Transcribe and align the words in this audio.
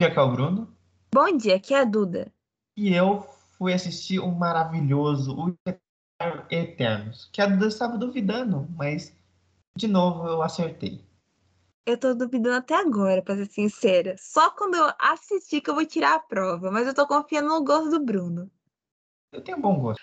dia, 0.00 0.08
aqui 0.10 0.18
é 0.20 0.22
o 0.22 0.30
Bruno. 0.30 0.76
Bom 1.12 1.36
dia, 1.36 1.56
aqui 1.56 1.74
é 1.74 1.80
a 1.80 1.84
Duda. 1.84 2.32
E 2.76 2.94
eu 2.94 3.26
fui 3.58 3.72
assistir 3.72 4.20
um 4.20 4.30
maravilhoso, 4.30 5.36
o 5.36 5.58
Eternos, 6.48 7.28
que 7.32 7.42
a 7.42 7.46
Duda 7.46 7.66
estava 7.66 7.98
duvidando, 7.98 8.68
mas 8.76 9.12
de 9.76 9.88
novo 9.88 10.28
eu 10.28 10.40
acertei. 10.40 11.04
Eu 11.84 11.98
tô 11.98 12.14
duvidando 12.14 12.58
até 12.58 12.76
agora, 12.76 13.22
pra 13.22 13.34
ser 13.34 13.46
sincera. 13.46 14.14
Só 14.18 14.50
quando 14.50 14.76
eu 14.76 14.88
assistir 15.00 15.60
que 15.60 15.68
eu 15.68 15.74
vou 15.74 15.84
tirar 15.84 16.14
a 16.14 16.20
prova, 16.20 16.70
mas 16.70 16.86
eu 16.86 16.94
tô 16.94 17.04
confiando 17.04 17.48
no 17.48 17.64
gosto 17.64 17.90
do 17.90 18.04
Bruno. 18.04 18.48
Eu 19.32 19.42
tenho 19.42 19.60
bom 19.60 19.80
gosto. 19.80 20.00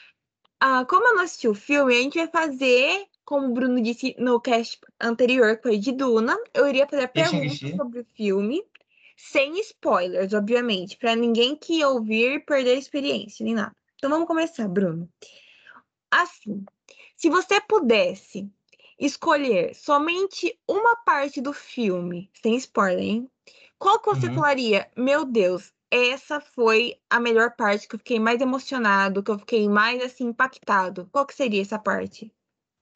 Ah, 0.59 0.83
como 0.83 1.07
eu 1.07 1.15
não 1.15 1.23
assisti 1.23 1.47
o 1.47 1.55
filme, 1.55 1.95
a 1.95 2.01
gente 2.01 2.17
vai 2.17 2.27
fazer, 2.27 3.05
como 3.23 3.47
o 3.47 3.53
Bruno 3.53 3.81
disse 3.81 4.13
no 4.19 4.41
cast 4.41 4.77
anterior, 4.99 5.55
que 5.55 5.63
foi 5.63 5.77
de 5.77 5.93
Duna, 5.93 6.35
eu 6.53 6.67
iria 6.67 6.85
fazer 6.85 7.07
perguntas 7.07 7.59
sobre 7.77 8.01
o 8.01 8.05
filme 8.13 8.61
sem 9.15 9.59
spoilers, 9.59 10.33
obviamente, 10.33 10.97
para 10.97 11.15
ninguém 11.15 11.55
que 11.55 11.83
ouvir 11.83 12.45
perder 12.45 12.71
a 12.71 12.79
experiência 12.79 13.43
nem 13.43 13.55
nada. 13.55 13.75
Então 13.95 14.09
vamos 14.09 14.27
começar, 14.27 14.67
Bruno. 14.67 15.09
Assim, 16.11 16.63
se 17.15 17.29
você 17.29 17.59
pudesse 17.61 18.49
escolher 18.99 19.73
somente 19.75 20.57
uma 20.67 20.95
parte 20.97 21.41
do 21.41 21.53
filme, 21.53 22.29
sem 22.33 22.55
spoiler, 22.55 23.03
hein? 23.03 23.31
Qual 23.77 23.99
que 23.99 24.13
você 24.13 24.27
uhum. 24.27 24.35
falaria? 24.35 24.89
Meu 24.95 25.25
Deus, 25.25 25.73
essa 25.91 26.39
foi 26.39 26.95
a 27.09 27.19
melhor 27.19 27.55
parte 27.55 27.87
que 27.87 27.95
eu 27.95 27.99
fiquei 27.99 28.19
mais 28.19 28.41
emocionado, 28.41 29.23
que 29.23 29.31
eu 29.31 29.39
fiquei 29.39 29.67
mais 29.67 30.01
assim 30.03 30.25
impactado. 30.25 31.07
Qual 31.11 31.25
que 31.25 31.35
seria 31.35 31.61
essa 31.61 31.77
parte? 31.77 32.33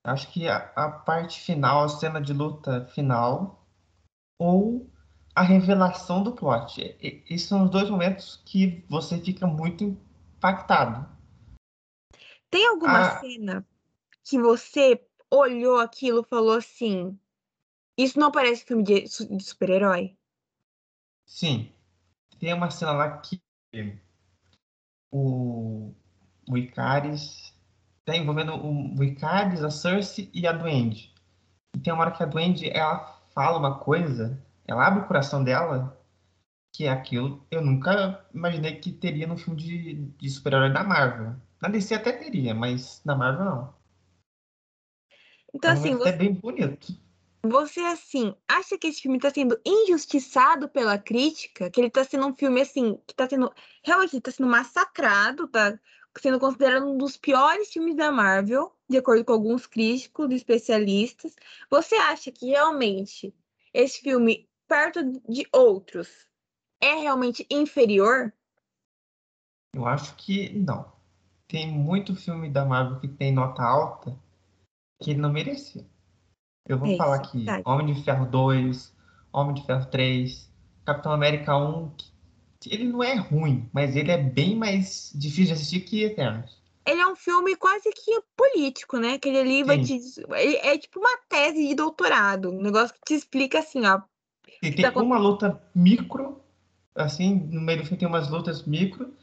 Acho 0.05 0.31
que 0.31 0.47
a, 0.47 0.71
a 0.75 0.89
parte 0.89 1.39
final, 1.41 1.83
a 1.83 1.89
cena 1.89 2.21
de 2.21 2.33
luta 2.33 2.85
final, 2.93 3.67
ou 4.39 4.89
a 5.39 5.41
revelação 5.41 6.21
do 6.21 6.33
plot. 6.33 6.97
Esses 6.99 7.47
são 7.47 7.63
os 7.63 7.71
dois 7.71 7.89
momentos 7.89 8.41
que 8.45 8.83
você 8.89 9.17
fica 9.21 9.47
muito 9.47 9.85
impactado. 10.35 11.07
Tem 12.49 12.67
alguma 12.67 12.99
a... 12.99 13.19
cena 13.21 13.65
que 14.21 14.37
você 14.37 15.01
olhou 15.31 15.79
aquilo 15.79 16.23
e 16.23 16.27
falou 16.27 16.57
assim: 16.57 17.17
Isso 17.97 18.19
não 18.19 18.33
parece 18.33 18.65
filme 18.65 18.83
de, 18.83 19.03
de 19.03 19.41
super-herói? 19.41 20.17
Sim. 21.25 21.71
Tem 22.37 22.53
uma 22.53 22.69
cena 22.69 22.91
lá 22.91 23.17
que 23.19 23.41
o, 25.09 25.93
o 26.49 26.57
Icaris 26.57 27.55
tá 28.03 28.17
envolvendo 28.17 28.55
o, 28.55 28.93
o 28.93 29.03
Icaris, 29.05 29.63
a 29.63 29.71
Cersei 29.71 30.29
e 30.33 30.45
a 30.45 30.51
Duende. 30.51 31.13
E 31.73 31.79
tem 31.79 31.93
uma 31.93 32.01
hora 32.01 32.11
que 32.11 32.23
a 32.23 32.25
Duende 32.25 32.69
ela 32.69 33.23
fala 33.33 33.57
uma 33.57 33.79
coisa 33.79 34.37
ela 34.69 34.85
abre 34.85 35.01
o 35.01 35.07
coração 35.07 35.43
dela, 35.43 35.99
que 36.71 36.85
é 36.85 36.89
aquilo 36.89 37.43
eu 37.49 37.59
nunca 37.61 38.23
imaginei 38.31 38.75
que 38.75 38.91
teria 38.91 39.25
no 39.25 39.35
filme 39.35 39.59
de, 39.59 39.93
de 39.93 40.29
super-herói 40.29 40.71
da 40.71 40.83
Marvel. 40.83 41.35
Na 41.59 41.67
DC 41.67 41.95
até 41.95 42.11
teria, 42.11 42.53
mas 42.53 43.01
na 43.03 43.15
Marvel 43.15 43.45
não. 43.45 43.73
Então, 45.53 45.71
é 45.71 45.73
assim, 45.73 45.95
você... 45.95 46.09
é 46.09 46.13
bem 46.13 46.33
bonito. 46.33 46.95
Você, 47.43 47.79
assim, 47.79 48.35
acha 48.47 48.77
que 48.77 48.87
esse 48.87 49.01
filme 49.01 49.17
está 49.17 49.31
sendo 49.31 49.59
injustiçado 49.65 50.69
pela 50.69 50.97
crítica? 50.99 51.69
Que 51.69 51.79
ele 51.79 51.87
está 51.87 52.03
sendo 52.03 52.27
um 52.27 52.35
filme, 52.35 52.61
assim, 52.61 52.99
que 53.07 53.13
está 53.13 53.27
sendo. 53.27 53.51
Realmente, 53.83 54.17
está 54.17 54.29
sendo 54.29 54.49
massacrado, 54.49 55.45
está 55.45 55.79
sendo 56.19 56.39
considerado 56.39 56.85
um 56.85 56.97
dos 56.97 57.17
piores 57.17 57.71
filmes 57.71 57.95
da 57.95 58.11
Marvel, 58.11 58.71
de 58.87 58.97
acordo 58.97 59.23
com 59.23 59.33
alguns 59.33 59.65
críticos 59.65 60.29
e 60.29 60.35
especialistas. 60.35 61.35
Você 61.69 61.95
acha 61.95 62.31
que 62.31 62.47
realmente 62.47 63.33
esse 63.73 64.01
filme 64.01 64.48
perto 64.69 65.03
de 65.27 65.47
outros, 65.51 66.07
é 66.79 66.93
realmente 66.93 67.45
inferior? 67.49 68.31
Eu 69.73 69.85
acho 69.85 70.15
que 70.15 70.53
não. 70.53 70.91
Tem 71.47 71.67
muito 71.67 72.15
filme 72.15 72.47
da 72.49 72.63
Marvel 72.63 72.99
que 72.99 73.07
tem 73.07 73.33
nota 73.33 73.63
alta 73.63 74.15
que 75.01 75.11
ele 75.11 75.19
não 75.19 75.33
merecia. 75.33 75.85
Eu 76.67 76.77
vou 76.77 76.87
é 76.87 76.95
falar 76.95 77.15
aqui: 77.15 77.45
Homem 77.65 77.93
de 77.93 78.03
Ferro 78.03 78.27
2, 78.27 78.95
Homem 79.33 79.55
de 79.55 79.65
Ferro 79.65 79.85
3, 79.89 80.49
Capitão 80.85 81.11
América 81.11 81.57
1. 81.57 81.91
Ele 82.67 82.83
não 82.85 83.01
é 83.01 83.15
ruim, 83.15 83.67
mas 83.73 83.95
ele 83.95 84.11
é 84.11 84.17
bem 84.17 84.55
mais 84.55 85.11
difícil 85.15 85.47
de 85.47 85.53
assistir 85.53 85.81
que 85.81 86.03
Eternos. 86.03 86.59
Ele 86.85 87.01
é 87.01 87.07
um 87.07 87.15
filme 87.15 87.55
quase 87.55 87.89
que 87.91 88.21
político, 88.35 88.97
né? 88.97 89.17
Que 89.17 89.29
ele 89.29 89.39
ali 89.39 89.63
vai 89.63 89.81
te. 89.81 89.99
É 90.61 90.77
tipo 90.77 90.99
uma 90.99 91.17
tese 91.29 91.67
de 91.67 91.75
doutorado. 91.75 92.51
Um 92.51 92.61
negócio 92.61 92.93
que 92.95 93.01
te 93.05 93.13
explica 93.13 93.59
assim, 93.59 93.85
ó. 93.85 94.01
E 94.61 94.71
tem 94.71 94.91
tá 94.91 95.01
uma 95.01 95.17
luta 95.17 95.61
micro, 95.73 96.41
assim, 96.93 97.35
no 97.35 97.61
meio 97.61 97.79
do 97.79 97.85
filme 97.85 97.97
tem 97.97 98.07
umas 98.07 98.29
lutas 98.29 98.65
micro, 98.65 99.13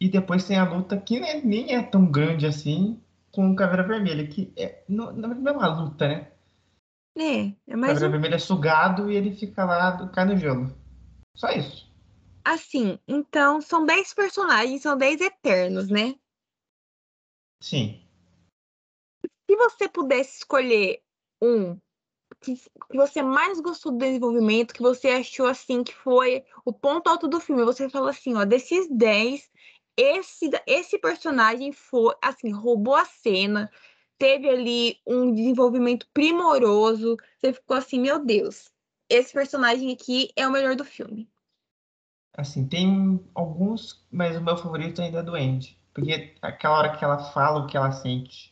e 0.00 0.08
depois 0.08 0.44
tem 0.44 0.58
a 0.58 0.64
luta 0.64 0.96
que 0.96 1.20
nem, 1.20 1.44
nem 1.44 1.74
é 1.74 1.82
tão 1.82 2.10
grande 2.10 2.46
assim, 2.46 3.00
com 3.30 3.50
o 3.50 3.56
Caveira 3.56 3.86
Vermelha, 3.86 4.26
que 4.26 4.52
é, 4.56 4.82
não, 4.88 5.12
não 5.12 5.32
é 5.32 5.52
uma 5.52 5.66
luta, 5.68 6.08
né? 6.08 6.32
É, 7.18 7.52
é 7.66 7.76
mais. 7.76 7.92
O 7.92 7.94
Caveira 7.94 8.08
um... 8.08 8.10
Vermelha 8.12 8.34
é 8.36 8.38
sugado 8.38 9.10
e 9.10 9.16
ele 9.16 9.34
fica 9.34 9.64
lá, 9.64 10.08
cai 10.08 10.24
no 10.24 10.36
gelo. 10.36 10.74
Só 11.36 11.50
isso. 11.50 11.90
Assim, 12.42 12.98
então 13.06 13.60
são 13.60 13.84
10 13.84 14.14
personagens, 14.14 14.82
são 14.82 14.96
10 14.96 15.20
eternos, 15.20 15.88
né? 15.88 16.14
Sim. 17.62 18.02
Se 19.48 19.56
você 19.56 19.88
pudesse 19.88 20.38
escolher 20.38 21.02
um 21.42 21.78
que, 22.40 22.58
você 22.94 23.22
mais 23.22 23.60
gostou 23.60 23.92
do 23.92 23.98
desenvolvimento, 23.98 24.74
que 24.74 24.82
você 24.82 25.08
achou 25.08 25.46
assim 25.46 25.84
que 25.84 25.94
foi 25.94 26.44
o 26.64 26.72
ponto 26.72 27.08
alto 27.08 27.28
do 27.28 27.38
filme? 27.38 27.64
Você 27.64 27.88
falou 27.88 28.08
assim, 28.08 28.34
ó, 28.34 28.44
desses 28.44 28.88
10, 28.90 29.50
esse, 29.96 30.50
esse 30.66 30.98
personagem 30.98 31.72
foi, 31.72 32.14
assim, 32.22 32.50
roubou 32.50 32.94
a 32.94 33.04
cena, 33.04 33.70
teve 34.18 34.48
ali 34.48 34.98
um 35.06 35.32
desenvolvimento 35.32 36.06
primoroso, 36.12 37.16
você 37.38 37.52
ficou 37.52 37.76
assim, 37.76 38.00
meu 38.00 38.24
Deus, 38.24 38.70
esse 39.08 39.32
personagem 39.32 39.92
aqui 39.92 40.30
é 40.34 40.46
o 40.48 40.52
melhor 40.52 40.74
do 40.74 40.84
filme. 40.84 41.28
Assim, 42.32 42.66
tem 42.66 43.20
alguns, 43.34 44.06
mas 44.10 44.36
o 44.36 44.40
meu 44.40 44.56
favorito 44.56 45.02
ainda 45.02 45.18
é 45.18 45.22
do 45.22 45.34
Andy. 45.34 45.78
Porque 45.92 46.34
aquela 46.40 46.78
hora 46.78 46.96
que 46.96 47.04
ela 47.04 47.18
fala 47.32 47.60
o 47.60 47.66
que 47.66 47.76
ela 47.76 47.90
sente 47.90 48.49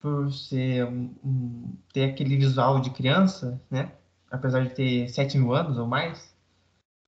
por 0.00 0.32
ser 0.32 0.84
um, 0.86 1.74
ter 1.92 2.10
aquele 2.10 2.36
visual 2.36 2.80
de 2.80 2.90
criança, 2.90 3.60
né? 3.70 3.92
Apesar 4.30 4.64
de 4.64 4.74
ter 4.74 5.08
7 5.08 5.38
mil 5.38 5.54
anos 5.54 5.78
ou 5.78 5.86
mais, 5.86 6.34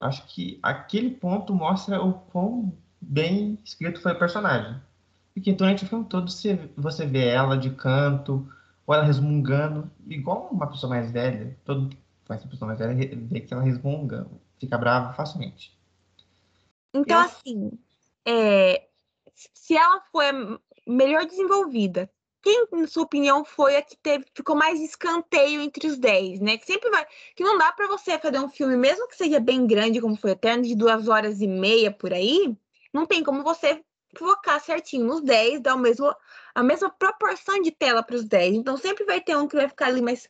acho 0.00 0.26
que 0.26 0.58
aquele 0.62 1.10
ponto 1.10 1.54
mostra 1.54 2.02
o 2.02 2.12
quão 2.12 2.72
bem 3.00 3.58
escrito 3.64 4.00
foi 4.00 4.12
o 4.12 4.18
personagem. 4.18 4.80
Porque 5.34 5.52
durante 5.52 5.84
o 5.84 5.86
filme 5.86 6.04
todo 6.04 6.30
você, 6.30 6.70
você 6.76 7.06
vê 7.06 7.28
ela 7.28 7.56
de 7.56 7.70
canto, 7.70 8.48
ou 8.86 8.94
ela 8.94 9.04
resmungando, 9.04 9.90
igual 10.06 10.48
uma 10.50 10.66
pessoa 10.66 10.90
mais 10.90 11.10
velha. 11.10 11.56
Todo 11.64 11.90
uma 12.28 12.38
pessoa 12.38 12.66
mais 12.68 12.78
velha 12.78 12.94
vê 12.94 13.40
que 13.40 13.52
ela 13.52 13.62
resmunga, 13.62 14.26
fica 14.58 14.76
brava 14.76 15.12
facilmente. 15.12 15.76
Então, 16.94 17.20
Eu... 17.20 17.26
assim, 17.26 17.70
é, 18.26 18.88
se 19.34 19.76
ela 19.76 20.00
foi 20.10 20.26
melhor 20.86 21.24
desenvolvida, 21.26 22.10
quem, 22.42 22.66
na 22.72 22.86
sua 22.86 23.02
opinião, 23.02 23.44
foi 23.44 23.76
a 23.76 23.82
que 23.82 23.96
teve, 23.96 24.24
ficou 24.34 24.54
mais 24.54 24.80
escanteio 24.80 25.60
entre 25.60 25.86
os 25.86 25.98
10, 25.98 26.40
né? 26.40 26.56
Que 26.56 26.66
sempre 26.66 26.88
vai. 26.90 27.06
Que 27.34 27.42
não 27.42 27.58
dá 27.58 27.72
para 27.72 27.88
você 27.88 28.18
fazer 28.18 28.38
um 28.38 28.48
filme, 28.48 28.76
mesmo 28.76 29.08
que 29.08 29.16
seja 29.16 29.40
bem 29.40 29.66
grande, 29.66 30.00
como 30.00 30.16
foi 30.16 30.32
Eterno, 30.32 30.62
de 30.62 30.76
duas 30.76 31.08
horas 31.08 31.40
e 31.40 31.48
meia 31.48 31.90
por 31.90 32.12
aí, 32.12 32.56
não 32.92 33.06
tem 33.06 33.24
como 33.24 33.42
você 33.42 33.82
focar 34.16 34.60
certinho 34.60 35.06
nos 35.06 35.20
10, 35.20 35.60
dar 35.60 35.74
o 35.74 35.78
mesmo, 35.78 36.14
a 36.54 36.62
mesma 36.62 36.90
proporção 36.90 37.60
de 37.60 37.70
tela 37.70 38.02
para 38.02 38.16
os 38.16 38.24
10. 38.24 38.54
Então 38.54 38.76
sempre 38.76 39.04
vai 39.04 39.20
ter 39.20 39.36
um 39.36 39.48
que 39.48 39.56
vai 39.56 39.68
ficar 39.68 39.86
ali 39.86 40.00
mais, 40.00 40.28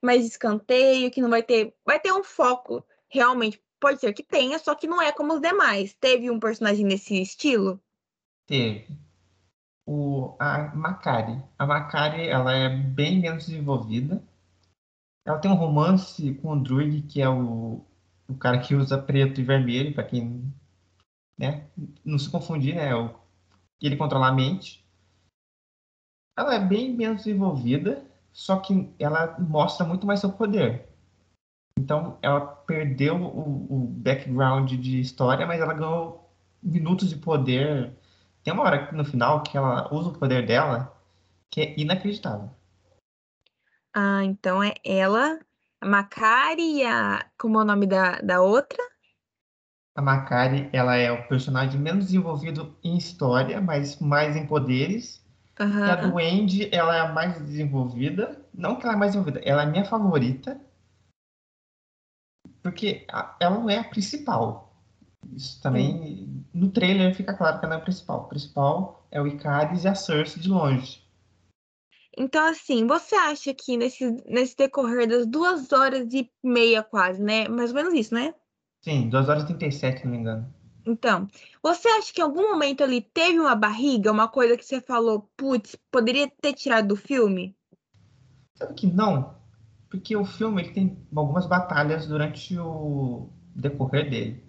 mais 0.00 0.24
escanteio, 0.26 1.10
que 1.10 1.20
não 1.20 1.30
vai 1.30 1.42
ter. 1.42 1.74
Vai 1.84 2.00
ter 2.00 2.12
um 2.12 2.24
foco 2.24 2.84
realmente. 3.08 3.62
Pode 3.78 4.00
ser 4.00 4.12
que 4.12 4.22
tenha, 4.22 4.58
só 4.58 4.74
que 4.74 4.86
não 4.86 5.02
é 5.02 5.12
como 5.12 5.34
os 5.34 5.40
demais. 5.40 5.94
Teve 5.94 6.30
um 6.30 6.40
personagem 6.40 6.84
nesse 6.84 7.20
estilo? 7.20 7.80
Teve 8.46 8.86
o, 9.86 10.36
a 10.38 10.74
Macari. 10.74 11.42
A 11.58 11.66
Macari, 11.66 12.28
ela 12.28 12.52
é 12.52 12.68
bem 12.68 13.20
menos 13.20 13.46
desenvolvida. 13.46 14.22
Ela 15.24 15.38
tem 15.38 15.50
um 15.50 15.54
romance 15.54 16.34
com 16.34 16.52
o 16.52 16.60
Druid, 16.60 17.02
que 17.02 17.20
é 17.20 17.28
o, 17.28 17.84
o 18.28 18.34
cara 18.34 18.58
que 18.58 18.74
usa 18.74 18.98
preto 19.00 19.40
e 19.40 19.44
vermelho, 19.44 19.94
para 19.94 20.04
quem 20.04 20.52
né, 21.38 21.66
não 22.04 22.18
se 22.18 22.30
confundir, 22.30 22.74
né? 22.74 22.94
O, 22.94 23.14
ele 23.80 23.96
controla 23.96 24.28
a 24.28 24.32
mente. 24.32 24.84
Ela 26.36 26.54
é 26.54 26.60
bem 26.60 26.94
menos 26.96 27.24
desenvolvida, 27.24 28.04
só 28.32 28.58
que 28.58 28.92
ela 28.98 29.38
mostra 29.38 29.86
muito 29.86 30.06
mais 30.06 30.20
seu 30.20 30.32
poder. 30.32 30.88
Então, 31.78 32.18
ela 32.22 32.40
perdeu 32.40 33.16
o, 33.16 33.66
o 33.68 33.86
background 33.86 34.72
de 34.72 35.00
história, 35.00 35.46
mas 35.46 35.60
ela 35.60 35.74
ganhou 35.74 36.30
minutos 36.62 37.08
de 37.10 37.16
poder 37.16 37.92
tem 38.42 38.52
uma 38.52 38.64
hora 38.64 38.90
no 38.92 39.04
final 39.04 39.42
que 39.42 39.56
ela 39.56 39.92
usa 39.92 40.10
o 40.10 40.18
poder 40.18 40.46
dela 40.46 40.94
que 41.50 41.60
é 41.60 41.78
inacreditável. 41.78 42.50
Ah, 43.94 44.24
então 44.24 44.62
é 44.62 44.74
ela, 44.84 45.38
a 45.80 45.86
Macari 45.86 46.78
e 46.78 46.84
a. 46.84 47.26
Como 47.38 47.58
é 47.58 47.62
o 47.62 47.66
nome 47.66 47.86
da, 47.86 48.20
da 48.22 48.40
outra? 48.40 48.82
A 49.94 50.00
Makari, 50.00 50.70
ela 50.72 50.96
é 50.96 51.12
o 51.12 51.28
personagem 51.28 51.78
menos 51.78 52.06
desenvolvido 52.06 52.74
em 52.82 52.96
história, 52.96 53.60
mas 53.60 53.98
mais 54.00 54.34
em 54.34 54.46
poderes. 54.46 55.22
Uhum. 55.60 55.86
E 55.86 55.90
a 55.90 55.96
do 55.96 56.18
Andy, 56.18 56.74
ela 56.74 56.96
é 56.96 57.00
a 57.00 57.12
mais 57.12 57.38
desenvolvida. 57.38 58.42
Não 58.54 58.76
que 58.76 58.86
ela 58.86 58.94
é 58.94 58.98
mais 58.98 59.12
desenvolvida, 59.12 59.46
ela 59.46 59.62
é 59.62 59.66
a 59.66 59.68
minha 59.70 59.84
favorita. 59.84 60.58
Porque 62.62 63.06
ela 63.38 63.58
não 63.58 63.68
é 63.68 63.78
a 63.78 63.84
principal. 63.84 64.74
Isso 65.34 65.60
também, 65.60 66.41
no 66.54 66.70
trailer 66.70 67.14
fica 67.14 67.34
claro 67.34 67.58
que 67.58 67.64
ela 67.64 67.74
não 67.74 67.80
é 67.80 67.82
a 67.82 67.84
principal. 67.84 68.20
O 68.20 68.28
principal 68.28 69.06
é 69.10 69.20
o 69.20 69.26
Icaris 69.26 69.84
e 69.84 69.88
a 69.88 69.94
Cersei 69.94 70.42
de 70.42 70.48
longe. 70.48 71.02
Então, 72.16 72.46
assim, 72.46 72.86
você 72.86 73.14
acha 73.14 73.54
que 73.54 73.76
nesse, 73.76 74.10
nesse 74.26 74.56
decorrer 74.56 75.08
das 75.08 75.26
duas 75.26 75.72
horas 75.72 76.12
e 76.12 76.30
meia 76.42 76.82
quase, 76.82 77.22
né? 77.22 77.48
Mais 77.48 77.70
ou 77.70 77.76
menos 77.76 77.94
isso, 77.94 78.14
né? 78.14 78.34
Sim, 78.82 79.08
2 79.08 79.28
horas 79.28 79.44
e 79.44 79.46
37, 79.46 80.00
se 80.00 80.04
não 80.04 80.12
me 80.12 80.18
engano. 80.18 80.54
Então, 80.84 81.28
você 81.62 81.88
acha 81.88 82.12
que 82.12 82.20
em 82.20 82.24
algum 82.24 82.50
momento 82.50 82.82
ali 82.82 83.00
teve 83.00 83.38
uma 83.38 83.54
barriga, 83.54 84.10
uma 84.10 84.28
coisa 84.28 84.56
que 84.56 84.64
você 84.64 84.80
falou, 84.80 85.30
putz, 85.36 85.76
poderia 85.90 86.30
ter 86.40 86.52
tirado 86.52 86.88
do 86.88 86.96
filme? 86.96 87.56
Sabe 88.56 88.74
que 88.74 88.86
não? 88.88 89.36
Porque 89.88 90.16
o 90.16 90.24
filme 90.24 90.62
ele 90.62 90.72
tem 90.72 90.98
algumas 91.14 91.46
batalhas 91.46 92.06
durante 92.06 92.58
o 92.58 93.30
decorrer 93.54 94.10
dele. 94.10 94.44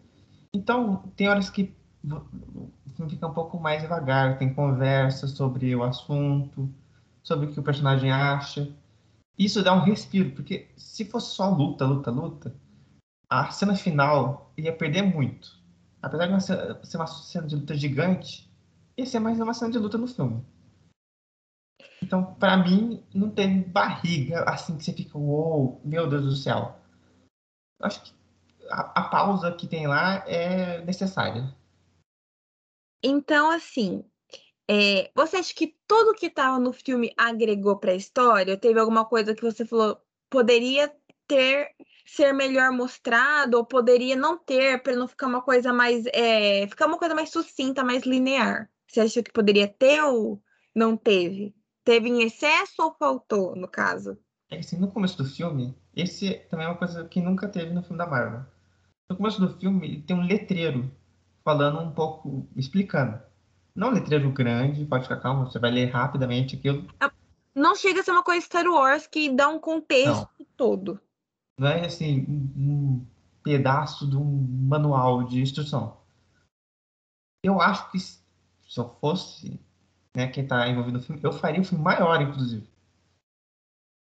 Então, 0.54 1.12
tem 1.16 1.30
horas 1.30 1.50
que 1.50 1.74
o 2.04 2.90
filme 2.96 3.12
fica 3.12 3.28
um 3.28 3.34
pouco 3.34 3.60
mais 3.60 3.82
devagar, 3.82 4.38
tem 4.38 4.54
conversa 4.54 5.28
sobre 5.28 5.74
o 5.76 5.84
assunto, 5.84 6.70
sobre 7.24 7.46
o 7.46 7.54
que 7.54 7.60
o 7.60 7.64
personagem 7.64 8.12
acha. 8.12 8.70
Isso 9.38 9.64
dá 9.64 9.74
um 9.74 9.80
respiro, 9.80 10.32
porque 10.32 10.70
se 10.76 11.06
fosse 11.06 11.34
só 11.34 11.50
luta, 11.50 11.86
luta, 11.86 12.12
luta, 12.12 12.56
a 13.30 13.50
cena 13.52 13.76
final 13.76 14.52
ia 14.58 14.76
perder 14.76 15.02
muito. 15.02 15.58
Apesar 16.02 16.28
de 16.28 16.88
ser 16.88 16.98
uma 16.98 17.08
cena 17.08 17.48
de 17.48 17.56
luta 17.56 17.76
gigante, 17.76 18.52
ia 18.98 19.06
ser 19.06 19.20
mais 19.20 19.40
uma 19.40 19.54
cena 19.54 19.72
de 19.72 19.80
luta 19.80 19.98
no 19.98 20.08
filme. 20.08 20.46
Então, 22.02 22.36
para 22.36 22.58
mim, 22.58 23.02
não 23.14 23.30
tem 23.30 23.62
barriga 23.62 24.44
assim 24.44 24.76
que 24.78 24.84
você 24.84 24.92
fica, 24.92 25.18
uou, 25.18 25.82
meu 25.86 26.10
Deus 26.10 26.26
do 26.26 26.36
céu. 26.36 26.78
Acho 27.82 28.04
que 28.04 28.14
a, 28.70 28.82
a 29.00 29.04
pausa 29.10 29.52
que 29.54 29.66
tem 29.66 29.88
lá 29.88 30.16
é 30.28 30.84
necessária. 30.84 31.54
Então, 33.04 33.52
assim, 33.52 34.04
é, 34.70 35.12
você 35.14 35.38
acha 35.38 35.54
que 35.54 35.76
tudo 35.88 36.14
que 36.14 36.28
estava 36.28 36.58
no 36.58 36.72
filme 36.72 37.14
agregou 37.18 37.78
para 37.78 37.92
a 37.92 37.96
história? 37.96 38.58
Teve 38.58 38.80
alguma 38.80 39.06
coisa 39.06 39.36
que 39.36 39.42
você 39.42 39.66
falou 39.66 40.00
poderia 40.30 40.92
ter 41.28 41.76
ser 42.06 42.34
melhor 42.34 42.72
mostrado 42.72 43.58
ou 43.58 43.66
poderia 43.66 44.16
não 44.16 44.38
ter 44.38 44.82
para 44.82 44.96
não 44.96 45.08
ficar 45.08 45.28
uma 45.28 45.42
coisa 45.42 45.72
mais 45.72 46.06
é, 46.08 46.66
ficar 46.68 46.88
uma 46.88 46.98
coisa 46.98 47.14
mais 47.14 47.30
sucinta, 47.30 47.84
mais 47.84 48.04
linear? 48.04 48.70
Você 48.88 49.02
acha 49.02 49.24
que 49.24 49.32
poderia 49.32 49.68
ter 49.68 50.02
ou 50.02 50.42
não 50.74 50.96
teve? 50.96 51.54
Teve 51.84 52.10
em 52.10 52.24
excesso 52.24 52.82
ou 52.82 52.96
faltou, 52.98 53.56
no 53.56 53.68
caso? 53.68 54.18
É 54.50 54.60
assim, 54.60 54.78
no 54.78 54.92
começo 54.92 55.18
do 55.18 55.26
filme, 55.26 55.76
esse 55.96 56.36
também 56.50 56.66
é 56.66 56.70
uma 56.70 56.78
coisa 56.78 57.06
que 57.06 57.22
nunca 57.22 57.48
teve 57.48 57.74
no 57.74 57.82
filme 57.82 57.98
da 57.98 58.08
Marvel. 58.08 58.46
No 59.10 59.18
começo 59.18 59.42
do 59.42 59.58
filme, 59.60 60.02
tem 60.04 60.16
um 60.16 60.26
letreiro 60.26 60.90
falando 61.44 61.80
um 61.80 61.92
pouco, 61.92 62.48
explicando. 62.56 63.22
Não 63.76 63.90
um 63.90 63.94
letreiro 63.94 64.32
grande, 64.32 64.86
pode 64.86 65.04
ficar 65.04 65.18
calmo, 65.18 65.46
você 65.46 65.60
vai 65.60 65.72
ler 65.72 65.86
rapidamente 65.86 66.56
aquilo. 66.56 66.88
Ah, 67.00 67.12
não 67.56 67.76
chega 67.76 68.02
a 68.02 68.04
ser 68.04 68.12
uma 68.12 68.24
coisa 68.24 68.46
Star 68.46 68.66
Wars 68.66 69.08
que 69.08 69.30
dá 69.30 69.50
um 69.50 69.60
contexto 69.60 70.30
não. 70.40 70.48
todo. 70.56 71.00
Não 71.58 71.68
é 71.68 71.86
assim, 71.86 72.26
um 72.56 73.06
pedaço 73.44 74.10
de 74.10 74.16
um 74.16 74.48
manual 74.68 75.24
de 75.24 75.42
instrução. 75.42 75.98
Eu 77.44 77.60
acho 77.60 77.92
que 77.92 78.00
se 78.00 78.22
eu 78.78 78.90
fosse 79.02 79.60
né, 80.16 80.28
quem 80.28 80.44
está 80.44 80.68
envolvido 80.68 80.98
no 80.98 81.04
filme, 81.04 81.22
eu 81.24 81.34
faria 81.34 81.60
um 81.60 81.64
filme 81.64 81.84
maior, 81.84 82.22
inclusive. 82.22 82.68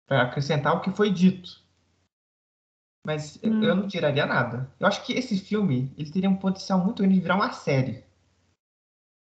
Para 0.07 0.23
acrescentar 0.23 0.77
o 0.77 0.81
que 0.81 0.91
foi 0.93 1.11
dito. 1.11 1.66
Mas 3.07 3.39
hum. 3.41 3.63
eu 3.63 3.77
não 3.77 3.87
tiraria 3.87 4.27
nada. 4.27 4.69
Eu 4.81 4.87
acho 4.89 5.07
que 5.07 5.13
esse 5.13 5.39
filme 5.39 5.93
ele 5.97 6.11
teria 6.11 6.29
um 6.29 6.35
potencial 6.35 6.85
muito 6.85 7.03
grande 7.03 7.15
de 7.15 7.21
virar 7.21 7.37
uma 7.37 7.53
série. 7.53 8.03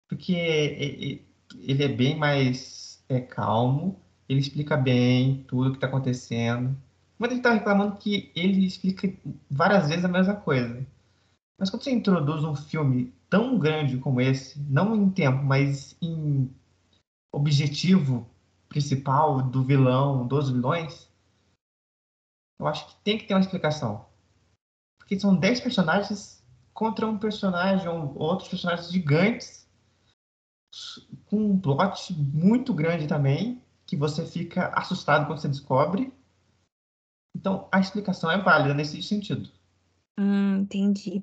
Porque 0.08 0.32
ele 0.32 1.84
é 1.84 1.88
bem 1.88 2.16
mais 2.16 3.04
é, 3.10 3.20
calmo, 3.20 4.00
ele 4.26 4.40
explica 4.40 4.74
bem 4.74 5.44
tudo 5.46 5.68
o 5.68 5.70
que 5.72 5.76
está 5.76 5.86
acontecendo. 5.86 6.74
Muita 7.18 7.34
gente 7.34 7.44
está 7.44 7.52
reclamando 7.52 7.96
que 7.96 8.32
ele 8.34 8.64
explica 8.64 9.12
várias 9.50 9.86
vezes 9.86 10.06
a 10.06 10.08
mesma 10.08 10.34
coisa. 10.34 10.86
Mas 11.60 11.68
quando 11.68 11.82
você 11.82 11.90
introduz 11.90 12.44
um 12.44 12.54
filme 12.54 13.12
tão 13.28 13.58
grande 13.58 13.98
como 13.98 14.18
esse, 14.18 14.58
não 14.60 14.96
em 14.96 15.10
tempo, 15.10 15.42
mas 15.44 15.94
em 16.00 16.50
objetivo 17.30 18.26
principal 18.70 19.42
do 19.42 19.62
vilão, 19.62 20.26
dos 20.26 20.48
vilões, 20.48 21.07
eu 22.58 22.66
acho 22.66 22.86
que 22.86 22.96
tem 23.04 23.18
que 23.18 23.26
ter 23.26 23.34
uma 23.34 23.40
explicação. 23.40 24.06
Porque 24.98 25.18
são 25.18 25.36
10 25.36 25.60
personagens 25.60 26.44
contra 26.74 27.06
um 27.06 27.18
personagem 27.18 27.88
ou 27.88 28.16
outros 28.18 28.48
personagens 28.48 28.90
gigantes 28.90 29.68
com 31.26 31.36
um 31.36 31.58
plot 31.58 32.12
muito 32.12 32.74
grande 32.74 33.06
também, 33.06 33.62
que 33.86 33.96
você 33.96 34.26
fica 34.26 34.68
assustado 34.68 35.26
quando 35.26 35.40
você 35.40 35.48
descobre. 35.48 36.12
Então, 37.34 37.68
a 37.72 37.80
explicação 37.80 38.30
é 38.30 38.38
válida 38.38 38.74
nesse 38.74 39.02
sentido. 39.02 39.50
Hum, 40.18 40.58
entendi. 40.58 41.22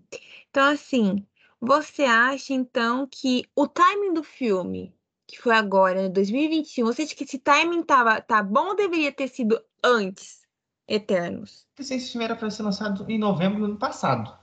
Então, 0.49 0.71
assim, 0.71 1.25
você 1.59 2.03
acha, 2.03 2.53
então, 2.53 3.07
que 3.07 3.43
o 3.55 3.67
timing 3.67 4.13
do 4.13 4.23
filme, 4.23 4.95
que 5.27 5.37
foi 5.39 5.55
agora, 5.55 6.09
2021, 6.09 6.85
você 6.85 7.03
acha 7.03 7.15
que 7.15 7.23
esse 7.23 7.37
timing 7.37 7.83
tava, 7.83 8.21
tá 8.21 8.41
bom 8.41 8.69
ou 8.69 8.75
deveria 8.75 9.11
ter 9.11 9.27
sido 9.27 9.61
antes, 9.83 10.44
Eternos? 10.87 11.67
Esse 11.79 12.11
filme 12.11 12.25
era 12.25 12.35
para 12.35 12.49
ser 12.49 12.63
lançado 12.63 13.05
em 13.09 13.17
novembro 13.17 13.59
do 13.59 13.65
ano 13.65 13.77
passado. 13.77 14.37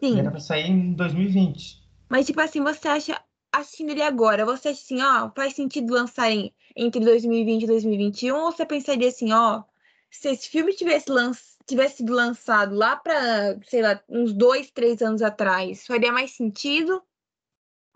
Sim. 0.00 0.18
Era 0.18 0.30
para 0.30 0.40
sair 0.40 0.70
em 0.70 0.92
2020. 0.94 1.82
Mas, 2.08 2.26
tipo 2.26 2.40
assim, 2.40 2.62
você 2.62 2.88
acha, 2.88 3.20
assistindo 3.52 3.90
ele 3.90 4.02
agora, 4.02 4.44
você 4.44 4.68
acha 4.68 4.80
assim, 4.80 5.00
ó, 5.02 5.30
faz 5.34 5.54
sentido 5.54 5.92
lançar 5.92 6.30
em, 6.30 6.52
entre 6.76 7.00
2020 7.00 7.62
e 7.62 7.66
2021? 7.66 8.36
Ou 8.36 8.52
você 8.52 8.66
pensaria 8.66 9.08
assim, 9.08 9.32
ó, 9.32 9.62
se 10.10 10.28
esse 10.28 10.48
filme 10.48 10.74
tivesse 10.74 11.10
lançado 11.10 11.52
tivesse 11.66 11.98
sido 11.98 12.12
lançado 12.12 12.74
lá 12.74 12.96
para, 12.96 13.58
sei 13.66 13.82
lá, 13.82 14.00
uns 14.08 14.32
dois, 14.32 14.70
três 14.70 15.00
anos 15.02 15.22
atrás, 15.22 15.86
faria 15.86 16.12
mais 16.12 16.32
sentido? 16.32 17.02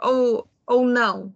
Ou, 0.01 0.49
ou 0.67 0.87
não? 0.87 1.35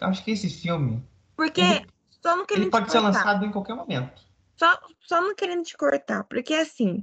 Acho 0.00 0.24
que 0.24 0.32
esse 0.32 0.50
filme. 0.50 1.02
Porque. 1.36 1.60
Ele, 1.60 1.86
só 2.22 2.36
não 2.36 2.46
querendo 2.46 2.64
ele 2.64 2.70
pode 2.70 2.90
ser 2.90 3.00
lançado 3.00 3.44
em 3.44 3.52
qualquer 3.52 3.74
momento. 3.74 4.23
Só, 4.56 4.78
só 5.00 5.20
não 5.20 5.34
querendo 5.34 5.64
te 5.64 5.76
cortar. 5.76 6.24
Porque, 6.24 6.54
assim, 6.54 7.02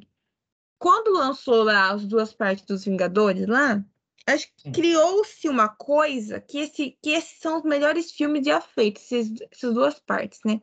quando 0.78 1.14
lançou 1.14 1.64
lá 1.64 1.92
as 1.92 2.06
duas 2.06 2.34
partes 2.34 2.66
dos 2.66 2.86
Vingadores 2.86 3.48
lá, 3.48 3.84
acho 4.26 4.48
que 4.58 4.72
criou-se 4.72 5.48
uma 5.48 5.70
coisa 5.70 6.40
que, 6.40 6.60
esse, 6.60 6.98
que 7.02 7.12
esses 7.12 7.40
são 7.40 7.58
os 7.58 7.64
melhores 7.64 8.12
filmes 8.12 8.46
já 8.46 8.62
feitos, 8.62 9.04
essas 9.52 9.74
duas 9.74 10.00
partes, 10.00 10.40
né? 10.46 10.62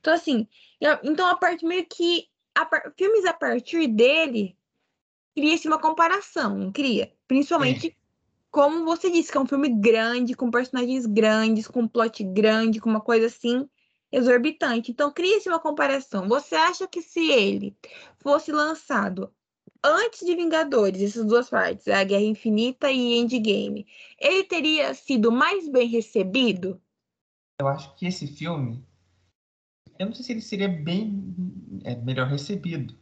Então, 0.00 0.14
assim, 0.14 0.46
então 1.02 1.26
a 1.26 1.36
parte 1.36 1.66
meio 1.66 1.84
que 1.86 2.28
a, 2.54 2.68
filmes 2.96 3.24
a 3.24 3.32
partir 3.32 3.88
dele 3.88 4.56
cria-se 5.34 5.66
uma 5.66 5.78
comparação, 5.78 6.56
não 6.56 6.72
cria? 6.72 7.12
Principalmente, 7.26 7.96
como 8.50 8.84
você 8.84 9.10
disse, 9.10 9.30
que 9.30 9.38
é 9.38 9.40
um 9.40 9.46
filme 9.46 9.68
grande, 9.68 10.34
com 10.34 10.50
personagens 10.50 11.06
grandes, 11.06 11.68
com 11.68 11.82
um 11.82 11.88
plot 11.88 12.22
grande, 12.24 12.80
com 12.80 12.90
uma 12.90 13.00
coisa 13.00 13.26
assim 13.26 13.68
exorbitante. 14.10 14.90
Então, 14.90 15.12
cria-se 15.12 15.48
uma 15.48 15.58
comparação. 15.58 16.28
Você 16.28 16.54
acha 16.54 16.86
que 16.86 17.02
se 17.02 17.30
ele 17.30 17.76
fosse 18.18 18.52
lançado 18.52 19.32
antes 19.82 20.26
de 20.26 20.34
Vingadores, 20.34 21.02
essas 21.02 21.26
duas 21.26 21.48
partes, 21.48 21.86
a 21.88 22.02
Guerra 22.04 22.22
Infinita 22.22 22.90
e 22.90 23.18
Endgame, 23.18 23.86
ele 24.18 24.44
teria 24.44 24.92
sido 24.94 25.30
mais 25.30 25.68
bem 25.68 25.88
recebido? 25.88 26.80
Eu 27.60 27.68
acho 27.68 27.94
que 27.96 28.06
esse 28.06 28.26
filme 28.26 28.86
eu 29.98 30.06
não 30.06 30.14
sei 30.14 30.24
se 30.24 30.32
ele 30.32 30.40
seria 30.40 30.68
bem 30.68 31.34
é, 31.84 31.96
melhor 31.96 32.28
recebido, 32.28 32.96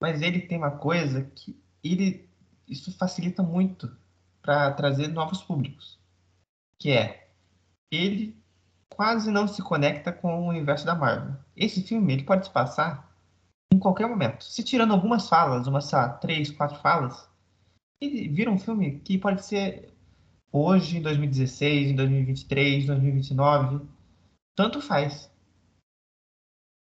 mas 0.00 0.20
ele 0.20 0.40
tem 0.40 0.58
uma 0.58 0.76
coisa 0.76 1.24
que 1.24 1.56
ele 1.82 2.28
isso 2.66 2.92
facilita 2.98 3.42
muito 3.42 3.96
para 4.42 4.72
trazer 4.72 5.08
novos 5.08 5.42
públicos, 5.42 5.98
que 6.78 6.90
é 6.90 7.30
ele 7.90 8.37
quase 8.98 9.30
não 9.30 9.46
se 9.46 9.62
conecta 9.62 10.12
com 10.12 10.40
o 10.40 10.48
universo 10.48 10.84
da 10.84 10.92
Marvel. 10.92 11.36
Esse 11.56 11.84
filme 11.84 12.12
ele 12.12 12.24
pode 12.24 12.46
se 12.46 12.52
passar 12.52 13.08
em 13.72 13.78
qualquer 13.78 14.08
momento. 14.08 14.42
Se 14.42 14.64
tirando 14.64 14.92
algumas 14.92 15.28
falas, 15.28 15.68
umas 15.68 15.84
sei 15.84 15.98
lá, 15.98 16.08
três, 16.14 16.50
quatro 16.50 16.80
falas, 16.80 17.30
ele 18.02 18.28
vira 18.28 18.50
um 18.50 18.58
filme 18.58 18.98
que 18.98 19.16
pode 19.16 19.44
ser 19.44 19.94
hoje, 20.50 20.96
em 20.96 21.02
2016, 21.02 21.90
em 21.92 21.94
2023, 21.94 22.86
2029, 22.86 23.86
tanto 24.56 24.82
faz. 24.82 25.30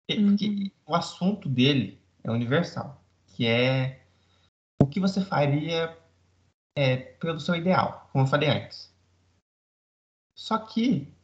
Porque 0.09 0.47
uhum. 0.47 0.71
o 0.87 0.95
assunto 0.95 1.47
dele 1.47 2.01
é 2.23 2.31
universal, 2.31 2.99
que 3.27 3.45
é 3.45 4.03
o 4.81 4.87
que 4.87 4.99
você 4.99 5.23
faria 5.23 5.95
é, 6.75 6.97
pelo 6.97 7.39
seu 7.39 7.53
ideal, 7.53 8.09
como 8.11 8.23
eu 8.23 8.27
falei 8.27 8.49
antes. 8.49 8.91
Só 10.35 10.57
que 10.57 11.20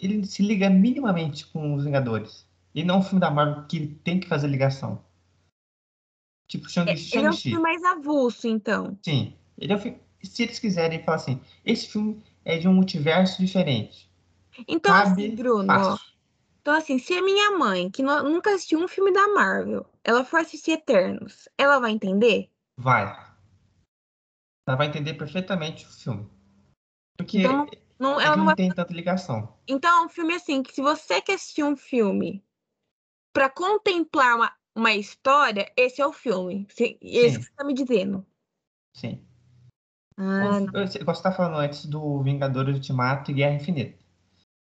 ele 0.00 0.24
se 0.26 0.42
liga 0.42 0.68
minimamente 0.70 1.46
com 1.46 1.74
os 1.74 1.84
Vingadores. 1.84 2.46
E 2.74 2.82
não 2.82 2.96
é 2.96 2.98
um 2.98 3.02
filme 3.02 3.20
da 3.20 3.30
Marvel 3.30 3.66
que 3.66 3.86
tem 4.02 4.18
que 4.18 4.28
fazer 4.28 4.48
ligação. 4.48 5.04
Tipo 6.48 6.68
Shang-Chi. 6.68 7.16
É, 7.16 7.18
ele 7.18 7.26
é 7.26 7.30
um 7.30 7.36
filme 7.36 7.62
mais 7.62 7.82
avulso, 7.84 8.46
então. 8.48 8.98
Sim. 9.02 9.34
Ele 9.58 9.72
é 9.72 9.76
um 9.76 9.78
filme... 9.78 9.98
Se 10.22 10.42
eles 10.42 10.58
quiserem 10.58 11.02
falar 11.04 11.16
assim, 11.16 11.40
esse 11.64 11.86
filme 11.88 12.22
é 12.44 12.58
de 12.58 12.66
um 12.66 12.72
multiverso 12.72 13.42
diferente. 13.44 14.10
Então, 14.66 14.92
Cabe 14.92 15.26
assim, 15.26 15.36
Bruno, 15.36 15.66
fácil. 15.66 16.06
então 16.60 16.74
assim, 16.74 16.98
se 16.98 17.12
a 17.12 17.22
minha 17.22 17.58
mãe, 17.58 17.90
que 17.90 18.02
nunca 18.02 18.54
assistiu 18.54 18.78
um 18.78 18.88
filme 18.88 19.12
da 19.12 19.28
Marvel, 19.28 19.84
ela 20.02 20.24
for 20.24 20.40
assistir 20.40 20.72
Eternos, 20.72 21.48
ela 21.58 21.78
vai 21.78 21.90
entender? 21.90 22.50
Vai. 22.78 23.02
Ela 24.66 24.76
vai 24.76 24.86
entender 24.86 25.14
perfeitamente 25.14 25.84
o 25.84 25.88
filme. 25.88 26.26
Porque 27.18 27.40
então, 27.40 27.68
não, 27.98 28.20
ela 28.20 28.36
não, 28.36 28.46
não 28.46 28.54
tem 28.54 28.72
tanta 28.72 28.92
ligação. 28.92 29.56
Então, 29.66 30.02
é 30.02 30.06
um 30.06 30.08
filme 30.08 30.34
assim, 30.34 30.62
que 30.62 30.74
se 30.74 30.80
você 30.80 31.20
quer 31.20 31.34
assistir 31.34 31.62
um 31.62 31.76
filme 31.76 32.44
para 33.32 33.48
contemplar 33.48 34.36
uma, 34.36 34.52
uma 34.74 34.92
história, 34.92 35.70
esse 35.76 36.00
é 36.00 36.06
o 36.06 36.12
filme. 36.12 36.66
Esse 36.70 37.34
Sim. 37.34 37.38
que 37.38 37.44
você 37.44 37.52
tá 37.56 37.64
me 37.64 37.74
dizendo. 37.74 38.26
Sim. 38.94 39.24
Ah, 40.16 40.60
você 40.86 40.98
está 40.98 41.32
falando 41.32 41.58
antes 41.58 41.86
do 41.86 42.22
Vingadores 42.22 42.76
Ultimato 42.76 43.30
e 43.30 43.34
Guerra 43.34 43.56
Infinita. 43.56 44.04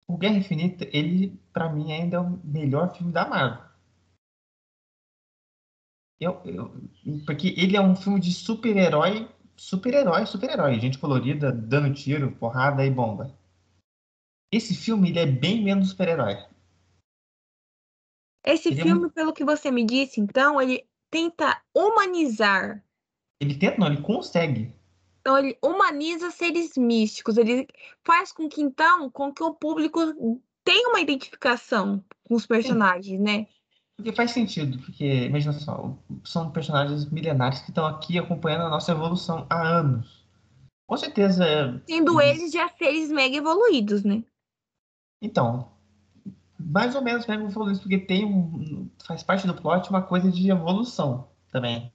O 0.05 0.17
Guerra 0.17 0.37
Infinita, 0.37 0.87
ele, 0.91 1.39
para 1.53 1.69
mim, 1.69 1.91
ainda 1.91 2.17
é 2.17 2.19
o 2.19 2.39
melhor 2.43 2.93
filme 2.95 3.11
da 3.11 3.27
Marvel. 3.27 3.65
Eu, 6.19 6.41
eu, 6.45 6.73
porque 7.25 7.53
ele 7.57 7.77
é 7.77 7.81
um 7.81 7.95
filme 7.95 8.19
de 8.19 8.33
super-herói, 8.33 9.29
super-herói, 9.57 10.25
super-herói. 10.25 10.79
Gente 10.79 10.97
colorida, 10.97 11.51
dando 11.51 11.93
tiro, 11.93 12.31
porrada 12.33 12.85
e 12.85 12.89
bomba. 12.89 13.35
Esse 14.51 14.75
filme, 14.75 15.09
ele 15.09 15.19
é 15.19 15.25
bem 15.25 15.63
menos 15.63 15.89
super-herói. 15.89 16.37
Esse 18.45 18.69
ele 18.69 18.81
filme, 18.81 19.07
é 19.07 19.09
pelo 19.09 19.33
que 19.33 19.43
você 19.43 19.69
me 19.69 19.83
disse, 19.83 20.21
então, 20.21 20.61
ele 20.61 20.87
tenta 21.09 21.61
humanizar. 21.75 22.81
Ele 23.41 23.55
tenta, 23.55 23.77
não, 23.77 23.87
ele 23.87 24.01
consegue. 24.01 24.73
Então 25.19 25.37
ele 25.37 25.57
humaniza 25.61 26.31
seres 26.31 26.77
místicos, 26.77 27.35
ele 27.37 27.67
faz 28.01 28.31
com 28.31 28.47
que 28.47 28.61
então, 28.61 29.11
com 29.11 29.33
que 29.33 29.43
o 29.43 29.53
público 29.53 29.99
tenha 30.63 30.87
uma 30.87 31.01
identificação 31.01 32.01
com 32.23 32.35
os 32.35 32.45
personagens, 32.45 33.17
Sim. 33.17 33.23
né? 33.23 33.47
Porque 33.97 34.13
faz 34.13 34.31
sentido, 34.31 34.77
porque 34.79 35.25
imagina 35.25 35.53
só, 35.53 35.97
são 36.23 36.51
personagens 36.51 37.09
milenares 37.09 37.59
que 37.59 37.71
estão 37.71 37.85
aqui 37.85 38.19
acompanhando 38.19 38.65
a 38.65 38.69
nossa 38.69 38.91
evolução 38.91 39.45
há 39.49 39.61
anos. 39.61 40.25
Com 40.87 40.95
certeza. 40.95 41.81
Sendo 41.87 42.21
eles 42.21 42.51
já 42.51 42.69
seres 42.69 43.09
mega 43.09 43.35
evoluídos, 43.35 44.03
né? 44.03 44.23
Então, 45.21 45.71
mais 46.59 46.95
ou 46.95 47.01
menos 47.01 47.25
mega 47.25 47.43
evoluídos, 47.43 47.81
porque 47.81 47.97
tem 47.97 48.23
um. 48.23 48.87
faz 49.03 49.23
parte 49.23 49.47
do 49.47 49.55
plot 49.55 49.89
uma 49.89 50.03
coisa 50.03 50.31
de 50.31 50.49
evolução 50.49 51.27
também 51.51 51.91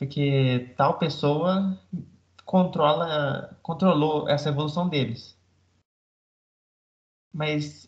porque 0.00 0.72
tal 0.78 0.98
pessoa 0.98 1.78
controla, 2.46 3.54
controlou 3.62 4.26
essa 4.30 4.48
evolução 4.48 4.88
deles. 4.88 5.38
Mas 7.30 7.86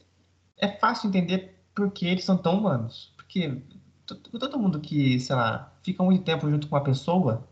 é 0.58 0.68
fácil 0.68 1.08
entender 1.08 1.51
por 1.74 1.90
que 1.92 2.06
eles 2.06 2.24
são 2.24 2.36
tão 2.36 2.58
humanos. 2.58 3.12
Porque 3.16 3.62
todo 4.06 4.58
mundo 4.58 4.80
que, 4.80 5.18
sei 5.20 5.36
lá, 5.36 5.72
fica 5.82 6.02
muito 6.02 6.24
tempo 6.24 6.48
junto 6.50 6.68
com 6.68 6.76
uma 6.76 6.84
pessoa, 6.84 7.48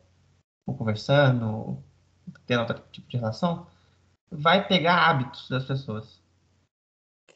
ou 0.67 0.77
conversando, 0.77 1.47
ou 1.47 1.85
tendo 2.47 2.61
outro 2.61 2.83
tipo 2.93 3.09
de 3.09 3.17
relação, 3.17 3.67
vai 4.31 4.67
pegar 4.67 5.09
hábitos 5.09 5.49
das 5.49 5.65
pessoas. 5.65 6.21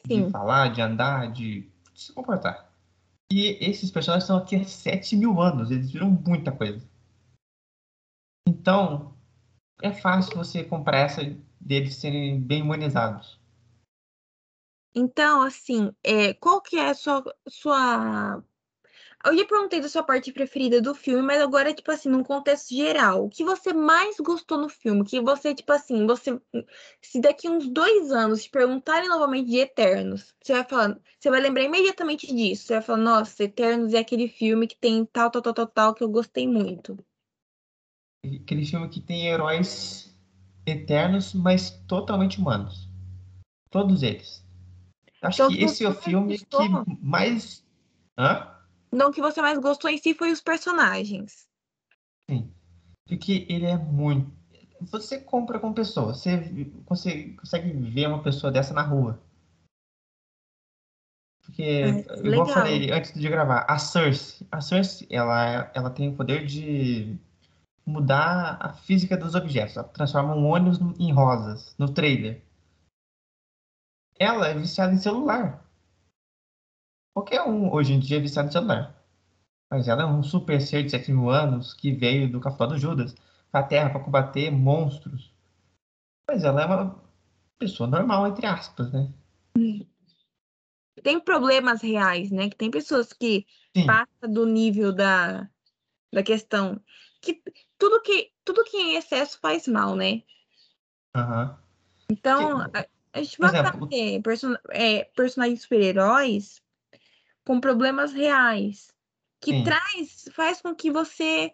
Sim. 0.07 0.25
De 0.25 0.31
falar, 0.31 0.71
de 0.71 0.81
andar, 0.81 1.31
de 1.31 1.69
se 1.93 2.13
comportar. 2.13 2.69
E 3.31 3.57
esses 3.59 3.89
personagens 3.89 4.23
estão 4.23 4.37
aqui 4.37 4.55
há 4.55 4.63
7 4.63 5.15
mil 5.15 5.41
anos, 5.41 5.71
eles 5.71 5.91
viram 5.91 6.09
muita 6.09 6.51
coisa. 6.51 6.85
Então, 8.47 9.15
é 9.81 9.91
fácil 9.91 10.35
você 10.35 10.63
comprar 10.63 10.99
essa 10.99 11.21
deles 11.59 11.95
serem 11.95 12.39
bem 12.39 12.61
humanizados. 12.61 13.39
Então, 14.95 15.41
assim, 15.41 15.91
é, 16.03 16.33
qual 16.33 16.61
que 16.61 16.77
é 16.77 16.89
a 16.89 16.93
sua, 16.93 17.23
sua... 17.47 18.43
Eu 19.25 19.37
já 19.37 19.45
perguntei 19.45 19.81
da 19.81 19.89
sua 19.89 20.03
parte 20.03 20.31
preferida 20.31 20.81
do 20.81 20.93
filme, 20.95 21.21
mas 21.21 21.41
agora, 21.41 21.73
tipo 21.73 21.91
assim, 21.91 22.09
num 22.09 22.23
contexto 22.23 22.75
geral, 22.75 23.25
o 23.25 23.29
que 23.29 23.43
você 23.43 23.73
mais 23.73 24.17
gostou 24.17 24.57
no 24.57 24.69
filme? 24.69 25.03
Que 25.03 25.19
você, 25.19 25.53
tipo 25.53 25.71
assim, 25.71 26.05
você... 26.05 26.39
Se 27.01 27.19
daqui 27.19 27.49
uns 27.49 27.67
dois 27.67 28.11
anos 28.11 28.43
te 28.43 28.49
perguntarem 28.49 29.09
novamente 29.09 29.49
de 29.49 29.57
Eternos, 29.57 30.33
você 30.41 30.53
vai 30.53 30.63
falar... 30.63 30.99
Você 31.19 31.29
vai 31.29 31.41
lembrar 31.41 31.63
imediatamente 31.63 32.27
disso. 32.27 32.67
Você 32.67 32.73
vai 32.75 32.81
falar, 32.83 32.99
nossa, 32.99 33.43
Eternos 33.43 33.93
é 33.93 33.99
aquele 33.99 34.27
filme 34.27 34.67
que 34.67 34.77
tem 34.77 35.05
tal, 35.05 35.29
tal, 35.31 35.41
tal, 35.41 35.53
tal, 35.53 35.67
tal, 35.67 35.93
que 35.93 36.03
eu 36.03 36.09
gostei 36.09 36.47
muito 36.47 36.97
aquele 38.41 38.65
filme 38.65 38.89
que 38.89 39.01
tem 39.01 39.27
heróis 39.27 40.15
eternos, 40.65 41.33
mas 41.33 41.71
totalmente 41.87 42.39
humanos. 42.39 42.89
Todos 43.69 44.01
eles. 44.03 44.44
Acho 45.25 45.43
então, 45.43 45.49
que 45.49 45.63
esse 45.63 45.83
é 45.83 45.89
o 45.89 45.93
filme 45.93 46.37
que 46.37 46.69
mais. 47.01 47.65
Hã? 48.17 48.51
Não, 48.91 49.11
que 49.11 49.21
você 49.21 49.41
mais 49.41 49.57
gostou 49.59 49.89
em 49.89 49.97
si 49.97 50.13
foi 50.13 50.31
os 50.31 50.41
personagens. 50.41 51.47
Sim. 52.29 52.51
Porque 53.07 53.45
ele 53.49 53.65
é 53.65 53.77
muito. 53.77 54.31
Você 54.81 55.19
compra 55.19 55.59
com 55.59 55.73
pessoa, 55.73 56.13
você, 56.13 56.37
você 56.87 57.29
consegue 57.39 57.71
ver 57.71 58.07
uma 58.07 58.21
pessoa 58.21 58.51
dessa 58.51 58.73
na 58.73 58.83
rua. 58.83 59.19
Porque, 61.43 61.63
é, 61.63 62.27
igual 62.27 62.47
eu 62.47 62.53
falei 62.53 62.91
antes 62.91 63.13
de 63.13 63.29
gravar, 63.29 63.65
a 63.67 63.77
Cersei, 63.77 64.45
a 64.51 64.61
Cersei, 64.61 65.07
ela, 65.09 65.71
ela 65.73 65.89
tem 65.89 66.09
o 66.09 66.15
poder 66.15 66.45
de 66.45 67.17
mudar 67.85 68.57
a 68.59 68.73
física 68.73 69.15
dos 69.15 69.35
objetos. 69.35 69.77
Ela 69.77 69.87
transforma 69.87 70.35
um 70.35 70.45
ônibus 70.45 70.79
em 70.99 71.11
rosas 71.11 71.75
no 71.77 71.89
trailer. 71.89 72.41
Ela 74.19 74.47
é 74.47 74.53
viciada 74.53 74.93
em 74.93 74.97
celular. 74.97 75.65
Qualquer 77.13 77.41
um 77.43 77.71
hoje 77.73 77.93
em 77.93 77.99
dia 77.99 78.17
é 78.17 78.21
viciado 78.21 78.49
em 78.49 78.51
celular. 78.51 78.95
Mas 79.69 79.87
ela 79.87 80.03
é 80.03 80.05
um 80.05 80.23
super 80.23 80.61
ser 80.61 80.83
de 80.83 80.91
7 80.91 81.11
mil 81.11 81.29
anos 81.29 81.73
que 81.73 81.91
veio 81.91 82.31
do 82.31 82.39
café 82.39 82.67
do 82.67 82.77
Judas 82.77 83.15
para 83.51 83.61
a 83.61 83.67
Terra 83.67 83.89
para 83.89 84.03
combater 84.03 84.51
monstros. 84.51 85.33
Mas 86.27 86.43
ela 86.43 86.61
é 86.61 86.65
uma 86.65 87.03
pessoa 87.57 87.89
normal, 87.89 88.27
entre 88.27 88.45
aspas, 88.45 88.91
né? 88.91 89.11
Tem 91.01 91.19
problemas 91.19 91.81
reais, 91.81 92.31
né? 92.31 92.49
Que 92.49 92.55
tem 92.55 92.71
pessoas 92.71 93.11
que 93.11 93.45
Sim. 93.75 93.85
passam 93.85 94.31
do 94.31 94.45
nível 94.45 94.93
da, 94.93 95.49
da 96.11 96.23
questão 96.23 96.81
que 97.21 97.41
tudo 97.77 98.01
que 98.01 98.31
tudo 98.43 98.63
que 98.63 98.77
em 98.77 98.95
excesso 98.95 99.39
faz 99.39 99.67
mal, 99.67 99.95
né? 99.95 100.21
Uhum. 101.15 101.55
Então, 102.09 102.59
a 103.15 103.23
gente 103.23 103.37
vai 103.39 103.87
ter 103.89 104.21
person 104.21 104.55
é, 104.69 105.05
personagens 105.15 105.61
super-heróis 105.61 106.61
com 107.45 107.61
problemas 107.61 108.11
reais. 108.11 108.93
Que 109.39 109.51
Sim. 109.51 109.63
traz, 109.63 110.29
faz 110.33 110.61
com 110.61 110.75
que 110.75 110.91
você 110.91 111.53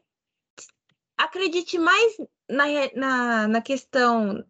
acredite 1.18 1.77
mais 1.77 2.18
na, 2.50 2.65
na, 2.96 3.48
na 3.48 3.62
questão 3.62 4.44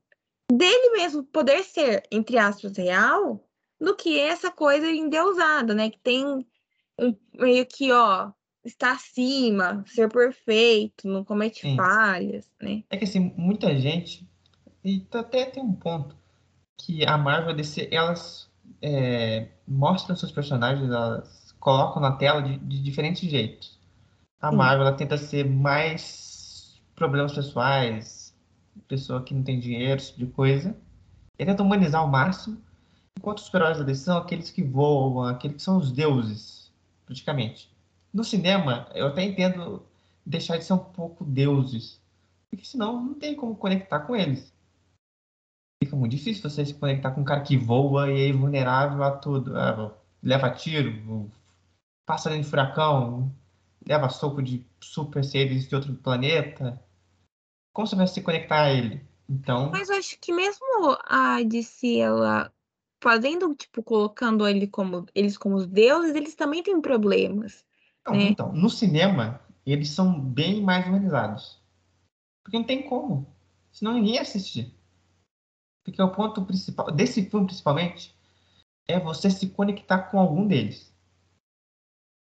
dele 0.51 0.91
mesmo 0.91 1.23
poder 1.23 1.63
ser, 1.63 2.03
entre 2.11 2.37
aspas, 2.37 2.77
real, 2.77 3.45
do 3.79 3.95
que 3.95 4.19
essa 4.19 4.51
coisa 4.51 4.89
endeusada, 4.89 5.73
né? 5.73 5.89
Que 5.89 5.99
tem 5.99 6.25
um 6.97 7.15
meio 7.33 7.65
que, 7.65 7.91
ó, 7.91 8.31
estar 8.63 8.91
acima, 8.91 9.83
ser 9.87 10.09
perfeito, 10.09 11.07
não 11.07 11.25
comete 11.25 11.61
Sim. 11.61 11.75
falhas, 11.75 12.49
né? 12.61 12.83
É 12.89 12.97
que 12.97 13.05
assim, 13.05 13.33
muita 13.35 13.75
gente, 13.77 14.27
e 14.83 15.05
até 15.13 15.45
tem 15.45 15.63
um 15.63 15.73
ponto, 15.73 16.15
que 16.85 17.05
a 17.05 17.17
Marvel 17.17 17.55
DC, 17.55 17.89
elas 17.91 18.49
é, 18.81 19.47
mostram 19.67 20.15
seus 20.15 20.31
personagens, 20.31 20.89
elas 20.89 21.55
colocam 21.59 22.01
na 22.01 22.13
tela 22.13 22.41
de, 22.41 22.57
de 22.57 22.81
diferentes 22.81 23.29
jeitos. 23.29 23.79
A. 24.41 24.51
Marvel 24.51 24.87
ela 24.87 24.97
tenta 24.97 25.17
ser 25.17 25.45
mais 25.45 26.81
problemas 26.95 27.33
pessoais, 27.33 28.35
pessoa 28.87 29.23
que 29.23 29.33
não 29.33 29.43
tem 29.43 29.59
dinheiro, 29.59 30.01
esse 30.01 30.07
tipo 30.13 30.25
de 30.25 30.31
coisa. 30.31 30.75
E 31.37 31.45
tenta 31.45 31.63
humanizar 31.63 32.01
ao 32.01 32.07
máximo, 32.07 32.61
enquanto 33.17 33.37
os 33.37 33.45
super-heróis 33.45 33.77
da 33.77 33.83
DC 33.83 34.05
são 34.05 34.17
aqueles 34.17 34.49
que 34.49 34.63
voam, 34.63 35.23
aqueles 35.23 35.57
que 35.57 35.63
são 35.63 35.77
os 35.77 35.91
deuses, 35.91 36.71
praticamente. 37.05 37.71
No 38.13 38.23
cinema, 38.23 38.87
eu 38.93 39.07
até 39.07 39.23
entendo 39.23 39.85
deixar 40.25 40.57
de 40.57 40.63
ser 40.63 40.73
um 40.73 40.79
pouco 40.79 41.23
deuses, 41.23 42.01
porque 42.49 42.65
senão 42.65 43.01
não 43.01 43.13
tem 43.13 43.35
como 43.35 43.55
conectar 43.55 44.01
com 44.01 44.15
eles. 44.15 44.53
Fica 45.83 45.95
muito 45.95 46.11
difícil 46.11 46.47
você 46.47 46.65
se 46.65 46.73
conectar 46.75 47.11
com 47.11 47.21
um 47.21 47.25
cara 47.25 47.41
que 47.41 47.57
voa 47.57 48.11
e 48.11 48.29
é 48.29 48.33
vulnerável 48.33 49.03
a 49.03 49.11
tudo. 49.11 49.57
Ah, 49.57 49.91
leva 50.21 50.49
tiro, 50.51 51.31
passa 52.05 52.29
dentro 52.29 52.43
de 52.43 52.49
furacão, 52.49 53.33
leva 53.87 54.09
soco 54.09 54.43
de 54.43 54.65
super 54.79 55.23
seres 55.23 55.67
de 55.67 55.75
outro 55.75 55.93
planeta. 55.95 56.79
como 57.73 57.87
você 57.87 57.95
vai 57.95 58.07
se 58.07 58.21
conectar 58.21 58.63
a 58.63 58.73
ele? 58.73 59.01
Então. 59.27 59.71
Mas 59.71 59.89
eu 59.89 59.97
acho 59.97 60.19
que 60.19 60.31
mesmo 60.31 60.65
a 61.05 61.41
DC, 61.41 61.97
ela 61.97 62.53
fazendo, 63.01 63.55
tipo, 63.55 63.81
colocando 63.81 64.47
ele 64.47 64.67
como, 64.67 65.07
eles 65.15 65.37
como 65.37 65.55
os 65.55 65.65
deuses, 65.65 66.15
eles 66.15 66.35
também 66.35 66.61
têm 66.61 66.79
problemas. 66.79 67.65
Não, 68.05 68.13
né? 68.13 68.29
Então, 68.29 68.53
no 68.53 68.69
cinema, 68.69 69.41
eles 69.65 69.89
são 69.89 70.19
bem 70.19 70.61
mais 70.61 70.85
humanizados. 70.85 71.59
Porque 72.43 72.57
não 72.57 72.65
tem 72.65 72.83
como. 72.83 73.25
Senão 73.71 73.93
ninguém 73.93 74.15
ia 74.15 74.21
assistir. 74.21 74.73
Porque 75.83 76.01
o 76.01 76.11
ponto 76.11 76.45
principal, 76.45 76.91
desse 76.91 77.25
filme 77.25 77.47
principalmente, 77.47 78.15
é 78.87 78.99
você 78.99 79.29
se 79.29 79.49
conectar 79.49 80.03
com 80.03 80.19
algum 80.19 80.47
deles. 80.47 80.91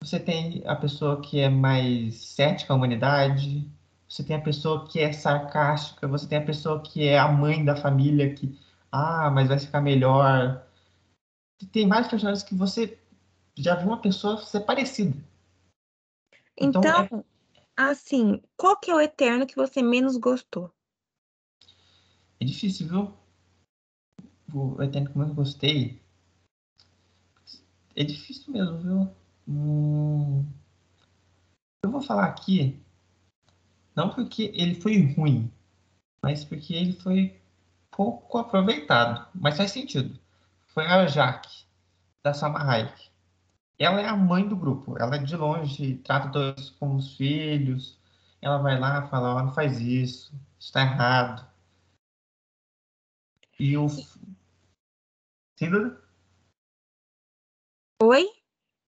Você 0.01 0.19
tem 0.19 0.63
a 0.65 0.75
pessoa 0.75 1.21
que 1.21 1.39
é 1.39 1.49
mais 1.49 2.15
cética 2.15 2.73
à 2.73 2.75
humanidade, 2.75 3.65
você 4.07 4.23
tem 4.23 4.35
a 4.35 4.41
pessoa 4.41 4.85
que 4.87 4.99
é 4.99 5.11
sarcástica, 5.11 6.07
você 6.07 6.27
tem 6.27 6.37
a 6.37 6.45
pessoa 6.45 6.81
que 6.81 7.07
é 7.07 7.17
a 7.17 7.31
mãe 7.31 7.63
da 7.63 7.75
família, 7.75 8.33
que, 8.33 8.59
ah, 8.91 9.31
mas 9.31 9.47
vai 9.47 9.57
ficar 9.57 9.81
melhor. 9.81 10.67
Tem 11.71 11.87
vários 11.87 12.09
personagens 12.09 12.43
que 12.43 12.53
você 12.53 12.99
já 13.55 13.75
viu 13.75 13.87
uma 13.87 14.01
pessoa 14.01 14.37
ser 14.37 14.61
parecida. 14.61 15.17
Então, 16.59 16.81
então 16.81 17.19
é... 17.19 17.23
assim, 17.77 18.41
qual 18.57 18.77
que 18.79 18.91
é 18.91 18.95
o 18.95 19.01
Eterno 19.01 19.47
que 19.47 19.55
você 19.55 19.81
menos 19.81 20.17
gostou? 20.17 20.71
É 22.39 22.45
difícil, 22.45 22.87
viu? 22.87 23.22
O 24.53 24.81
Eterno 24.81 25.09
que 25.09 25.15
eu 25.17 25.21
menos 25.21 25.35
gostei. 25.35 26.01
É 27.95 28.03
difícil 28.03 28.53
mesmo, 28.53 28.77
viu? 28.79 29.15
Hum... 29.47 30.45
Eu 31.83 31.91
vou 31.91 32.01
falar 32.01 32.25
aqui, 32.25 32.81
não 33.93 34.09
porque 34.09 34.51
ele 34.55 34.73
foi 34.75 35.13
ruim, 35.13 35.51
mas 36.21 36.45
porque 36.45 36.73
ele 36.73 36.93
foi 36.93 37.37
pouco 37.91 38.37
aproveitado. 38.37 39.27
Mas 39.35 39.57
faz 39.57 39.71
sentido. 39.71 40.17
Foi 40.67 40.85
a 40.85 41.05
Jaque, 41.07 41.65
da 42.23 42.33
Sama 42.33 42.59
Hayek 42.59 43.13
ela 43.83 44.01
é 44.01 44.07
a 44.07 44.15
mãe 44.15 44.47
do 44.47 44.55
grupo. 44.55 44.97
Ela 44.99 45.17
de 45.17 45.35
longe 45.35 45.95
trata 45.97 46.29
todos 46.31 46.69
como 46.71 46.95
os 46.95 47.15
filhos. 47.15 47.97
Ela 48.41 48.57
vai 48.57 48.79
lá 48.79 49.07
fala, 49.07 49.35
oh, 49.35 49.43
não 49.43 49.53
faz 49.53 49.79
isso, 49.79 50.33
está 50.59 50.81
errado. 50.81 51.47
E 53.59 53.77
o. 53.77 53.87
Sim, 55.55 55.69
Duda? 55.69 56.01
Oi? 58.01 58.27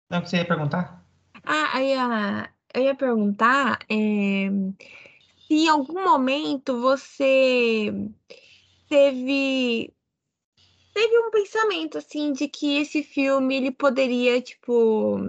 Não, 0.10 0.22
que 0.22 0.30
você 0.30 0.38
ia 0.38 0.48
perguntar? 0.48 1.06
Ah, 1.44 1.82
eu 1.82 1.88
ia, 1.88 2.54
eu 2.74 2.84
ia 2.84 2.96
perguntar 2.96 3.80
é, 3.90 4.48
se 5.48 5.54
em 5.54 5.68
algum 5.68 6.04
momento 6.04 6.80
você 6.80 7.92
teve 8.88 9.94
teve 10.94 11.20
um 11.20 11.30
pensamento 11.30 11.98
assim 11.98 12.32
de 12.32 12.48
que 12.48 12.78
esse 12.78 13.04
filme 13.04 13.58
ele 13.58 13.72
poderia 13.72 14.42
tipo 14.42 15.20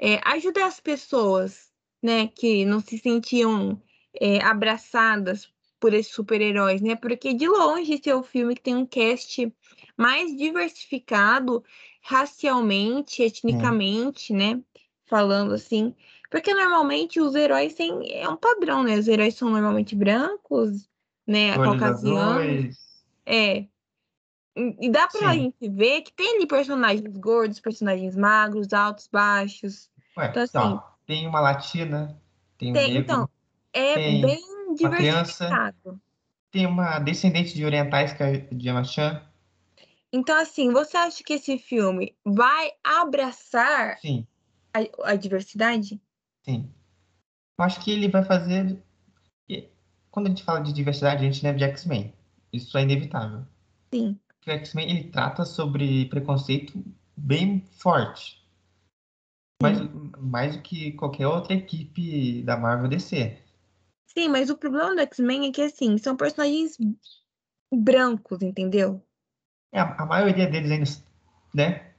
é, 0.00 0.20
ajudar 0.24 0.66
as 0.66 0.78
pessoas, 0.78 1.72
né, 2.00 2.28
que 2.28 2.64
não 2.64 2.80
se 2.80 2.98
sentiam 2.98 3.82
é, 4.20 4.40
abraçadas 4.42 5.52
por 5.82 5.92
esses 5.92 6.14
super-heróis, 6.14 6.80
né? 6.80 6.94
Porque 6.94 7.34
de 7.34 7.48
longe 7.48 7.94
esse 7.94 8.08
é 8.08 8.14
o 8.14 8.22
filme 8.22 8.54
que 8.54 8.62
tem 8.62 8.76
um 8.76 8.86
cast 8.86 9.52
mais 9.96 10.34
diversificado 10.36 11.64
racialmente, 12.00 13.20
etnicamente, 13.20 14.32
né? 14.32 14.62
Falando 15.06 15.52
assim, 15.52 15.92
porque 16.30 16.54
normalmente 16.54 17.20
os 17.20 17.34
heróis 17.34 17.74
têm 17.74 18.12
é 18.12 18.28
um 18.28 18.36
padrão, 18.36 18.84
né? 18.84 18.96
Os 18.96 19.08
heróis 19.08 19.34
são 19.34 19.50
normalmente 19.50 19.96
brancos, 19.96 20.88
né? 21.26 21.58
Caucasianos. 21.58 22.76
É, 23.26 23.66
e 24.54 24.88
dá 24.88 25.08
pra 25.08 25.32
Sim. 25.32 25.40
gente 25.40 25.68
ver 25.68 26.02
que 26.02 26.12
tem 26.12 26.36
ali 26.36 26.46
personagens 26.46 27.16
gordos, 27.16 27.58
personagens 27.58 28.14
magros, 28.14 28.72
altos, 28.72 29.08
baixos. 29.10 29.90
Ué, 30.16 30.28
então, 30.28 30.42
assim, 30.44 30.52
tá. 30.52 30.94
tem 31.06 31.26
uma 31.26 31.40
latina, 31.40 32.16
tem 32.56 32.70
um 32.70 32.74
tem, 32.74 32.94
negro, 32.94 33.02
Então, 33.02 33.28
é 33.72 33.98
bem 33.98 34.61
diversificado. 34.74 35.76
Criança, 35.82 36.00
tem 36.50 36.66
uma 36.66 36.98
descendente 36.98 37.54
de 37.54 37.64
orientais, 37.64 38.12
que 38.12 38.22
é 38.22 38.36
de 38.38 38.68
Yamachan. 38.68 39.22
Então, 40.12 40.38
assim, 40.40 40.70
você 40.70 40.96
acha 40.96 41.24
que 41.24 41.32
esse 41.32 41.56
filme 41.58 42.14
vai 42.24 42.70
abraçar 42.84 43.98
Sim. 43.98 44.26
A, 44.74 45.12
a 45.12 45.16
diversidade? 45.16 46.00
Sim. 46.42 46.70
Eu 47.58 47.64
acho 47.64 47.80
que 47.80 47.90
ele 47.90 48.08
vai 48.08 48.24
fazer... 48.24 48.78
Quando 50.10 50.26
a 50.26 50.28
gente 50.28 50.44
fala 50.44 50.60
de 50.60 50.74
diversidade, 50.74 51.24
a 51.24 51.30
gente 51.30 51.42
lembra 51.42 51.58
de 51.58 51.64
X-Men. 51.64 52.12
Isso 52.52 52.76
é 52.76 52.82
inevitável. 52.82 53.46
Sim 53.94 54.18
o 54.46 54.50
X-Men 54.50 54.90
ele 54.90 55.04
trata 55.04 55.44
sobre 55.44 56.06
preconceito 56.06 56.72
bem 57.16 57.60
forte. 57.72 58.42
Mais, 59.62 59.78
mais 60.18 60.56
do 60.56 60.62
que 60.62 60.92
qualquer 60.92 61.28
outra 61.28 61.54
equipe 61.54 62.42
da 62.42 62.56
Marvel 62.56 62.88
DC. 62.88 63.38
Sim, 64.14 64.28
mas 64.28 64.50
o 64.50 64.56
problema 64.56 64.94
do 64.94 65.00
X-Men 65.00 65.48
é 65.48 65.52
que, 65.52 65.62
assim, 65.62 65.96
são 65.96 66.16
personagens 66.16 66.76
brancos, 67.72 68.42
entendeu? 68.42 69.02
É, 69.72 69.80
a, 69.80 70.04
maioria 70.04 70.46
deles 70.46 70.70
ainda, 70.70 70.90
né? 71.54 71.92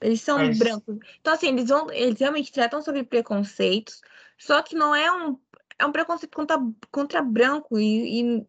Eles 0.00 0.22
são 0.22 0.38
mas... 0.38 0.58
brancos. 0.58 0.98
Então, 1.20 1.34
assim, 1.34 1.48
eles, 1.48 1.68
vão, 1.68 1.90
eles 1.90 2.18
realmente 2.18 2.50
tratam 2.50 2.80
sobre 2.80 3.04
preconceitos, 3.04 4.00
só 4.38 4.62
que 4.62 4.74
não 4.74 4.94
é 4.94 5.12
um, 5.12 5.38
é 5.78 5.84
um 5.84 5.92
preconceito 5.92 6.34
contra, 6.34 6.58
contra 6.90 7.22
branco 7.22 7.78
e, 7.78 8.20
e 8.20 8.46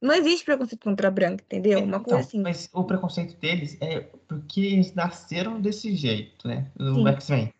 não 0.00 0.14
existe 0.14 0.44
preconceito 0.44 0.84
contra 0.84 1.10
branco, 1.10 1.42
entendeu? 1.42 1.78
Uma 1.78 1.96
então, 1.96 2.02
coisa 2.04 2.20
assim. 2.20 2.40
Mas 2.40 2.70
o 2.72 2.84
preconceito 2.84 3.36
deles 3.40 3.76
é 3.80 4.00
porque 4.00 4.60
eles 4.60 4.94
nasceram 4.94 5.60
desse 5.60 5.96
jeito, 5.96 6.46
né? 6.46 6.70
No 6.76 7.06
X-Men. 7.08 7.52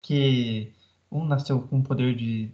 Que 0.00 0.72
um 1.10 1.26
nasceu 1.26 1.60
com 1.60 1.82
poder 1.82 2.14
de 2.16 2.50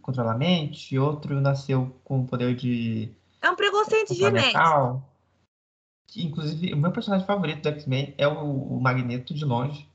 controlar 0.00 0.32
a 0.32 0.38
mente, 0.38 0.98
outro 0.98 1.40
nasceu 1.40 1.94
com 2.04 2.26
poder 2.26 2.54
de. 2.54 3.10
É 3.42 3.50
um 3.50 3.56
preconceito 3.56 4.14
genético. 4.14 5.02
Que, 6.06 6.24
inclusive, 6.24 6.72
o 6.72 6.76
meu 6.76 6.92
personagem 6.92 7.26
favorito 7.26 7.62
do 7.62 7.68
X-Men 7.70 8.14
é 8.16 8.28
o, 8.28 8.76
o 8.76 8.80
Magneto 8.80 9.34
de 9.34 9.44
longe. 9.44 9.88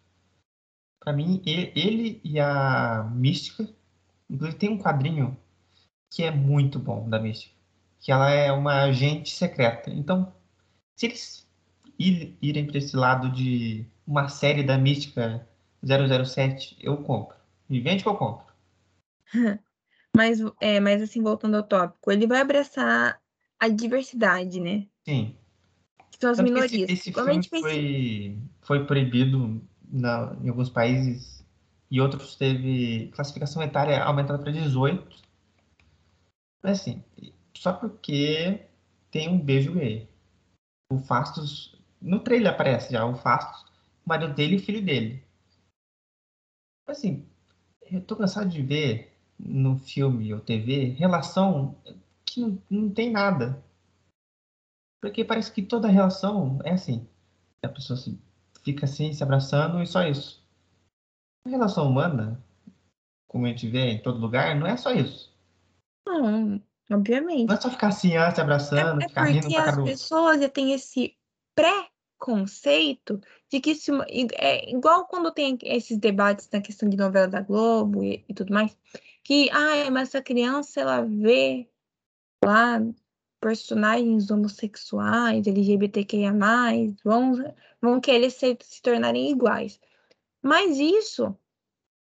Para 0.99 1.13
mim, 1.13 1.41
ele 1.45 2.19
e 2.23 2.39
a 2.39 3.09
Mística. 3.13 3.67
Inclusive, 4.29 4.57
tem 4.57 4.69
um 4.69 4.77
quadrinho 4.77 5.37
que 6.11 6.23
é 6.23 6.31
muito 6.31 6.77
bom 6.77 7.07
da 7.09 7.19
Mística 7.19 7.59
que 7.99 8.11
ela 8.11 8.29
é 8.31 8.51
uma 8.51 8.83
agente 8.83 9.31
secreta. 9.31 9.89
Então, 9.89 10.33
se 10.95 11.07
eles 11.07 11.47
irem 12.41 12.65
para 12.65 12.77
esse 12.77 12.95
lado 12.95 13.29
de 13.29 13.85
uma 14.07 14.29
série 14.29 14.63
da 14.63 14.77
Mística 14.77 15.45
007, 15.83 16.77
eu 16.79 16.97
compro. 16.97 17.35
Me 17.67 17.79
vende 17.79 18.03
que 18.03 18.09
eu 18.09 18.15
compro. 18.15 18.45
Mas, 20.19 20.41
é, 20.59 20.81
mas 20.81 21.01
assim, 21.01 21.23
voltando 21.23 21.55
ao 21.55 21.63
tópico, 21.63 22.11
ele 22.11 22.27
vai 22.27 22.41
abraçar 22.41 23.21
a 23.57 23.69
diversidade, 23.69 24.59
né? 24.59 24.85
Sim. 25.07 25.33
Que 26.11 26.19
são 26.19 26.31
as 26.31 26.35
Tanto 26.35 26.51
minorias. 26.51 26.89
Esse, 26.89 27.09
esse 27.09 27.13
filme 27.13 27.41
foi, 27.47 28.37
foi 28.59 28.85
proibido 28.85 29.65
na, 29.89 30.35
em 30.43 30.49
alguns 30.49 30.69
países 30.69 31.41
e 31.89 32.01
outros 32.01 32.35
teve 32.35 33.07
classificação 33.15 33.63
etária 33.63 34.03
aumentada 34.03 34.39
para 34.39 34.51
18. 34.51 35.23
Mas 36.61 36.81
assim, 36.81 37.01
só 37.55 37.71
porque 37.71 38.65
tem 39.09 39.29
um 39.29 39.39
beijo 39.39 39.71
gay. 39.71 40.09
O 40.91 40.99
Fastos. 40.99 41.79
No 42.01 42.19
trailer 42.19 42.51
aparece 42.51 42.91
já 42.91 43.05
o 43.05 43.15
Fastos, 43.15 43.71
o 44.05 44.09
marido 44.09 44.33
dele 44.33 44.55
e 44.55 44.57
o 44.57 44.61
filho 44.61 44.83
dele. 44.83 45.23
Assim, 46.85 47.25
eu 47.89 48.01
tô 48.01 48.17
cansado 48.17 48.49
de 48.49 48.61
ver 48.61 49.08
no 49.39 49.79
filme 49.79 50.33
ou 50.33 50.39
TV 50.39 50.89
relação 50.97 51.75
que 52.25 52.41
não, 52.41 52.61
não 52.69 52.89
tem 52.89 53.11
nada. 53.11 53.63
Porque 55.01 55.23
parece 55.23 55.51
que 55.51 55.61
toda 55.61 55.87
relação 55.87 56.59
é 56.63 56.71
assim. 56.71 57.07
A 57.63 57.69
pessoa 57.69 57.97
se, 57.97 58.19
fica 58.63 58.85
assim, 58.85 59.13
se 59.13 59.23
abraçando 59.23 59.81
e 59.81 59.87
só 59.87 60.03
isso. 60.03 60.43
A 61.45 61.49
relação 61.49 61.87
humana, 61.87 62.43
como 63.27 63.45
a 63.45 63.49
gente 63.49 63.67
vê 63.67 63.91
em 63.91 64.01
todo 64.01 64.19
lugar, 64.19 64.55
não 64.55 64.67
é 64.67 64.75
só 64.75 64.91
isso. 64.91 65.33
Não. 66.05 66.61
Obviamente. 66.91 67.47
Não 67.47 67.55
é 67.55 67.61
só 67.61 67.69
ficar 67.69 67.89
assim, 67.89 68.17
ah, 68.17 68.31
se 68.33 68.41
abraçando, 68.41 69.01
é, 69.01 69.05
é 69.05 69.07
ficar 69.07 69.23
rindo 69.25 69.47
pra 69.47 69.69
as 69.69 69.83
pessoas 69.83 70.41
já 70.41 70.49
têm 70.49 70.73
esse 70.73 71.15
pré-conceito 72.19 73.21
de 73.49 73.59
que 73.59 73.73
se, 73.73 73.91
é 74.37 74.69
igual 74.69 75.07
quando 75.07 75.31
tem 75.31 75.57
esses 75.63 75.97
debates 75.97 76.49
na 76.51 76.61
questão 76.61 76.87
de 76.89 76.97
novela 76.97 77.27
da 77.27 77.41
Globo 77.41 78.03
e, 78.03 78.23
e 78.27 78.33
tudo 78.33 78.53
mais, 78.53 78.77
que, 79.23 79.49
ah, 79.51 79.89
mas 79.91 80.09
essa 80.09 80.21
criança, 80.21 80.81
ela 80.81 81.01
vê 81.01 81.67
lá 82.43 82.79
personagens 83.39 84.29
homossexuais, 84.29 85.47
LGBTQIA+, 85.47 86.33
vão, 87.03 87.33
vão 87.81 88.01
querer 88.01 88.29
se, 88.29 88.57
se 88.61 88.81
tornarem 88.81 89.31
iguais. 89.31 89.79
Mas 90.41 90.77
isso, 90.77 91.35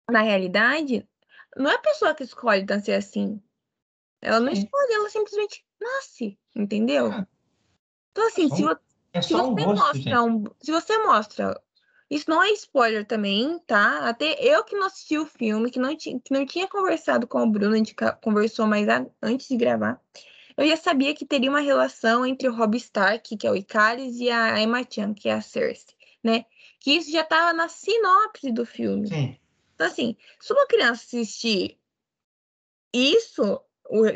na 0.10 0.22
realidade, 0.22 1.08
não 1.56 1.70
é 1.70 1.76
a 1.76 1.80
pessoa 1.80 2.16
que 2.16 2.24
escolhe 2.24 2.66
ser 2.82 2.94
assim 2.94 3.42
Ela 4.22 4.40
não 4.40 4.52
escolhe, 4.52 4.94
ela 4.94 5.10
simplesmente 5.10 5.66
nasce, 5.80 6.40
entendeu? 6.56 7.12
É. 7.12 7.28
Então, 8.12 8.28
assim, 8.28 8.50
só 8.50 8.56
se, 8.56 8.64
um- 8.64 8.68
vo- 8.68 8.80
É 9.18 9.22
se 9.22 9.30
só 9.30 9.48
um 9.48 9.56
você 9.56 9.66
gosto, 9.66 9.86
mostra 9.96 10.24
um, 10.24 10.44
se 10.62 10.72
você 10.72 10.98
mostra, 11.04 11.62
isso 12.10 12.30
não 12.30 12.42
é 12.42 12.52
spoiler 12.52 13.06
também, 13.06 13.60
tá? 13.66 14.08
Até 14.08 14.34
eu 14.44 14.64
que 14.64 14.76
não 14.76 14.88
assisti 14.88 15.18
o 15.18 15.26
filme, 15.26 15.72
que 15.72 15.80
não, 15.80 15.96
que 15.96 16.22
não 16.32 16.46
tinha 16.46 16.68
conversado 16.68 17.28
com 17.28 17.42
o 17.42 17.50
Bruno, 17.50 17.74
a 17.74 17.78
gente 17.78 17.96
conversou 18.22 18.68
mais 18.68 18.88
a- 18.88 19.06
antes 19.22 19.48
de 19.48 19.58
gravar, 19.58 20.00
eu 20.56 20.68
já 20.68 20.78
sabia 20.78 21.14
que 21.14 21.26
teria 21.26 21.50
uma 21.50 21.60
relação 21.60 22.26
entre 22.26 22.48
o 22.48 22.54
Rob 22.56 22.76
Stark, 22.78 23.38
que 23.38 23.46
é 23.46 23.52
o 23.52 23.56
Icaris, 23.56 24.20
e 24.20 24.30
a 24.30 24.60
Emma 24.60 24.82
Chan, 24.90 25.14
que 25.14 25.30
é 25.30 25.34
a 25.34 25.42
Cersei, 25.42 25.96
né? 26.24 26.46
Que 26.80 26.92
isso 26.94 27.12
já 27.12 27.24
tava 27.24 27.54
na 27.54 27.68
sinopse 27.70 28.52
do 28.52 28.66
filme. 28.66 29.08
Sim. 29.08 29.38
Então, 29.76 29.88
assim, 29.88 30.16
se 30.40 30.54
uma 30.54 30.66
criança 30.66 31.04
assistir 31.04 31.78
isso, 32.94 33.62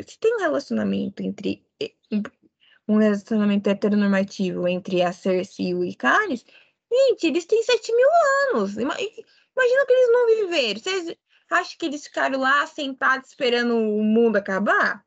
se 0.06 0.18
tem 0.18 0.34
um 0.36 0.40
relacionamento 0.40 1.22
entre 1.22 1.64
um- 2.88 2.98
relacionamento 2.98 3.68
heteronormativo 3.68 4.66
entre 4.68 5.02
a 5.02 5.12
Cersei 5.12 5.68
e 5.68 5.74
o 5.74 5.84
Icaris, 5.84 6.44
gente, 6.92 7.26
eles 7.26 7.46
têm 7.46 7.62
7 7.62 7.92
mil 7.94 8.08
anos. 8.52 8.76
Imagina 8.76 9.86
que 9.86 9.92
eles 9.92 10.12
não 10.12 10.26
viveram. 10.26 10.80
Vocês 10.80 11.16
acham 11.50 11.76
que 11.78 11.86
eles 11.86 12.04
ficaram 12.06 12.38
lá 12.40 12.66
sentados 12.66 13.28
esperando 13.28 13.76
o 13.76 14.02
mundo 14.02 14.36
acabar? 14.36 15.04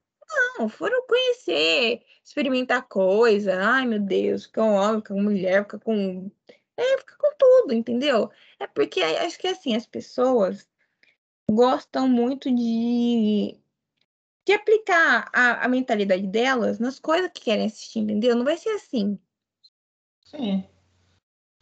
Não, 0.57 0.67
foram 0.69 1.05
conhecer, 1.07 2.01
experimentar 2.23 2.87
coisa. 2.87 3.59
Ai, 3.61 3.85
meu 3.85 3.99
Deus, 3.99 4.45
fica 4.45 4.63
um 4.63 4.73
homem, 4.73 5.01
fica 5.01 5.13
uma 5.13 5.23
mulher, 5.23 5.63
fica 5.63 5.79
com. 5.79 6.31
É, 6.77 6.97
fica 6.97 7.15
com 7.17 7.31
tudo, 7.37 7.73
entendeu? 7.73 8.29
É 8.59 8.67
porque 8.67 9.01
acho 9.01 9.37
que 9.39 9.47
assim, 9.47 9.75
as 9.75 9.85
pessoas 9.85 10.67
gostam 11.49 12.07
muito 12.09 12.53
de, 12.53 13.57
de 14.45 14.53
aplicar 14.53 15.29
a, 15.33 15.65
a 15.65 15.67
mentalidade 15.67 16.27
delas 16.27 16.79
nas 16.79 16.99
coisas 16.99 17.31
que 17.33 17.41
querem 17.41 17.65
assistir, 17.65 17.99
entendeu? 17.99 18.35
Não 18.35 18.45
vai 18.45 18.57
ser 18.57 18.69
assim. 18.69 19.19
Sim. 20.23 20.63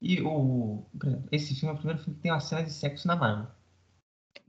E 0.02 0.22
o. 0.22 0.86
esse 1.32 1.56
filme 1.56 1.74
é 1.74 1.74
o 1.74 1.78
primeiro 1.78 2.04
filme 2.04 2.16
que 2.16 2.22
tem 2.22 2.32
uma 2.32 2.42
cena 2.42 2.64
de 2.64 2.72
sexo 2.74 3.08
na 3.08 3.16
Marvel. 3.16 3.48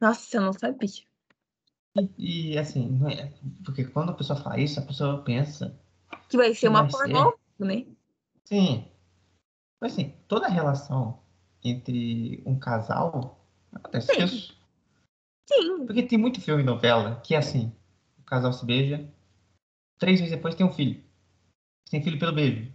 Nossa, 0.00 0.36
eu 0.36 0.40
não 0.40 0.52
sabia. 0.52 0.88
E 2.18 2.58
assim, 2.58 2.88
não 2.88 3.08
é. 3.08 3.32
Porque 3.64 3.84
quando 3.84 4.10
a 4.10 4.14
pessoa 4.14 4.38
fala 4.38 4.58
isso, 4.58 4.80
a 4.80 4.82
pessoa 4.82 5.22
pensa. 5.22 5.78
Que 6.28 6.36
vai 6.36 6.52
ser 6.52 6.62
Que 6.62 6.68
uma 6.68 6.88
pornô, 6.88 7.38
né? 7.60 7.86
Sim. 8.44 8.88
Mas 9.80 9.92
assim, 9.92 10.12
toda 10.26 10.48
relação 10.48 11.22
entre 11.62 12.42
um 12.44 12.58
casal 12.58 13.46
acontece 13.72 14.12
Sim. 14.12 14.24
isso. 14.24 14.64
Sim, 15.46 15.86
Porque 15.86 16.02
tem 16.02 16.18
muito 16.18 16.40
filme 16.40 16.62
e 16.62 16.66
novela 16.66 17.20
que 17.20 17.34
é 17.34 17.38
assim: 17.38 17.72
o 18.24 18.26
casal 18.26 18.52
se 18.52 18.64
beija, 18.66 19.08
três 19.98 20.20
meses 20.20 20.34
depois 20.34 20.54
tem 20.54 20.66
um 20.66 20.72
filho. 20.72 21.02
Tem 21.90 22.02
filho 22.02 22.18
pelo 22.18 22.32
beijo. 22.32 22.72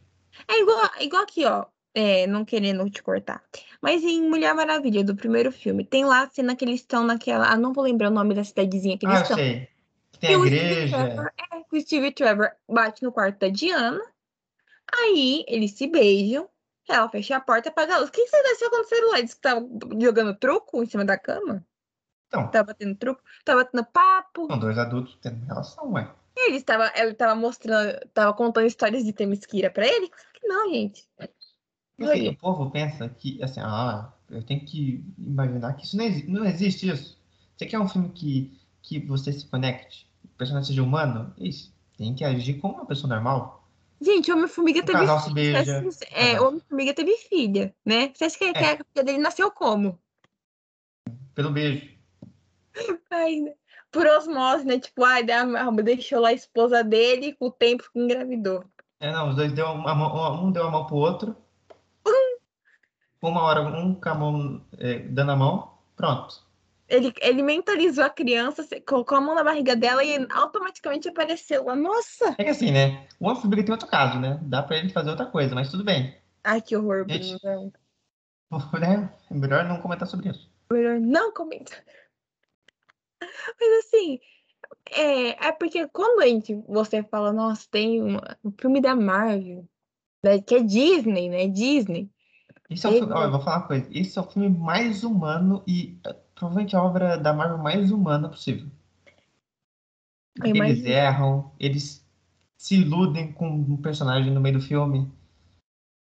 é 0.48 0.60
igual, 0.62 0.90
igual 1.02 1.24
aqui, 1.24 1.46
ó. 1.46 1.66
É, 1.94 2.28
não 2.28 2.46
querendo 2.46 2.88
te 2.90 3.02
cortar. 3.02 3.44
Mas 3.82 4.04
em 4.04 4.30
Mulher 4.30 4.54
Maravilha, 4.54 5.04
do 5.04 5.16
primeiro 5.16 5.52
filme, 5.52 5.84
tem 5.84 6.06
lá 6.06 6.22
a 6.24 6.30
cena 6.30 6.56
que 6.56 6.64
eles 6.64 6.82
estão 6.82 7.04
naquela. 7.04 7.52
Ah, 7.52 7.58
não 7.58 7.74
vou 7.74 7.84
lembrar 7.84 8.10
o 8.10 8.14
nome 8.14 8.36
da 8.36 8.44
cidadezinha 8.44 8.98
que 8.98 9.06
eles 9.08 9.16
Ah, 9.16 9.20
eu 9.20 9.24
estão. 9.24 9.38
sei. 9.38 9.68
Que 10.12 10.20
tem 10.20 10.30
E 10.30 10.34
a 10.36 10.38
igreja. 10.46 10.98
Trevor, 10.98 11.32
é, 11.38 11.58
o 11.76 11.82
Steve 11.82 12.12
Trevor 12.12 12.52
bate 12.70 13.04
no 13.04 13.12
quarto 13.12 13.40
da 13.40 13.50
Diana. 13.50 14.00
Aí 14.94 15.44
eles 15.48 15.72
se 15.72 15.88
beijam. 15.88 16.48
Ela 16.88 17.10
fecha 17.10 17.38
a 17.38 17.42
porta 17.42 17.70
e 17.70 17.72
apaga 17.72 17.96
a 17.96 17.98
luz. 18.00 18.10
O 18.10 18.12
que 18.12 18.26
você 18.28 18.42
desceu 18.44 18.70
com 18.70 18.82
o 18.82 18.84
celular? 18.86 19.22
Disse 19.22 19.36
que 19.36 19.42
tava 19.42 19.68
jogando 20.00 20.36
truco 20.36 20.82
em 20.84 20.86
cima 20.88 21.06
da 21.06 21.18
cama? 21.20 21.66
Então, 22.30 22.48
Tava 22.50 22.68
batendo 22.68 22.96
truco? 22.96 23.22
Tava 23.44 23.64
batendo 23.64 23.86
papo? 23.86 24.46
são 24.48 24.60
dois 24.60 24.78
adultos 24.78 25.18
tendo 25.22 25.44
relação, 25.46 25.92
ué. 25.94 26.10
E 26.38 26.52
ele 26.52 26.62
tava, 26.62 26.86
ela 26.96 27.14
tava 27.14 27.36
mostrando, 27.36 28.00
tava 28.14 28.34
contando 28.34 28.68
histórias 28.68 29.04
de 29.04 29.12
Temesquira 29.12 29.70
pra 29.72 29.86
ele? 29.86 30.10
Que 30.40 30.48
não, 30.48 30.70
gente. 30.72 31.06
Assim, 32.00 32.30
o 32.30 32.38
povo 32.38 32.70
pensa 32.72 33.10
que, 33.10 33.44
assim, 33.44 33.60
ah, 33.62 34.14
eu 34.30 34.42
tenho 34.44 34.64
que 34.64 35.04
imaginar 35.18 35.74
que 35.74 35.86
isso 35.86 35.98
não, 35.98 36.06
exi- 36.06 36.28
não 36.28 36.46
existe 36.46 36.88
isso. 36.88 37.20
Você 37.58 37.66
quer 37.66 37.80
um 37.80 37.90
filme 37.90 38.10
que, 38.10 38.58
que 38.82 39.00
você 39.00 39.34
se 39.34 39.46
conecte, 39.48 40.08
o 40.24 40.28
personagem 40.38 40.68
seja 40.68 40.84
humano? 40.84 41.34
Isso. 41.38 41.74
Tem 41.98 42.14
que 42.16 42.24
agir 42.24 42.54
como 42.60 42.76
uma 42.76 42.86
pessoa 42.86 43.14
normal. 43.14 43.68
Gente, 44.00 44.32
Homem-Formiga 44.32 44.82
teve 44.82 44.98
casal 44.98 45.20
se 45.20 45.34
filha. 45.34 45.34
beija. 45.64 45.80
Acha- 45.80 46.06
É, 46.12 46.36
Ah. 46.38 46.44
Homem-Formiga 46.44 46.94
teve 46.94 47.18
filha, 47.18 47.76
né? 47.84 48.14
Você 48.16 48.24
acha 48.24 48.38
que, 48.38 48.54
que 48.54 48.60
É. 48.60 48.74
a 48.74 48.78
filha 48.78 49.04
dele 49.04 49.18
nasceu 49.18 49.52
como? 49.52 50.00
Pelo 51.36 51.52
beijo. 51.52 51.90
Ai, 53.12 53.38
né? 53.38 53.54
por 53.92 54.06
osmose, 54.06 54.66
né? 54.66 54.80
Tipo, 54.80 55.04
ai, 55.04 55.24
deixou 55.84 56.20
lá 56.20 56.30
a 56.30 56.34
esposa 56.34 56.84
dele 56.84 57.34
com 57.34 57.48
o 57.48 57.52
tempo 57.52 57.84
engravidou. 57.96 58.64
É, 59.00 59.12
não, 59.12 59.30
os 59.30 59.36
dois 59.36 59.52
deu 59.54 59.68
uma 59.68 59.96
mão, 59.96 60.46
um 60.46 60.52
deu 60.52 60.68
a 60.68 60.72
mão 60.72 60.86
pro 60.86 60.98
outro. 60.98 61.36
Uma 63.22 63.44
hora, 63.44 63.62
um 63.62 63.94
com 63.96 64.10
a 64.10 64.16
mão 64.16 64.66
é, 64.78 65.00
dando 65.00 65.32
a 65.32 65.36
mão, 65.36 65.74
pronto. 65.96 66.48
Ele, 66.88 67.14
ele 67.22 67.44
mentalizou 67.44 68.04
a 68.04 68.10
criança, 68.10 68.66
colocou 68.88 69.18
a 69.18 69.22
mão 69.22 69.36
na 69.36 69.44
barriga 69.44 69.76
dela 69.76 70.04
e 70.04 70.26
automaticamente 70.32 71.08
apareceu 71.08 71.66
lá. 71.66 71.76
Nossa! 71.76 72.36
É 72.38 72.44
que 72.44 72.50
assim, 72.50 72.72
né? 72.72 73.08
O 73.20 73.28
Homem-Formiga 73.28 73.64
tem 73.64 73.72
outro 73.72 73.88
caso, 73.88 74.20
né? 74.20 74.40
Dá 74.42 74.64
pra 74.64 74.78
ele 74.78 74.90
fazer 74.90 75.10
outra 75.10 75.26
coisa, 75.26 75.54
mas 75.54 75.70
tudo 75.70 75.84
bem. 75.84 76.18
Ai, 76.44 76.62
que 76.62 76.76
horror, 76.76 77.06
Gente. 77.08 77.38
Bruno. 77.40 77.74
Né? 78.80 79.08
Melhor 79.30 79.66
não 79.66 79.80
comentar 79.80 80.08
sobre 80.08 80.30
isso. 80.30 80.50
Melhor 80.72 81.00
não 81.00 81.32
comenta. 81.32 81.72
Mas 83.60 83.86
assim, 83.86 84.20
é, 84.92 85.48
é 85.48 85.52
porque 85.52 85.88
quando 85.90 86.22
a 86.22 86.28
gente, 86.28 86.56
você 86.68 87.04
fala, 87.04 87.34
nossa, 87.34 87.68
tem 87.70 88.02
um, 88.04 88.18
um 88.44 88.52
filme 88.60 88.82
da 88.82 88.96
Marvel, 88.96 89.68
da- 90.24 90.42
que 90.42 90.56
é 90.56 90.64
Disney, 90.64 91.30
né? 91.30 91.48
Disney. 91.48 92.10
Esse 92.70 92.86
é 92.86 92.90
o 92.90 92.94
filme, 92.94 93.14
ó, 93.14 93.24
eu 93.24 93.32
vou 93.32 93.42
falar 93.42 93.58
uma 93.58 93.68
coisa. 93.68 93.88
Esse 93.92 94.18
é 94.18 94.22
o 94.22 94.26
filme 94.30 94.50
mais 94.50 95.04
humano 95.04 95.64
e 95.68 95.98
eh, 96.06 96.14
provavelmente 96.36 96.76
a 96.76 96.84
obra 96.84 97.18
da 97.18 97.34
Marvel 97.34 97.58
mais 97.58 97.92
humana 97.92 98.30
possível. 98.30 98.68
Porque 100.36 100.58
eles 100.58 100.86
erram, 100.86 101.52
eles 101.60 102.06
se 102.58 102.76
iludem 102.76 103.32
com 103.34 103.48
um 103.50 103.78
personagem 103.78 104.32
no 104.32 104.40
meio 104.40 104.58
do 104.60 104.62
filme. 104.62 105.12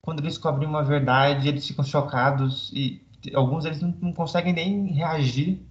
Quando 0.02 0.20
eles 0.20 0.34
descobrem 0.34 0.67
uma 0.67 0.84
verdade, 0.84 1.48
eles 1.48 1.67
ficam 1.67 1.84
chocados 1.84 2.72
e 2.74 3.06
alguns 3.34 3.65
eles 3.65 3.82
não, 3.82 3.89
não 4.02 4.13
conseguem 4.13 4.54
nem 4.54 4.88
reagir. 4.88 5.62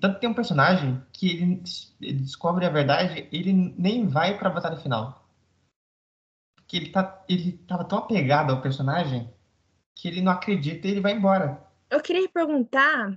Tanto 0.00 0.14
que 0.14 0.20
tem 0.20 0.28
um 0.30 0.34
personagem 0.34 1.02
que 1.12 1.28
ele, 1.30 1.62
ele 2.00 2.20
descobre 2.20 2.64
a 2.66 2.70
verdade, 2.70 3.28
ele 3.32 3.52
nem 3.52 4.06
vai 4.06 4.38
pra 4.38 4.50
batalha 4.50 4.76
final. 4.76 5.26
Porque 6.54 6.76
ele 6.76 6.90
tá, 6.90 7.24
ele 7.28 7.52
tava 7.66 7.84
tão 7.84 7.98
apegado 7.98 8.52
ao 8.52 8.60
personagem 8.60 9.32
que 9.94 10.08
ele 10.08 10.22
não 10.22 10.32
acredita 10.32 10.88
e 10.88 10.92
ele 10.92 11.00
vai 11.00 11.12
embora. 11.12 11.62
Eu 11.90 12.00
queria 12.02 12.28
perguntar 12.28 13.16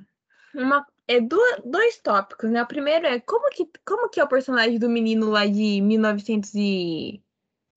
uma, 0.53 0.85
é, 1.07 1.19
du- 1.21 1.37
dois 1.65 1.97
tópicos, 1.99 2.49
né? 2.51 2.63
O 2.63 2.67
primeiro 2.67 3.05
é 3.07 3.19
como 3.19 3.49
que, 3.51 3.69
como 3.85 4.09
que 4.09 4.19
é 4.19 4.23
o 4.23 4.27
personagem 4.29 4.79
do 4.79 4.89
menino 4.89 5.29
lá 5.29 5.45
de 5.45 5.81
1900 5.81 6.53
e... 6.55 7.23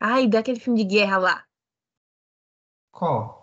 Ai, 0.00 0.28
daquele 0.28 0.60
filme 0.60 0.84
de 0.84 0.96
guerra 0.96 1.18
lá. 1.18 1.46
Qual? 2.90 3.41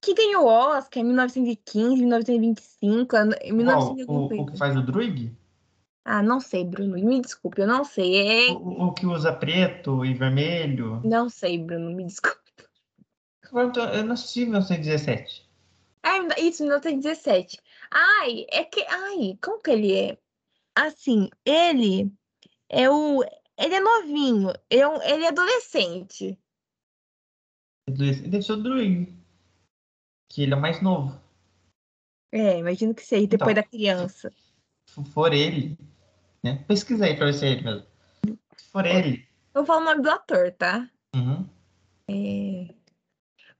Que 0.00 0.14
ganhou 0.14 0.44
o 0.44 0.48
Oscar 0.48 1.02
em 1.02 1.06
1915, 1.06 1.96
1925, 1.96 3.16
ano- 3.16 3.34
em 3.42 3.48
Qual? 3.64 3.94
1950. 3.94 4.34
O, 4.34 4.42
o 4.42 4.46
que 4.46 4.58
faz 4.58 4.76
o 4.76 4.82
Druig? 4.82 5.36
Ah, 6.04 6.22
não 6.22 6.40
sei, 6.40 6.64
Bruno. 6.64 6.94
Me 6.94 7.20
desculpe, 7.20 7.60
eu 7.60 7.66
não 7.66 7.84
sei. 7.84 8.48
É... 8.48 8.52
O, 8.52 8.86
o 8.86 8.92
que 8.92 9.06
usa 9.06 9.32
preto 9.32 10.04
e 10.04 10.14
vermelho? 10.14 11.02
Não 11.04 11.28
sei, 11.28 11.58
Bruno, 11.58 11.90
me 11.94 12.04
desculpe. 12.04 12.38
Eu, 13.52 14.04
não 14.04 14.12
assisti 14.12 14.40
1917. 14.44 15.46
Ai, 16.02 16.20
isso, 16.38 16.62
1917. 16.62 17.58
Ai, 17.90 18.46
é 18.50 18.64
que. 18.64 18.80
Ai, 18.88 19.38
como 19.42 19.60
que 19.60 19.70
ele 19.70 19.94
é? 19.94 20.18
Assim, 20.74 21.28
ele 21.44 22.12
é 22.68 22.88
o. 22.88 23.22
Ele 23.58 23.74
é 23.74 23.80
novinho, 23.80 24.52
ele 24.70 24.82
é, 24.82 24.88
um- 24.88 25.02
ele 25.02 25.24
é 25.24 25.28
adolescente. 25.28 26.38
Ele 27.88 28.14
deve 28.28 28.42
ser 28.42 28.52
o 28.52 28.62
Druig. 28.62 29.17
Que 30.28 30.42
ele 30.42 30.52
é 30.54 30.56
o 30.56 30.60
mais 30.60 30.80
novo. 30.80 31.18
É, 32.30 32.58
imagino 32.58 32.94
que 32.94 33.02
seja, 33.02 33.26
depois 33.26 33.52
Então, 33.52 33.62
da 33.62 33.68
criança. 33.68 34.30
Se 34.86 35.04
for 35.04 35.32
ele, 35.32 35.78
né? 36.42 36.64
Pesquisa 36.68 37.04
aí 37.06 37.16
pra 37.16 37.26
ver 37.26 37.34
se 37.34 37.46
é 37.46 37.50
ele 37.50 37.62
mesmo. 37.62 37.86
Se 38.56 38.70
for 38.70 38.86
ele. 38.86 39.26
Eu 39.54 39.64
falo 39.64 39.80
o 39.82 39.84
nome 39.84 40.02
do 40.02 40.10
ator, 40.10 40.52
tá? 40.52 40.88
uhum. 41.14 41.48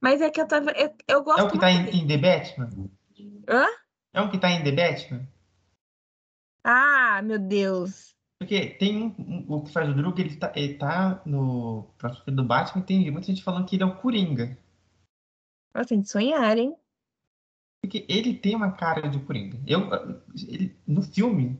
Mas 0.01 0.21
é 0.21 0.31
que 0.31 0.41
eu 0.41 0.47
tava. 0.47 0.71
Eu, 0.73 0.95
eu 1.09 1.23
gosto 1.23 1.41
É 1.41 1.43
o 1.43 1.51
que 1.51 1.59
tá 1.59 1.71
em, 1.71 1.89
em 1.91 2.07
The 2.07 2.17
Batman? 2.19 2.71
Hã? 3.49 3.67
É 4.13 4.21
o 4.21 4.31
que 4.31 4.39
tá 4.39 4.51
em 4.51 4.63
The 4.63 4.73
Batman? 4.73 5.29
Ah, 6.65 7.21
meu 7.23 7.39
Deus. 7.39 8.15
Porque 8.39 8.71
tem 8.71 9.03
um, 9.03 9.15
um- 9.19 9.45
o 9.49 9.65
que 9.65 9.73
faz 9.73 9.89
o 9.89 9.95
Druig, 9.95 10.21
ele 10.21 10.37
tá, 10.37 10.53
ele 10.55 10.75
tá 10.75 11.21
no 11.27 11.85
próximo 11.99 12.37
do 12.37 12.45
Batman 12.45 12.83
e 12.83 12.87
tem 12.87 13.11
muita 13.11 13.27
gente 13.27 13.43
falando 13.43 13.67
que 13.67 13.77
ele 13.77 13.83
é 13.83 13.87
o 13.87 13.97
Coringa. 13.97 14.57
Nossa, 15.79 15.97
de 15.97 16.09
sonhar, 16.09 16.59
hein? 16.59 16.77
Porque 17.81 18.05
ele 18.09 18.35
tem 18.35 18.57
uma 18.57 18.73
cara 18.73 19.09
de 19.09 19.21
Coringa. 19.21 19.57
Eu, 19.65 19.83
ele, 20.35 20.77
no 20.85 21.03
filme, 21.03 21.57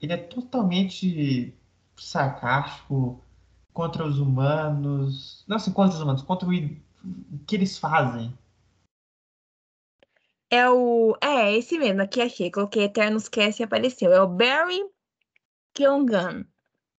ele 0.00 0.12
é 0.12 0.16
totalmente 0.16 1.56
sarcástico 1.96 3.24
contra 3.72 4.04
os 4.04 4.18
humanos. 4.18 5.44
Não 5.46 5.56
assim, 5.56 5.72
contra 5.72 5.94
os 5.94 6.02
humanos, 6.02 6.22
contra 6.22 6.48
o, 6.48 6.52
o 6.52 7.38
que 7.46 7.54
eles 7.54 7.78
fazem. 7.78 8.36
É 10.50 10.68
o. 10.68 11.16
É, 11.22 11.56
esse 11.56 11.78
mesmo, 11.78 12.02
aqui 12.02 12.20
achei. 12.20 12.50
Coloquei 12.50 12.82
Eternos 12.82 13.28
Cast 13.28 13.62
e 13.62 13.64
apareceu. 13.64 14.12
É 14.12 14.20
o 14.20 14.26
Barry 14.26 14.84
Keoghan. 15.72 16.44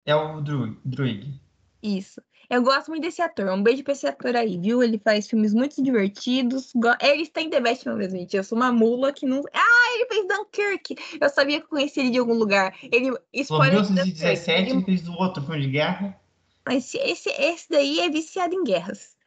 É 0.05 0.15
o 0.15 0.39
Dru 0.39 0.79
Druig. 0.85 1.37
Isso. 1.83 2.21
Eu 2.53 2.61
gosto 2.61 2.89
muito 2.89 3.01
desse 3.01 3.19
ator. 3.19 3.49
Um 3.49 3.63
beijo 3.63 3.83
pra 3.83 3.93
esse 3.93 4.05
ator 4.05 4.35
aí, 4.35 4.59
viu? 4.59 4.83
Ele 4.83 4.99
faz 4.99 5.27
filmes 5.27 5.55
muito 5.55 5.81
divertidos. 5.81 6.71
Ele 7.01 7.23
está 7.23 7.41
em 7.41 7.49
The 7.49 7.59
Batman 7.59 7.95
mesmo, 7.95 8.19
gente. 8.19 8.37
Eu 8.37 8.43
sou 8.43 8.55
uma 8.55 8.71
mula 8.71 9.11
que 9.11 9.25
não. 9.25 9.41
Ah, 9.51 9.95
ele 9.95 10.05
fez 10.05 10.27
Dunkirk. 10.27 10.95
Eu 11.19 11.29
sabia 11.29 11.59
que 11.59 11.65
eu 11.65 11.69
conhecia 11.69 12.03
ele 12.03 12.11
de 12.11 12.19
algum 12.19 12.35
lugar. 12.35 12.75
Ele. 12.83 13.11
Spoiler 13.33 13.81
1917, 13.81 14.69
ele 14.69 14.83
fez 14.83 15.07
o 15.07 15.13
outro 15.13 15.41
filme 15.41 15.61
de 15.61 15.71
guerra. 15.71 16.19
Mas 16.63 16.93
esse, 16.93 17.29
esse 17.29 17.67
daí 17.71 17.99
é 17.99 18.09
viciado 18.09 18.53
em 18.53 18.63
guerras. 18.63 19.17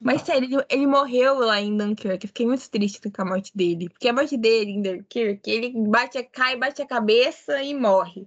Mas 0.00 0.22
sério, 0.22 0.44
ele, 0.46 0.64
ele, 0.70 0.86
morreu 0.86 1.38
lá 1.40 1.60
em 1.60 1.76
Dunkirk. 1.76 2.24
Eu 2.24 2.28
fiquei 2.28 2.46
muito 2.46 2.70
triste 2.70 3.10
com 3.10 3.22
a 3.22 3.24
morte 3.26 3.52
dele. 3.54 3.90
Porque 3.90 4.08
a 4.08 4.14
morte 4.14 4.38
dele 4.38 4.70
em 4.70 4.80
Dunkirk, 4.80 5.50
ele 5.50 5.72
bate, 5.88 6.22
cai, 6.24 6.56
bate 6.56 6.80
a 6.80 6.86
cabeça 6.86 7.62
e 7.62 7.74
morre. 7.74 8.26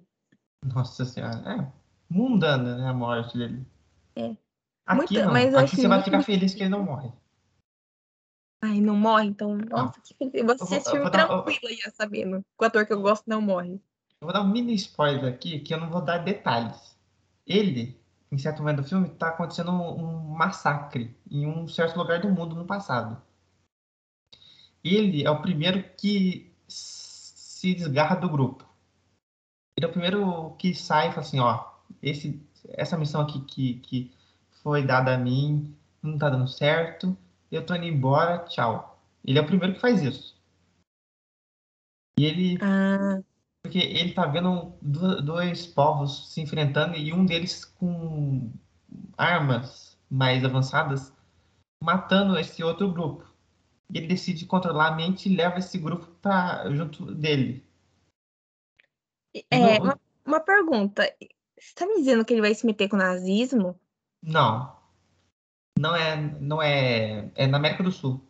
Nossa 0.64 1.04
senhora. 1.04 1.42
É 1.46 1.78
mundana, 2.10 2.78
né? 2.78 2.88
A 2.88 2.94
morte 2.94 3.36
dele. 3.38 3.66
É. 4.18 4.36
Aqui 4.86 4.98
Muito, 4.98 5.14
não. 5.14 5.32
Mas 5.32 5.54
Aqui 5.54 5.76
você 5.76 5.88
vai 5.88 6.02
ficar 6.02 6.24
feliz 6.24 6.56
que 6.56 6.64
ele 6.64 6.70
não 6.70 6.84
morre. 6.84 7.12
Ai, 8.64 8.82
não 8.82 8.96
morre, 8.96 9.28
então. 9.28 9.56
Nossa, 9.56 10.02
que 10.02 10.16
feliz. 10.16 10.44
Você 10.58 10.78
assistiu 10.78 11.10
tranquila 11.12 11.76
já 11.84 11.92
sabendo 11.92 12.44
o 12.58 12.66
ator 12.66 12.86
que 12.86 12.94
eu 12.94 13.02
gosto 13.02 13.24
não 13.28 13.40
morre. 13.40 13.74
Eu 14.20 14.26
vou 14.26 14.34
dar 14.34 14.42
um 14.42 14.48
mini 14.48 14.74
spoiler 14.74 15.32
aqui, 15.32 15.60
que 15.60 15.74
eu 15.74 15.80
não 15.80 15.92
vou 15.92 16.02
dar 16.02 16.18
detalhes. 16.18 16.98
Ele, 17.46 18.02
em 18.32 18.38
certo 18.38 18.60
momento 18.60 18.82
do 18.82 18.88
filme, 18.88 19.10
tá 19.10 19.28
acontecendo 19.28 19.72
um, 19.72 20.06
um 20.06 20.30
massacre 20.30 21.16
em 21.30 21.46
um 21.46 21.68
certo 21.68 21.98
lugar 21.98 22.20
do 22.20 22.30
mundo 22.30 22.56
no 22.56 22.66
passado. 22.66 23.22
Ele 24.84 25.24
é 25.24 25.30
o 25.30 25.42
primeiro 25.42 25.84
que 25.96 26.52
se 26.68 27.76
desgarra 27.76 28.16
do 28.16 28.30
grupo. 28.30 28.66
Ele 29.76 29.86
é 29.86 29.90
o 29.90 29.92
primeiro 29.92 30.56
que 30.58 30.74
sai 30.74 31.10
e 31.10 31.12
fala 31.12 31.22
assim, 31.22 31.40
ó, 31.40 31.64
esse 32.02 32.42
essa 32.70 32.98
missão 32.98 33.22
aqui 33.22 33.42
que, 33.42 33.76
que 33.76 34.12
foi 34.64 34.84
dada 34.84 35.14
a 35.14 35.18
mim 35.18 35.76
não 36.02 36.18
tá 36.18 36.30
dando 36.30 36.48
certo, 36.48 37.18
eu 37.52 37.66
tô 37.66 37.76
indo 37.76 37.86
embora, 37.86 38.40
tchau. 38.46 39.00
Ele 39.26 39.40
é 39.40 39.42
o 39.42 39.46
primeiro 39.46 39.74
que 39.74 39.80
faz 39.80 40.02
isso. 40.02 40.38
E 42.18 42.26
ele. 42.26 42.58
Ah. 42.62 43.22
Porque 43.62 43.80
ele 43.80 44.14
tá 44.14 44.26
vendo 44.26 44.74
dois 44.82 45.68
povos 45.68 46.34
se 46.34 46.42
enfrentando 46.42 46.96
e 46.96 47.12
um 47.12 47.26
deles 47.26 47.66
com 47.66 48.50
armas 49.18 49.98
mais 50.10 50.46
avançadas 50.46 51.14
matando 51.84 52.38
esse 52.40 52.64
outro 52.64 52.92
grupo. 52.92 53.26
Ele 53.94 54.08
decide 54.08 54.46
controlar 54.46 54.88
a 54.88 54.96
mente 54.96 55.28
e 55.28 55.36
leva 55.36 55.60
esse 55.60 55.78
grupo 55.78 56.08
para 56.22 56.70
junto 56.74 57.14
dele. 57.14 57.66
É, 59.52 59.80
uma, 59.82 60.00
uma 60.26 60.40
pergunta. 60.40 61.04
Você 61.60 61.74
tá 61.74 61.86
me 61.88 61.96
dizendo 61.96 62.24
que 62.24 62.34
ele 62.34 62.42
vai 62.42 62.54
se 62.54 62.66
meter 62.66 62.88
com 62.88 62.96
o 62.96 63.00
nazismo? 63.00 63.80
Não. 64.22 64.76
Não 65.78 65.96
é, 65.96 66.16
não 66.40 66.62
é, 66.62 67.32
é 67.36 67.48
na 67.48 67.58
América 67.58 67.84
do 67.84 67.92
Sul. 67.92 68.22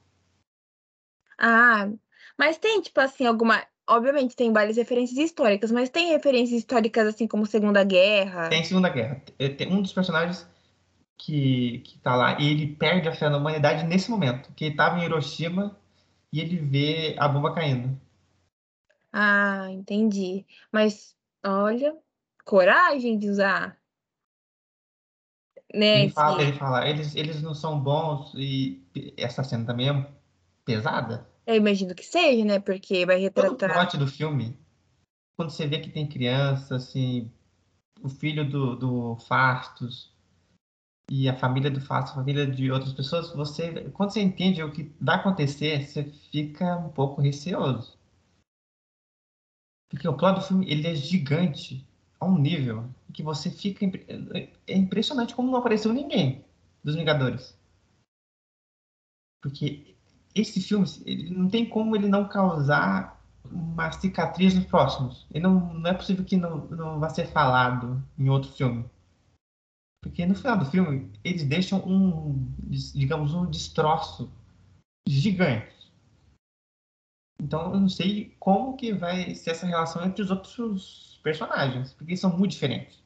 Ah, 1.37 1.89
mas 2.37 2.57
tem 2.57 2.81
tipo 2.81 2.99
assim 2.99 3.25
alguma, 3.25 3.63
obviamente 3.87 4.35
tem 4.35 4.51
várias 4.51 4.77
referências 4.77 5.17
históricas, 5.17 5.71
mas 5.71 5.89
tem 5.89 6.09
referências 6.09 6.59
históricas 6.59 7.07
assim 7.07 7.27
como 7.27 7.45
Segunda 7.45 7.83
Guerra. 7.83 8.49
Tem 8.49 8.63
Segunda 8.63 8.89
Guerra. 8.89 9.21
Tem 9.57 9.71
um 9.71 9.81
dos 9.81 9.93
personagens 9.93 10.47
que 11.17 11.79
que 11.79 11.97
tá 11.99 12.15
lá 12.15 12.39
e 12.39 12.49
ele 12.49 12.75
perde 12.75 13.07
a 13.07 13.15
fé 13.15 13.29
na 13.29 13.37
humanidade 13.37 13.85
nesse 13.85 14.09
momento, 14.09 14.51
que 14.53 14.65
ele 14.65 14.75
tava 14.75 14.99
em 14.99 15.05
Hiroshima 15.05 15.77
e 16.31 16.39
ele 16.39 16.57
vê 16.57 17.15
a 17.17 17.27
bomba 17.27 17.53
caindo. 17.53 17.99
Ah, 19.11 19.67
entendi. 19.71 20.45
Mas 20.71 21.15
olha, 21.43 21.95
coragem 22.47 23.19
de 23.19 23.29
usar. 23.29 23.77
Né, 25.73 26.03
ele, 26.03 26.11
fala, 26.11 26.41
ele 26.41 26.53
fala, 26.53 26.89
eles, 26.89 27.13
eles 27.13 27.41
não 27.41 27.53
são 27.53 27.77
bons 27.77 28.33
e 28.35 28.81
essa 29.17 29.43
cena 29.43 29.65
também 29.65 29.89
é 29.89 30.09
pesada. 30.63 31.29
Eu 31.45 31.55
imagino 31.55 31.93
que 31.93 32.05
seja, 32.05 32.45
né? 32.45 32.57
Porque 32.57 33.05
vai 33.05 33.19
retratar. 33.19 33.57
Todo 33.57 33.69
o 33.69 33.73
plot 33.73 33.97
do 33.97 34.07
filme, 34.07 34.57
quando 35.35 35.49
você 35.49 35.67
vê 35.67 35.79
que 35.79 35.89
tem 35.89 36.07
criança, 36.07 36.77
assim, 36.77 37.29
o 38.01 38.07
filho 38.07 38.49
do, 38.49 38.75
do 38.77 39.15
Fastos 39.17 40.15
e 41.11 41.27
a 41.27 41.37
família 41.37 41.69
do 41.69 41.81
Fastos, 41.81 42.13
a 42.13 42.15
família 42.15 42.47
de 42.47 42.71
outras 42.71 42.93
pessoas, 42.93 43.33
você, 43.33 43.89
quando 43.89 44.11
você 44.11 44.21
entende 44.21 44.63
o 44.63 44.71
que 44.71 44.89
vai 45.01 45.17
acontecer, 45.17 45.85
você 45.85 46.05
fica 46.31 46.77
um 46.77 46.89
pouco 46.89 47.21
receoso. 47.21 47.97
Porque 49.89 50.07
o 50.07 50.15
plot 50.15 50.35
do 50.35 50.45
filme, 50.45 50.69
ele 50.69 50.87
é 50.87 50.95
gigante 50.95 51.85
a 52.19 52.25
um 52.25 52.37
nível 52.37 52.89
que 53.13 53.23
você 53.23 53.49
fica. 53.49 53.85
É 54.67 54.75
impressionante 54.75 55.35
como 55.35 55.51
não 55.51 55.59
apareceu 55.59 55.93
ninguém 55.93 56.43
dos 56.83 56.95
Vingadores. 56.95 57.57
Porque 59.41 59.95
esse 60.33 60.61
filme, 60.61 60.85
ele 61.05 61.29
não 61.29 61.49
tem 61.49 61.67
como 61.67 61.95
ele 61.95 62.07
não 62.07 62.27
causar 62.27 63.17
uma 63.51 63.91
cicatriz 63.91 64.53
nos 64.53 64.65
próximos. 64.65 65.25
E 65.33 65.39
não, 65.39 65.73
não 65.73 65.89
é 65.89 65.93
possível 65.93 66.25
que 66.25 66.37
não, 66.37 66.67
não 66.67 66.99
vá 66.99 67.09
ser 67.09 67.27
falado 67.27 68.03
em 68.17 68.29
outro 68.29 68.51
filme. 68.51 68.85
Porque 70.03 70.25
no 70.25 70.35
final 70.35 70.57
do 70.57 70.65
filme, 70.65 71.11
eles 71.23 71.43
deixam 71.43 71.79
um, 71.87 72.53
digamos, 72.93 73.33
um 73.33 73.49
destroço 73.49 74.31
gigante. 75.07 75.75
Então 77.41 77.73
eu 77.73 77.79
não 77.79 77.89
sei 77.89 78.35
como 78.39 78.75
que 78.75 78.93
vai 78.93 79.33
ser 79.35 79.51
essa 79.51 79.65
relação 79.65 80.03
entre 80.03 80.21
os 80.21 80.31
outros 80.31 81.16
personagens, 81.17 81.93
porque 81.93 82.15
são 82.15 82.35
muito 82.35 82.51
diferentes. 82.51 83.03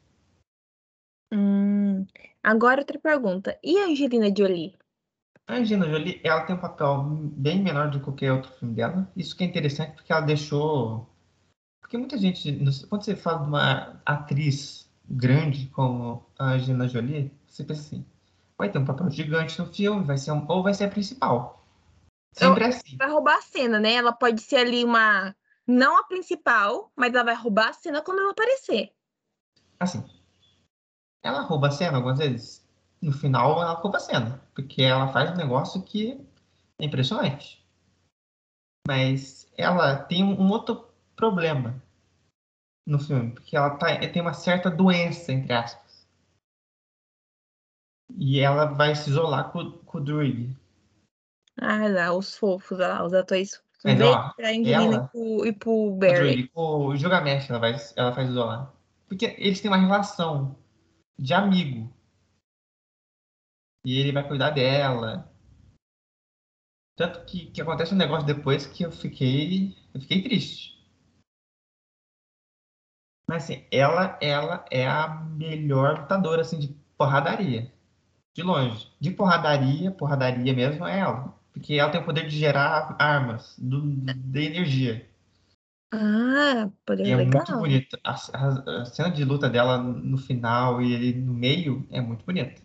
Hum, 1.34 2.06
agora 2.43 2.82
outra 2.82 3.00
pergunta. 3.00 3.58
E 3.63 3.78
a 3.78 3.86
Angelina 3.86 4.34
Jolie? 4.36 4.76
A 5.47 5.56
Angelina 5.56 5.89
Jolie, 5.89 6.21
ela 6.24 6.45
tem 6.45 6.56
um 6.56 6.60
papel 6.60 7.04
bem 7.04 7.62
menor 7.62 7.89
do 7.89 8.00
que 8.00 8.06
qualquer 8.06 8.32
outro 8.34 8.52
filme 8.54 8.76
dela. 8.76 9.12
Isso 9.15 9.36
que 9.36 9.43
é 9.43 9.47
interessante 9.47 9.95
porque 9.95 10.12
ela 10.12 10.21
deixou... 10.21 11.10
Porque 11.82 11.97
muita 11.97 12.17
gente, 12.17 12.54
quando 12.88 13.04
você 13.04 13.15
fala 13.15 13.39
de 13.39 13.47
uma 13.47 14.02
atriz 14.06 14.89
grande 15.10 15.67
como 15.67 16.26
a 16.39 16.54
Angelina 16.54 16.88
Jolie, 16.88 17.34
você 17.45 17.63
pensa 17.63 17.82
assim, 17.82 18.06
vai 18.58 18.69
ter 18.69 18.80
um 18.80 18.86
papel 18.86 19.10
gigante 19.10 19.60
no 19.60 19.65
filme, 19.65 20.06
vai 20.06 20.17
ser 20.17 20.32
um... 20.32 20.45
ou 20.47 20.63
vai 20.63 20.74
ser 20.74 20.86
a 20.86 20.89
principal. 20.89 21.65
Sempre 22.34 22.65
então, 22.65 22.78
assim. 22.78 22.97
Vai 22.97 23.10
roubar 23.10 23.38
a 23.38 23.41
cena, 23.41 23.80
né? 23.80 23.93
Ela 23.93 24.13
pode 24.13 24.41
ser 24.41 24.58
ali 24.58 24.86
uma 24.86 25.36
não 25.67 25.97
a 25.97 26.04
principal, 26.04 26.91
mas 26.95 27.13
ela 27.13 27.24
vai 27.24 27.36
roubar 27.36 27.69
a 27.69 27.74
cena 27.74 28.02
quando 28.02 28.19
ela 28.19 28.32
aparecer. 28.32 28.93
Assim. 29.80 30.04
Ela 31.24 31.41
rouba 31.41 31.67
a 31.67 31.71
cena 31.71 31.97
algumas 31.97 32.17
vezes. 32.17 32.67
No 33.02 33.12
final, 33.12 33.62
ela 33.62 33.74
rouba 33.74 33.97
a 33.97 34.02
cena. 34.02 34.41
Porque 34.54 34.82
ela 34.82 35.12
faz 35.12 35.32
um 35.32 35.36
negócio 35.36 35.84
que 35.84 36.19
é 36.80 36.86
impressionante. 36.86 37.65
Mas 38.88 39.52
ela 39.58 40.04
tem 40.04 40.24
um 40.24 40.50
outro 40.50 40.89
problema 41.15 41.82
no 42.86 43.00
filme. 43.00 43.32
Porque 43.32 43.56
ela 43.56 43.78
tá, 43.78 43.88
tem 44.12 44.21
uma 44.21 44.34
certa 44.34 44.69
doença, 44.69 45.32
entre 45.32 45.54
aspas. 45.54 46.08
E 48.17 48.39
ela 48.39 48.65
vai 48.65 48.95
se 48.95 49.10
isolar 49.10 49.52
com, 49.52 49.71
com 49.80 49.97
o 50.00 50.04
Druid. 50.04 50.58
Ah, 51.58 51.88
lá, 51.88 52.13
os 52.13 52.36
fofos, 52.36 52.78
lá, 52.78 53.04
os 53.04 53.13
atores 53.13 53.63
mas, 53.84 54.02
ó, 54.02 54.30
pra 54.34 54.50
Angelina 54.50 54.96
ela, 54.96 55.06
e 55.06 55.10
pro, 55.10 55.46
e 55.46 55.54
pro 55.54 55.96
Barry. 55.96 56.52
O 56.54 56.96
Gilgamesh 56.96 57.50
ela, 57.50 57.60
vai, 57.60 57.76
ela 57.96 58.13
faz 58.13 58.30
isolar. 58.30 58.74
Porque 59.08 59.26
eles 59.38 59.60
têm 59.60 59.70
uma 59.70 59.78
relação 59.78 60.56
de 61.17 61.34
amigo. 61.34 61.91
E 63.84 64.00
ele 64.00 64.12
vai 64.12 64.28
cuidar 64.28 64.52
dela. 64.52 65.32
Tanto 66.96 67.26
que, 67.26 67.48
que 67.48 67.62
acontece 67.62 67.94
um 67.94 67.98
negócio 67.98 68.28
depois 68.28 68.67
que 68.67 68.84
eu 68.84 68.91
fiquei. 68.91 69.76
Eu 69.94 70.02
fiquei 70.02 70.22
triste. 70.22 70.80
Mas 73.28 73.44
assim, 73.44 73.65
ela, 73.72 74.20
ela 74.22 74.65
é 74.70 74.88
a 74.88 75.08
melhor 75.08 76.02
lutadora 76.02 76.41
assim, 76.41 76.60
de 76.60 76.67
porradaria. 76.98 77.74
De 78.36 78.44
longe. 78.44 78.94
De 79.00 79.10
porradaria, 79.10 79.91
porradaria 79.91 80.54
mesmo 80.54 80.86
é 80.86 81.00
ela. 81.00 81.40
Porque 81.54 81.76
ela 81.76 81.92
tem 81.92 82.02
o 82.02 82.06
poder 82.06 82.28
de 82.28 82.38
gerar 82.38 82.96
armas 82.98 83.56
do, 83.58 83.82
de 83.82 84.46
energia. 84.46 85.08
Ah, 85.94 86.70
poder 86.86 87.06
e 87.06 87.12
é 87.12 87.16
legal. 87.16 87.44
muito 87.46 87.58
bonito. 87.58 88.00
A, 88.04 88.12
a, 88.12 88.82
a, 88.82 88.86
cena 88.86 89.12
de 89.12 89.26
luta 89.26 89.50
dela 89.50 89.78
no 89.78 90.18
final 90.18 90.82
e 90.82 90.94
ele 90.94 91.14
no 91.20 91.34
meio 91.34 91.86
é 91.92 92.00
muito 92.00 92.26
bonita. 92.26 92.62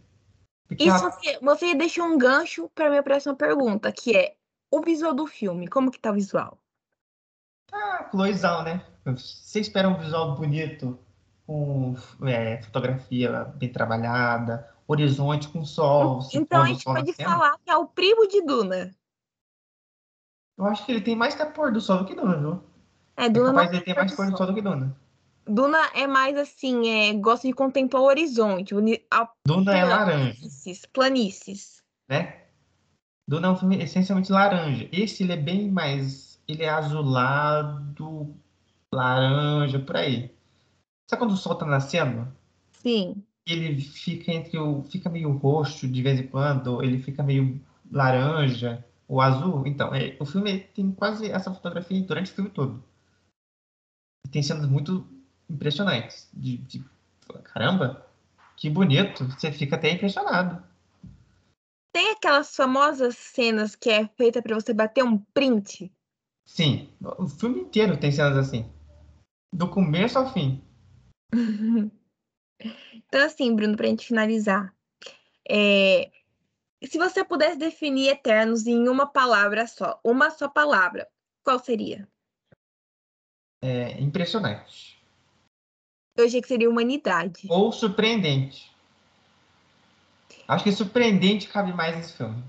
Isso 0.79 0.88
ela... 0.88 1.11
você, 1.11 1.38
você 1.40 1.75
deixou 1.75 2.05
um 2.05 2.16
gancho 2.16 2.70
para 2.75 2.88
minha 2.88 3.03
próxima 3.03 3.35
pergunta, 3.35 3.90
que 3.90 4.16
é 4.16 4.37
o 4.70 4.81
visual 4.81 5.12
do 5.12 5.27
filme. 5.27 5.66
Como 5.66 5.90
que 5.90 5.99
tá 5.99 6.11
o 6.11 6.14
visual? 6.14 6.59
Tá 7.68 8.09
Chloezão, 8.11 8.62
né? 8.62 8.85
Você 9.05 9.61
espera 9.61 9.88
um 9.88 9.99
visual 9.99 10.37
bonito, 10.37 10.99
com 11.46 11.94
é, 12.27 12.61
fotografia 12.62 13.44
bem 13.57 13.70
trabalhada, 13.70 14.68
horizonte 14.87 15.49
com 15.49 15.64
sol. 15.64 16.20
Então 16.33 16.62
a 16.62 16.66
gente 16.66 16.85
pode 16.85 17.12
falar 17.14 17.59
que 17.64 17.70
é 17.70 17.77
o 17.77 17.87
primo 17.87 18.27
de 18.29 18.42
Duna. 18.42 18.94
Eu 20.59 20.66
acho 20.66 20.87
que 20.87 20.92
ele 20.92 21.01
tem 21.01 21.14
mais 21.16 21.35
pôr 21.35 21.72
do 21.72 21.81
sol 21.81 21.99
do 21.99 22.05
que 22.07 22.14
Duna, 22.14 22.37
viu? 22.37 22.62
É, 23.16 23.29
Duna 23.29 23.49
é 23.49 23.53
capaz 23.53 23.70
de 23.70 23.77
ele 23.77 23.85
ter 23.85 23.94
mais 23.94 24.14
pôr 24.14 24.31
do 24.31 24.37
sol 24.37 24.46
do 24.46 24.55
que 24.55 24.62
Duna. 24.62 24.96
Duna 25.46 25.79
é 25.94 26.07
mais 26.07 26.37
assim, 26.37 26.88
é, 26.88 27.12
gosta 27.14 27.46
de 27.46 27.55
contemplar 27.55 28.03
o 28.03 28.07
horizonte. 28.07 28.75
A... 29.11 29.31
Duna 29.46 29.77
é 29.77 29.85
laranja. 29.85 30.35
Planícies, 30.35 30.87
planícies. 30.87 31.83
Né? 32.09 32.42
Duna 33.29 33.49
é 33.49 33.51
um 33.51 33.57
filme 33.57 33.83
essencialmente 33.83 34.33
laranja. 34.33 34.88
Esse 34.92 35.22
ele 35.22 35.33
é 35.33 35.37
bem 35.37 35.70
mais. 35.70 36.40
Ele 36.49 36.62
é 36.62 36.68
azulado, 36.68 38.35
laranja, 38.92 39.79
por 39.79 39.96
aí. 39.96 40.35
Sabe 41.09 41.20
quando 41.20 41.33
o 41.33 41.37
sol 41.37 41.57
tá 41.57 41.66
nascendo? 41.66 42.27
Sim. 42.72 43.22
Ele 43.46 43.80
fica 43.80 44.32
entre 44.32 44.59
o. 44.59 44.82
fica 44.85 45.09
meio 45.09 45.30
roxo 45.30 45.87
de 45.87 46.02
vez 46.02 46.18
em 46.18 46.26
quando, 46.26 46.82
ele 46.82 47.00
fica 47.00 47.22
meio 47.22 47.61
laranja 47.90 48.85
ou 49.06 49.20
azul. 49.20 49.66
Então, 49.66 49.94
é, 49.94 50.16
o 50.18 50.26
filme 50.26 50.61
tem 50.61 50.90
quase 50.90 51.30
essa 51.30 51.52
fotografia 51.52 52.02
durante 52.02 52.32
o 52.32 52.35
filme 52.35 52.50
todo. 52.50 52.82
Tem 54.30 54.42
cenas 54.42 54.66
muito 54.66 55.06
impressionantes. 55.48 56.28
De, 56.32 56.56
de, 56.59 56.85
caramba, 57.44 58.04
que 58.56 58.68
bonito. 58.68 59.24
Você 59.26 59.52
fica 59.52 59.76
até 59.76 59.90
impressionado. 59.90 60.62
Tem 61.92 62.11
aquelas 62.11 62.54
famosas 62.54 63.16
cenas 63.16 63.74
que 63.74 63.88
é 63.88 64.06
feita 64.06 64.42
para 64.42 64.54
você 64.54 64.74
bater 64.74 65.04
um 65.04 65.18
print? 65.32 65.90
Sim, 66.44 66.90
o 67.00 67.26
filme 67.26 67.61
inteiro 67.61 67.96
tem 67.96 68.12
cenas 68.12 68.37
assim. 68.37 68.70
Do 69.52 69.68
começo 69.68 70.18
ao 70.18 70.32
fim. 70.32 70.62
então, 72.94 73.24
assim, 73.24 73.54
Bruno, 73.54 73.76
pra 73.76 73.86
gente 73.86 74.06
finalizar. 74.06 74.74
É... 75.48 76.10
Se 76.82 76.98
você 76.98 77.24
pudesse 77.24 77.56
definir 77.56 78.08
Eternos 78.08 78.66
em 78.66 78.88
uma 78.88 79.06
palavra 79.06 79.66
só, 79.66 79.98
uma 80.04 80.30
só 80.30 80.48
palavra, 80.48 81.08
qual 81.42 81.58
seria? 81.58 82.06
É 83.62 84.00
impressionante. 84.00 85.02
Eu 86.16 86.26
achei 86.26 86.40
que 86.40 86.48
seria 86.48 86.68
humanidade. 86.68 87.46
Ou 87.48 87.72
surpreendente. 87.72 88.70
Acho 90.46 90.64
que 90.64 90.72
surpreendente 90.72 91.48
cabe 91.48 91.72
mais 91.72 91.96
nesse 91.96 92.16
filme. 92.16 92.42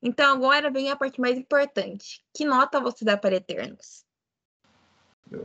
Então 0.00 0.32
agora 0.32 0.70
vem 0.70 0.90
a 0.90 0.96
parte 0.96 1.20
mais 1.20 1.36
importante. 1.36 2.24
Que 2.32 2.44
nota 2.44 2.80
você 2.80 3.04
dá 3.04 3.16
para 3.16 3.36
Eternos? 3.36 4.06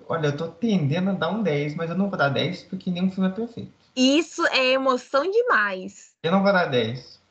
olha, 0.08 0.28
eu 0.28 0.38
tô 0.38 0.48
tendendo 0.48 1.10
a 1.10 1.14
dar 1.14 1.30
um 1.30 1.44
10, 1.44 1.76
mas 1.76 1.90
eu 1.90 1.98
não 1.98 2.10
vou 2.10 2.18
dar 2.18 2.30
10 2.30 2.64
porque 2.64 2.90
nenhum 2.90 3.12
filme 3.12 3.30
é 3.30 3.34
perfeito. 3.34 3.83
Isso 3.96 4.46
é 4.48 4.72
emoção 4.72 5.30
demais. 5.30 6.16
Eu 6.24 6.32
não 6.32 6.44
vou 6.44 6.52
dar 6.52 6.66
10. 6.66 7.22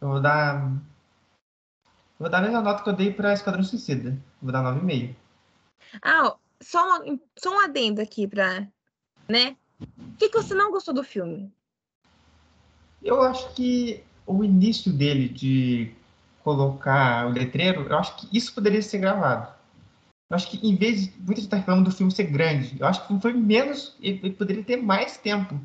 Eu 0.00 0.08
vou 0.08 0.20
dar. 0.20 0.72
Vou 2.18 2.28
dar 2.28 2.38
a 2.38 2.42
mesma 2.42 2.60
nota 2.60 2.82
que 2.82 2.88
eu 2.88 2.94
dei 2.94 3.12
para 3.12 3.32
Esquadrão 3.32 3.62
Suicida. 3.62 4.18
Vou 4.40 4.52
dar 4.52 4.62
9,5. 4.62 5.14
Ah, 6.02 6.36
só, 6.60 6.84
uma, 6.84 7.18
só 7.38 7.50
um 7.50 7.60
adendo 7.60 8.00
aqui 8.00 8.26
para 8.26 8.68
né? 9.30 9.56
O 9.80 10.16
que, 10.18 10.28
que 10.28 10.36
você 10.36 10.54
não 10.54 10.70
gostou 10.70 10.92
do 10.92 11.04
filme? 11.04 11.50
Eu 13.02 13.22
acho 13.22 13.54
que 13.54 14.02
o 14.26 14.44
início 14.44 14.92
dele 14.92 15.28
de 15.28 15.94
colocar 16.42 17.26
o 17.26 17.30
letreiro, 17.30 17.86
eu 17.88 17.96
acho 17.96 18.16
que 18.16 18.36
isso 18.36 18.52
poderia 18.52 18.82
ser 18.82 18.98
gravado. 18.98 19.48
Eu 20.28 20.36
acho 20.36 20.50
que 20.50 20.66
em 20.66 20.76
vez 20.76 21.06
de 21.06 21.12
muita 21.18 21.36
gente 21.36 21.44
estar 21.44 21.56
reclamando 21.56 21.88
do 21.88 21.96
filme 21.96 22.12
ser 22.12 22.24
grande, 22.24 22.76
eu 22.78 22.86
acho 22.86 23.06
que 23.06 23.20
foi 23.20 23.32
menos, 23.32 23.96
ele 24.00 24.30
poderia 24.30 24.62
ter 24.62 24.76
mais 24.76 25.16
tempo. 25.16 25.58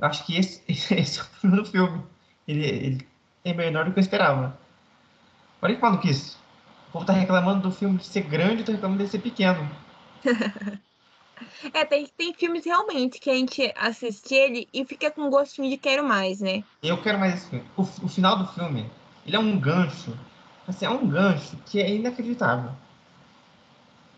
Acho 0.00 0.24
que 0.26 0.36
esse, 0.36 0.62
esse 0.68 1.20
é 1.20 1.22
o 1.22 1.26
problema 1.26 1.62
do 1.62 1.70
filme. 1.70 2.02
Ele, 2.46 2.66
ele, 2.66 3.08
é 3.44 3.52
menor 3.52 3.84
do 3.84 3.92
que 3.92 3.98
eu 3.98 4.02
esperava. 4.02 4.58
Olha 5.60 5.74
que 5.74 5.82
maluquice. 5.82 6.36
O 6.88 6.92
povo 6.92 7.06
tá 7.06 7.12
reclamando 7.12 7.62
do 7.68 7.74
filme 7.74 7.98
de 7.98 8.06
ser 8.06 8.22
grande 8.22 8.62
e 8.62 8.64
tá 8.64 8.72
reclamando 8.72 9.04
de 9.04 9.10
ser 9.10 9.18
pequeno. 9.18 9.68
É, 11.74 11.84
tem, 11.84 12.06
tem 12.16 12.34
filmes 12.34 12.64
realmente 12.64 13.18
que 13.18 13.30
a 13.30 13.34
gente 13.34 13.72
assiste 13.76 14.34
ele 14.34 14.68
e 14.72 14.84
fica 14.84 15.10
com 15.10 15.30
gostinho 15.30 15.68
de 15.68 15.76
quero 15.76 16.04
mais, 16.06 16.40
né? 16.40 16.62
Eu 16.82 17.00
quero 17.02 17.18
mais 17.18 17.34
esse 17.34 17.50
filme. 17.50 17.64
O, 17.76 17.82
o 17.82 18.08
final 18.08 18.38
do 18.38 18.46
filme, 18.48 18.90
ele 19.26 19.36
é 19.36 19.38
um 19.38 19.58
gancho. 19.58 20.16
Assim, 20.66 20.84
é 20.84 20.90
um 20.90 21.06
gancho 21.08 21.56
que 21.66 21.80
é 21.80 21.94
inacreditável. 21.94 22.72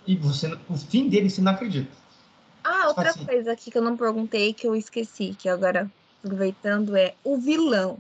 E 0.06 0.16
você, 0.16 0.58
o 0.68 0.76
fim 0.76 1.08
dele 1.08 1.30
você 1.30 1.40
não 1.40 1.52
acredita. 1.52 1.90
Ah, 2.64 2.72
tipo 2.72 2.88
outra 2.88 3.11
assim, 3.11 3.27
coisa 3.27 3.53
aqui 3.53 3.70
que 3.70 3.77
eu 3.77 3.83
não 3.83 3.96
perguntei 3.96 4.55
que 4.55 4.66
eu 4.66 4.74
esqueci, 4.74 5.37
que 5.38 5.48
agora 5.48 5.90
aproveitando 6.24 6.96
é 6.96 7.14
o 7.22 7.37
vilão. 7.37 7.98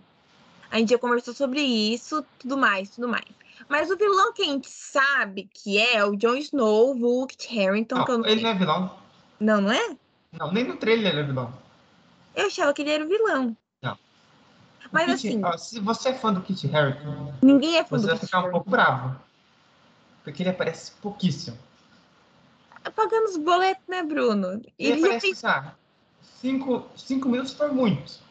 A 0.70 0.78
gente 0.78 0.90
já 0.90 0.98
conversou 0.98 1.34
sobre 1.34 1.60
isso, 1.60 2.24
tudo 2.38 2.56
mais, 2.56 2.90
tudo 2.90 3.06
mais. 3.06 3.26
Mas 3.68 3.90
o 3.90 3.96
vilão 3.96 4.32
que 4.32 4.42
a 4.42 4.46
gente 4.46 4.68
sabe 4.68 5.48
que 5.52 5.78
é, 5.78 5.96
é 5.96 6.04
o 6.04 6.16
Jon 6.16 6.36
Snow, 6.36 6.90
o 6.90 6.98
Vulk 6.98 7.36
Harrington. 7.48 7.96
Não, 7.96 8.18
não 8.18 8.26
ele 8.26 8.42
não 8.42 8.50
é 8.50 8.54
vilão. 8.54 8.98
Não, 9.38 9.60
não 9.60 9.72
é? 9.72 9.96
Não, 10.32 10.52
nem 10.52 10.64
no 10.64 10.76
trailer 10.76 11.12
ele 11.12 11.20
é 11.20 11.24
vilão. 11.24 11.54
Eu 12.34 12.46
achava 12.46 12.72
que 12.72 12.82
ele 12.82 12.90
era 12.90 13.04
o 13.04 13.08
vilão. 13.08 13.56
Não. 13.82 13.98
Mas 14.90 15.20
Kit, 15.20 15.28
assim. 15.28 15.44
Ó, 15.44 15.56
se 15.56 15.78
você 15.78 16.08
é 16.08 16.14
fã 16.14 16.32
do 16.32 16.40
Kit 16.40 16.74
Harington, 16.74 17.34
ninguém 17.42 17.76
é 17.76 17.84
fã 17.84 17.98
você 17.98 18.06
vai 18.06 18.18
ficar 18.18 18.40
um 18.40 18.50
pouco 18.50 18.70
bravo. 18.70 19.16
Porque 20.24 20.42
ele 20.42 20.50
aparece 20.50 20.92
pouquíssimo. 21.02 21.56
Pagando 22.90 23.26
os 23.26 23.36
boletos, 23.36 23.84
né, 23.88 24.02
Bruno? 24.02 24.52
Ele, 24.52 24.72
ele 24.78 25.04
aparece, 25.04 25.26
fez... 25.26 25.44
ah, 25.44 25.74
cinco, 26.40 26.86
cinco 26.96 27.28
minutos 27.28 27.52
foi 27.54 27.70
muito. 27.70 28.22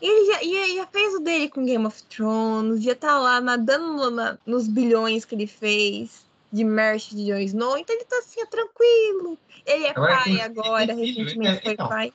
Ele 0.00 0.26
já, 0.26 0.42
já, 0.42 0.74
já, 0.74 0.86
fez 0.86 1.14
o 1.14 1.20
dele 1.20 1.48
com 1.48 1.64
Game 1.64 1.86
of 1.86 2.02
Thrones, 2.04 2.82
já 2.82 2.94
tá 2.94 3.18
lá 3.18 3.40
nadando 3.40 4.10
na, 4.10 4.36
nos 4.44 4.66
bilhões 4.66 5.24
que 5.24 5.34
ele 5.34 5.46
fez 5.46 6.26
de 6.52 6.64
merch 6.64 7.10
de 7.10 7.26
Jon 7.26 7.38
Snow, 7.38 7.78
então 7.78 7.94
ele 7.94 8.04
tá 8.04 8.18
assim, 8.18 8.44
tranquilo. 8.46 9.38
Ele 9.64 9.84
é 9.86 9.90
agora, 9.90 10.16
pai 10.16 10.24
tem, 10.24 10.42
agora, 10.42 10.86
tem 10.86 10.96
filho, 10.96 11.24
recentemente 11.24 11.58
é, 11.58 11.62
foi 11.62 11.72
então, 11.72 11.88
pai. 11.88 12.12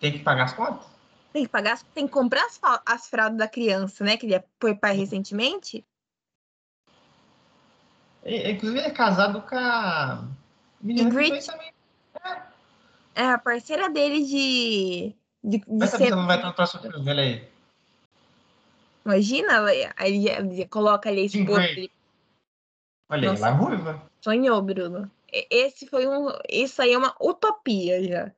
Tem 0.00 0.12
que 0.12 0.18
pagar 0.20 0.44
as 0.44 0.54
contas? 0.54 0.86
Tem 1.32 1.42
que 1.44 1.48
pagar, 1.48 1.82
tem 1.94 2.06
que 2.06 2.12
comprar 2.12 2.44
as, 2.46 2.58
as 2.86 3.08
fraldas 3.08 3.38
da 3.38 3.46
criança, 3.46 4.02
né? 4.02 4.16
Que 4.16 4.26
ele 4.26 4.34
é, 4.34 4.44
foi 4.58 4.74
pai 4.74 4.96
recentemente. 4.96 5.84
É, 8.22 8.50
inclusive, 8.50 8.80
ele 8.80 8.88
é 8.88 8.90
casado 8.90 9.42
com 9.42 9.54
a 9.54 10.24
Ingrid. 10.82 11.46
É. 12.24 13.22
é. 13.22 13.24
a 13.32 13.38
parceira 13.38 13.88
dele 13.90 14.24
de. 14.24 15.14
de, 15.42 15.58
de 15.58 15.64
Mas 15.68 15.90
ser... 15.90 16.10
não 16.10 16.26
vai 16.26 16.36
estar 16.36 16.48
no 16.48 16.54
próximo 16.54 16.82
filme, 16.82 17.10
olha 17.10 17.22
aí. 17.22 17.48
Imagina, 19.04 19.64
aí 19.96 20.28
ele 20.28 20.66
coloca 20.66 21.08
ali 21.08 21.22
a 21.22 21.24
esposa 21.24 21.60
dele 21.60 21.90
Olha 23.10 23.30
Nossa, 23.30 23.48
ela 23.48 23.56
é 23.56 23.58
ruiva. 23.58 24.10
Sonhou, 24.20 24.62
Bruno. 24.62 25.10
Esse 25.28 25.86
foi 25.86 26.06
um. 26.06 26.28
Isso 26.48 26.80
aí 26.80 26.92
é 26.92 26.98
uma 26.98 27.14
utopia 27.20 28.02
já. 28.04 28.32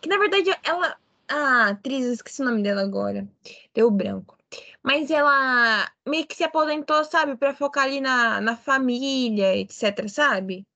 Que 0.00 0.08
na 0.08 0.18
verdade 0.18 0.50
ela. 0.64 0.96
A 1.30 1.68
atriz, 1.68 2.06
eu 2.06 2.12
esqueci 2.14 2.40
o 2.40 2.44
nome 2.46 2.62
dela 2.62 2.80
agora. 2.80 3.28
Deu 3.74 3.90
branco. 3.90 4.36
Mas 4.82 5.10
ela 5.10 5.86
meio 6.06 6.26
que 6.26 6.34
se 6.34 6.42
aposentou, 6.42 7.04
sabe? 7.04 7.36
Pra 7.36 7.54
focar 7.54 7.84
ali 7.84 8.00
na, 8.00 8.40
na 8.40 8.56
família, 8.56 9.54
etc, 9.54 10.08
sabe? 10.08 10.66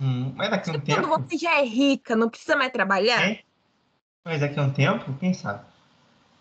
Hum, 0.00 0.32
mas 0.36 0.50
daqui 0.50 0.70
a 0.70 0.72
um 0.72 0.80
tempo. 0.80 1.08
Quando 1.08 1.28
você 1.28 1.38
já 1.38 1.58
é 1.60 1.64
rica, 1.64 2.16
não 2.16 2.28
precisa 2.28 2.56
mais 2.56 2.72
trabalhar? 2.72 3.22
É? 3.22 3.42
Mas 4.24 4.40
daqui 4.40 4.58
a 4.58 4.62
um 4.62 4.72
tempo, 4.72 5.14
quem 5.18 5.34
sabe? 5.34 5.64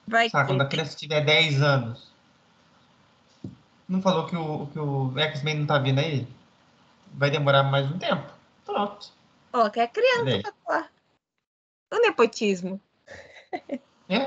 Vai 0.07 0.29
sabe, 0.29 0.47
quando 0.47 0.61
a 0.61 0.65
criança 0.65 0.97
tiver 0.97 1.21
10 1.21 1.61
anos 1.61 2.13
não 3.87 4.01
falou 4.01 4.25
que 4.25 4.35
o, 4.35 4.67
que 4.67 4.79
o 4.79 5.17
X-Men 5.17 5.59
não 5.59 5.65
tá 5.67 5.77
vindo 5.77 5.99
aí? 5.99 6.27
Vai 7.13 7.29
demorar 7.29 7.63
mais 7.63 7.89
um 7.89 7.97
tempo. 7.97 8.27
Pronto. 8.65 9.11
Ó, 9.51 9.69
que 9.69 9.79
é 9.79 9.87
criança 9.87 10.53
lá. 10.67 10.89
O 11.91 11.99
nepotismo. 11.99 12.81
É, 14.09 14.17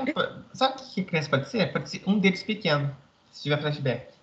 sabe 0.53 0.81
o 0.81 0.93
que 0.93 1.03
criança 1.03 1.29
pode 1.29 1.49
ser? 1.49 1.71
Pode 1.71 1.89
ser 1.89 2.01
um 2.07 2.17
deles 2.17 2.43
pequeno, 2.43 2.95
se 3.31 3.43
tiver 3.43 3.59
flashback. 3.59 4.13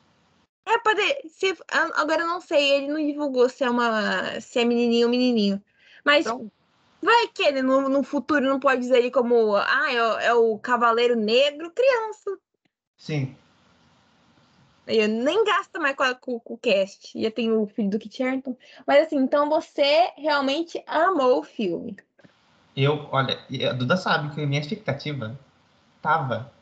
É, 0.66 0.78
pode. 0.78 1.02
Se, 1.28 1.56
agora 1.68 2.22
eu 2.22 2.26
não 2.26 2.40
sei, 2.40 2.72
ele 2.72 2.88
não 2.88 2.96
divulgou 2.96 3.48
se 3.48 3.64
é 3.64 3.70
uma. 3.70 4.40
se 4.40 4.58
é 4.58 4.64
menininho 4.64 5.06
ou 5.06 5.10
menininho. 5.10 5.62
Mas 6.04 6.26
então, 6.26 6.50
vai 7.02 7.28
que 7.28 7.42
ele 7.42 7.62
no, 7.62 7.88
no 7.88 8.02
futuro 8.02 8.44
não 8.44 8.58
pode 8.58 8.80
dizer 8.80 8.98
ele 8.98 9.10
como. 9.10 9.56
Ah, 9.56 9.92
é, 9.92 10.26
é 10.26 10.34
o 10.34 10.58
Cavaleiro 10.58 11.16
Negro, 11.16 11.70
criança. 11.70 12.38
Sim. 12.96 13.36
Eu 14.86 15.08
nem 15.08 15.44
gasto 15.44 15.80
mais 15.80 15.96
com, 15.96 16.14
com, 16.14 16.40
com, 16.40 16.54
o 16.54 16.58
cast. 16.58 17.18
Já 17.20 17.30
tenho 17.30 17.62
o 17.62 17.66
filho 17.66 17.90
do 17.90 17.98
Kit 17.98 18.22
Harington. 18.22 18.56
Mas 18.86 19.06
assim, 19.06 19.16
então 19.16 19.48
você 19.48 20.12
realmente 20.16 20.82
amou 20.86 21.40
o 21.40 21.44
filme. 21.44 21.96
Eu, 22.76 23.08
olha, 23.12 23.38
a 23.70 23.72
Duda 23.72 23.96
sabe 23.96 24.34
que 24.34 24.42
a 24.42 24.46
minha 24.46 24.60
expectativa 24.60 25.38
tava 26.02 26.52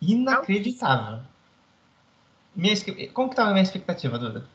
inacreditável. 0.00 1.20
Minha, 2.56 2.74
como 3.12 3.28
que 3.28 3.36
tava 3.36 3.50
a 3.50 3.52
minha 3.52 3.62
expectativa, 3.62 4.18
Duda? 4.18 4.48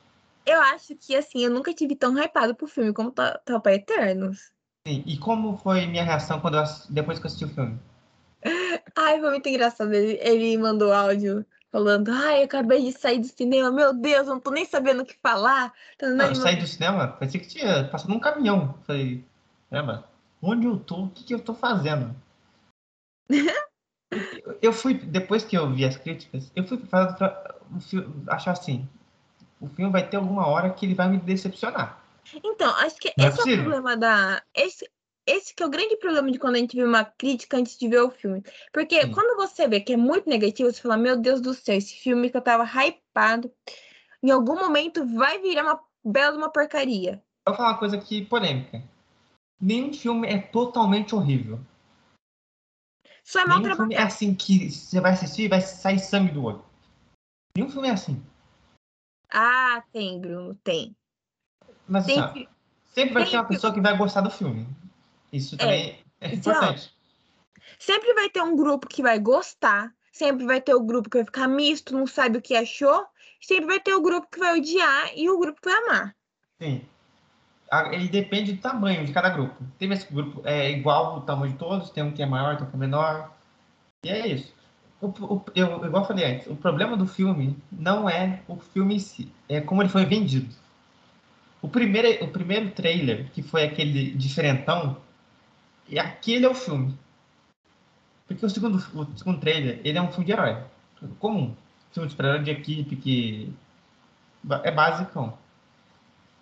Eu 0.45 0.60
acho 0.60 0.95
que, 0.95 1.16
assim, 1.16 1.43
eu 1.43 1.52
nunca 1.52 1.72
tive 1.74 1.95
tão 1.95 2.18
hypado 2.18 2.56
pro 2.56 2.68
filme 2.68 2.91
como 2.91 3.14
Topa 3.45 3.72
Eternos. 3.72 4.52
Sim, 4.88 5.04
e 5.06 5.18
como 5.18 5.56
foi 5.58 5.86
minha 5.86 6.04
reação 6.04 6.41
quando 6.41 6.58
eu, 6.58 6.64
depois 6.89 7.20
que 7.20 7.26
eu 7.26 7.28
assisti 7.28 7.45
o 7.45 7.49
filme? 7.49 7.80
Ai, 8.97 9.20
foi 9.20 9.30
muito 9.30 9.47
engraçado. 9.47 9.93
Ele, 9.93 10.18
ele 10.20 10.58
mandou 10.58 10.91
áudio 10.91 11.45
falando: 11.72 12.10
Ai, 12.10 12.39
eu 12.39 12.45
acabei 12.45 12.84
de 12.84 12.91
sair 12.91 13.20
do 13.20 13.28
cinema, 13.28 13.72
meu 13.72 13.93
Deus, 13.93 14.28
não 14.28 14.39
tô 14.39 14.49
nem 14.49 14.66
sabendo 14.66 15.04
o 15.04 15.06
que 15.06 15.16
falar. 15.22 15.72
Não, 16.02 16.26
eu 16.26 16.36
saí 16.36 16.56
do 16.56 16.66
cinema, 16.66 17.08
parecia 17.08 17.39
que 17.39 17.47
tinha 17.47 17.88
passado 17.88 18.10
num 18.10 18.20
caminhão. 18.20 18.74
Falei, 18.88 19.24
caramba, 19.70 20.10
onde 20.41 20.66
eu 20.66 20.80
tô? 20.80 21.04
O 21.04 21.10
que, 21.12 21.24
que 21.24 21.36
eu 21.36 21.39
tô 21.39 21.54
fazendo? 21.54 22.16
eu 24.62 24.74
fui, 24.74 24.93
depois 24.93 25.43
que 25.43 25.57
eu 25.57 25.70
vi 25.72 25.86
as 25.86 25.97
críticas, 25.97 26.51
eu 26.55 26.66
fui 26.66 26.78
fazer 26.80 27.16
achar 28.28 28.51
assim, 28.51 28.88
o 29.59 29.68
filme 29.70 29.91
vai 29.91 30.07
ter 30.07 30.18
alguma 30.18 30.47
hora 30.47 30.70
que 30.70 30.86
ele 30.86 30.95
vai 30.95 31.09
me 31.09 31.18
decepcionar. 31.18 32.01
Então, 32.43 32.70
acho 32.76 32.95
que 32.97 33.14
não 33.18 33.26
é 33.26 33.30
esse 33.30 33.49
é, 33.49 33.53
é 33.53 33.55
o 33.55 33.62
problema 33.62 33.97
da. 33.97 34.41
Esse, 34.55 34.89
esse 35.26 35.55
que 35.55 35.64
é 35.64 35.66
o 35.66 35.70
grande 35.70 35.95
problema 35.97 36.32
de 36.32 36.39
quando 36.39 36.55
a 36.55 36.59
gente 36.59 36.76
vê 36.76 36.84
uma 36.84 37.05
crítica 37.05 37.57
antes 37.57 37.78
de 37.78 37.88
ver 37.88 38.01
o 38.01 38.09
filme. 38.09 38.43
Porque 38.74 39.01
Sim. 39.01 39.12
quando 39.12 39.36
você 39.36 39.68
vê 39.68 39.80
que 39.80 39.93
é 39.93 39.97
muito 39.97 40.30
negativo, 40.30 40.72
você 40.72 40.82
fala, 40.82 40.97
meu 40.97 41.18
Deus 41.18 41.41
do 41.41 41.53
céu, 41.53 41.78
esse 41.78 41.95
filme 41.95 42.30
que 42.30 42.38
eu 42.38 42.41
tava 42.41 42.64
hypado, 42.64 43.51
em 44.22 44.32
algum 44.32 44.55
momento 44.55 45.05
vai 45.16 45.39
virar 45.39 45.64
uma 45.64 45.80
bela 46.03 46.38
uma 46.38 46.49
porcaria. 46.49 47.22
Eu 47.45 47.53
vou 47.53 47.55
falar 47.55 47.70
uma 47.70 47.78
coisa 47.78 47.97
aqui 47.97 48.26
polêmica. 48.26 48.84
Nenhum 49.59 49.93
filme 49.93 50.28
é 50.28 50.39
totalmente 50.39 51.14
horrível. 51.14 51.59
Só 53.32 53.40
é 53.40 53.46
mal 53.46 53.60
Nenhum 53.62 53.76
filme 53.78 53.96
é 53.96 54.02
assim 54.02 54.36
que 54.36 54.70
você 54.70 55.00
vai 55.00 55.14
assistir 55.14 55.44
e 55.44 55.48
vai 55.48 55.62
sair 55.62 56.00
sangue 56.00 56.34
do 56.34 56.44
olho. 56.44 56.66
Nenhum 57.56 57.70
filme 57.70 57.88
é 57.88 57.92
assim. 57.92 58.22
Ah, 59.32 59.82
tem, 59.94 60.20
Bruno, 60.20 60.54
tem. 60.56 60.94
Mas 61.88 62.08
tem 62.08 62.20
assim, 62.20 62.46
sempre 62.94 63.14
vai 63.14 63.24
tem 63.24 63.32
ter 63.32 63.38
uma 63.38 63.46
pessoa 63.46 63.74
que 63.74 63.80
vai 63.80 63.96
gostar 63.96 64.20
do 64.20 64.30
filme. 64.30 64.68
Isso 65.32 65.56
também 65.56 66.04
é, 66.20 66.28
é 66.28 66.36
importante. 66.36 66.94
sempre 67.80 68.14
vai 68.14 68.30
ter 68.30 68.42
um 68.42 68.54
grupo 68.54 68.86
que 68.86 69.02
vai 69.02 69.18
gostar, 69.18 69.96
sempre 70.12 70.46
vai 70.46 70.60
ter 70.60 70.74
o 70.74 70.84
grupo 70.84 71.10
que 71.10 71.18
vai 71.20 71.26
ficar 71.26 71.48
misto, 71.48 71.98
não 71.98 72.06
sabe 72.06 72.38
o 72.38 72.42
que 72.42 72.54
achou, 72.54 73.08
sempre 73.40 73.66
vai 73.66 73.80
ter 73.80 73.94
o 73.94 74.02
grupo 74.02 74.28
que 74.30 74.40
vai 74.40 74.60
odiar 74.60 75.18
e 75.18 75.30
o 75.30 75.40
grupo 75.40 75.62
que 75.62 75.70
vai 75.70 75.78
amar. 75.86 76.18
Sim. 76.62 76.86
Ele 77.91 78.09
depende 78.09 78.53
do 78.53 78.61
tamanho 78.61 79.05
de 79.05 79.13
cada 79.13 79.30
grupo. 79.30 79.55
Tem 79.80 79.91
esse 79.91 80.11
grupo 80.11 80.41
é 80.43 80.72
igual 80.72 81.17
o 81.17 81.22
tamanho 81.22 81.53
de 81.53 81.57
todos, 81.57 81.89
tem 81.89 82.03
um 82.03 82.11
que 82.11 82.22
é 82.22 82.26
maior, 82.26 82.57
tem 82.57 82.67
um 82.67 82.69
que 82.69 82.76
é 82.76 82.80
menor. 82.80 83.32
E 84.03 84.09
é 84.09 84.28
isso. 84.28 84.53
O, 84.99 85.07
o, 85.07 85.45
eu, 85.55 85.86
igual 85.86 86.03
eu 86.03 86.07
falei 86.07 86.26
antes, 86.26 86.47
o 86.47 86.55
problema 86.55 86.95
do 86.97 87.07
filme 87.07 87.57
não 87.72 88.09
é 88.09 88.41
o 88.47 88.55
filme 88.57 88.95
em 88.95 88.99
si, 88.99 89.32
é 89.49 89.59
como 89.59 89.82
ele 89.82 89.89
foi 89.89 90.05
vendido. 90.05 90.53
O 91.61 91.67
primeiro, 91.67 92.24
o 92.24 92.28
primeiro 92.28 92.72
trailer, 92.72 93.30
que 93.32 93.41
foi 93.41 93.63
aquele 93.63 94.11
diferentão, 94.11 94.97
e 95.88 95.97
aquele 95.97 96.45
é 96.45 96.49
o 96.49 96.55
filme. 96.55 96.97
Porque 98.28 98.45
o 98.45 98.49
segundo, 98.49 98.78
o 98.78 99.17
segundo 99.17 99.39
trailer, 99.39 99.80
ele 99.84 99.97
é 99.97 100.01
um 100.01 100.09
filme 100.09 100.26
de 100.26 100.32
herói. 100.32 100.57
Comum. 101.19 101.55
Filme 101.91 102.07
de 102.07 102.13
super 102.13 102.41
de 102.41 102.51
equipe 102.51 102.95
que 102.95 103.53
é 104.63 104.72
básico. 104.72 105.38